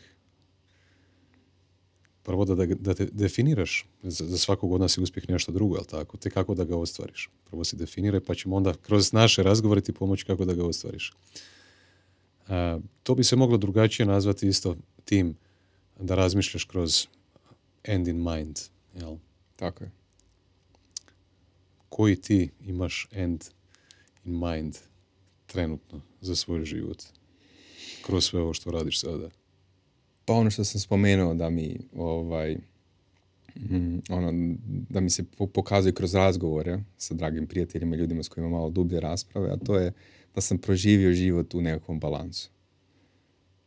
[2.26, 3.86] prvo da, da te definiraš.
[4.02, 6.16] Za, za svakog od nas je uspjeh nešto drugo, jel tako?
[6.16, 7.30] Te kako da ga ostvariš.
[7.50, 11.12] Prvo si definiraj, pa ćemo onda kroz naše razgovore ti pomoći kako da ga ostvariš.
[12.48, 15.36] A, to bi se moglo drugačije nazvati isto tim
[16.00, 17.06] da razmišljaš kroz
[17.84, 18.58] end in mind.
[18.94, 19.16] Jel?
[19.56, 19.90] Tako je.
[21.88, 23.44] Koji ti imaš end
[24.24, 24.76] in mind
[25.46, 27.02] trenutno za svoj život?
[28.06, 29.30] Kroz sve ovo što radiš sada.
[30.26, 32.56] Pa ono što sam spomenuo da mi ovaj,
[33.56, 34.54] mm, ono,
[34.90, 35.24] da mi se
[35.54, 39.78] pokazuje kroz razgovore sa dragim prijateljima i ljudima s kojima malo dublje rasprave, a to
[39.78, 39.92] je
[40.34, 42.50] da sam proživio život u nekakvom balansu.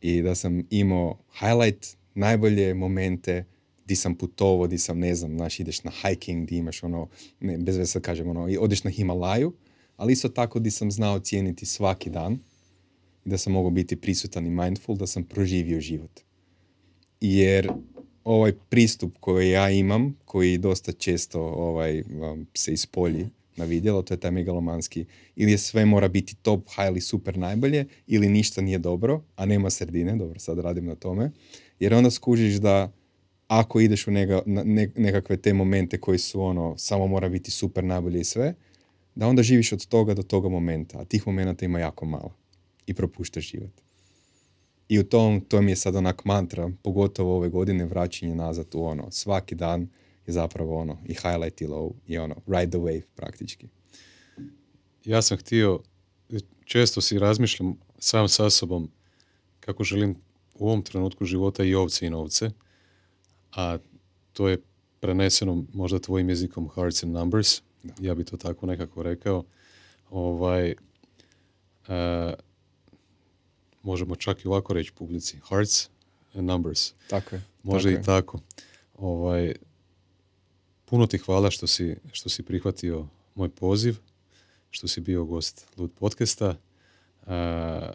[0.00, 3.44] I da sam imao highlight, najbolje momente
[3.86, 7.08] di sam putovao, di sam, ne znam, znaš, ideš na hiking, di imaš ono,
[7.40, 9.52] ne, bez veze kažem, ono, odeš na Himalaju,
[9.96, 12.38] ali isto tako di sam znao cijeniti svaki dan
[13.24, 16.20] i da sam mogao biti prisutan i mindful, da sam proživio život
[17.20, 17.72] jer
[18.24, 22.02] ovaj pristup koji ja imam, koji dosta često ovaj,
[22.54, 23.26] se ispolji
[23.56, 25.04] na vidjelo, to je taj megalomanski,
[25.36, 29.70] ili je sve mora biti top, highly, super najbolje, ili ništa nije dobro, a nema
[29.70, 31.30] sredine, dobro, sad radim na tome,
[31.80, 32.92] jer onda skužiš da
[33.48, 37.84] ako ideš u nega, ne, nekakve te momente koji su ono, samo mora biti super
[37.84, 38.54] najbolje i sve,
[39.14, 42.34] da onda živiš od toga do toga momenta, a tih momenta ima jako malo
[42.86, 43.72] i propuštaš život.
[44.90, 48.84] I u tom, to mi je sad onak mantra, pogotovo ove godine, vraćanje nazad u
[48.84, 49.88] ono, svaki dan
[50.26, 53.68] je zapravo ono, i highlight i low, i ono, ride the wave praktički.
[55.04, 55.80] Ja sam htio,
[56.64, 58.90] često si razmišljam sam sa sobom
[59.60, 60.16] kako želim
[60.54, 62.50] u ovom trenutku života i ovce i novce,
[63.52, 63.78] a
[64.32, 64.58] to je
[65.00, 67.62] preneseno možda tvojim jezikom hearts and numbers,
[68.00, 69.44] ja bi to tako nekako rekao.
[70.10, 70.74] Ovaj,
[71.88, 71.94] uh,
[73.82, 75.88] možemo čak i ovako reći publici, hearts
[76.34, 76.92] and numbers.
[77.08, 77.42] Tako je.
[77.62, 78.40] Može tako i tako.
[78.94, 79.54] Ovaj,
[80.84, 83.96] puno ti hvala što si, što si prihvatio moj poziv,
[84.70, 86.56] što si bio gost Lud podcasta.
[87.26, 87.90] A,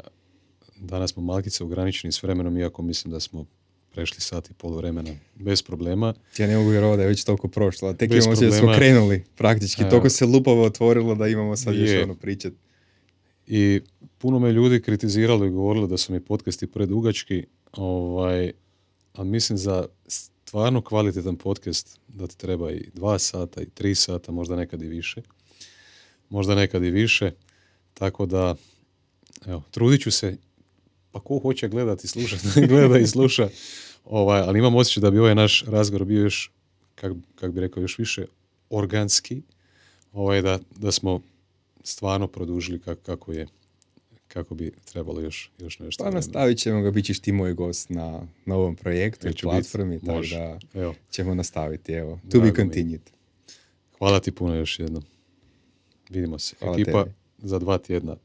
[0.76, 3.45] danas smo malkice ograničeni s vremenom, iako mislim da smo
[3.91, 6.14] prešli sat i pol vremena bez problema.
[6.38, 7.90] Ja ne mogu vjerovati da je već toliko prošlo.
[7.90, 9.84] a Tek Bez imamo se da smo krenuli praktički.
[9.90, 12.03] Toliko se lupavo otvorilo da imamo sad još Je.
[12.03, 12.53] ono pričat.
[13.47, 13.81] I
[14.17, 18.51] puno me ljudi kritiziralo i govorilo da su mi podcasti predugački, ovaj,
[19.13, 24.31] a mislim za stvarno kvalitetan podcast da ti treba i dva sata i tri sata,
[24.31, 25.22] možda nekad i više.
[26.30, 27.31] Možda nekad i više.
[27.93, 28.55] Tako da,
[29.45, 30.38] evo, trudit ću se,
[31.11, 33.49] pa ko hoće gledati i slušati, gleda i sluša.
[34.05, 36.51] Ovaj, ali imam osjećaj da bi ovaj naš razgovor bio još,
[36.95, 38.26] kak, kak bi rekao, još više
[38.69, 39.41] organski,
[40.13, 41.22] ovaj, da, da smo
[41.86, 43.48] stvarno produžili kak, kako je
[44.28, 46.03] kako bi trebalo još, još nešto.
[46.03, 49.34] Pa nastavit ćemo ga, bit ćeš ti moj gost na, na ovom projektu i Ja
[49.34, 52.20] ću bit, platformi, tako da Evo, ćemo nastaviti, evo.
[52.22, 53.02] To Drago be mi continued.
[53.98, 55.03] hvala ti puno još jednom.
[56.10, 56.56] Vidimo se.
[56.60, 57.16] Hvala Ekipa tebi.
[57.38, 58.16] za dva tjedna.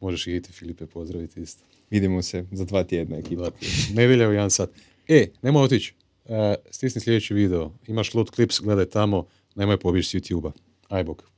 [0.00, 1.64] Možeš i ti Filipe pozdraviti isto.
[1.90, 3.50] Vidimo se za dva tjedna, ekipa.
[3.94, 4.70] Nedjelja u jedan sat.
[5.08, 5.94] E, nemoj otići.
[6.24, 7.72] E, stisni sljedeći video.
[7.86, 9.26] Imaš Loot Clips, gledaj tamo.
[9.54, 10.52] Nemoj pobjeći s YouTube-a.
[10.88, 11.31] Aj bok.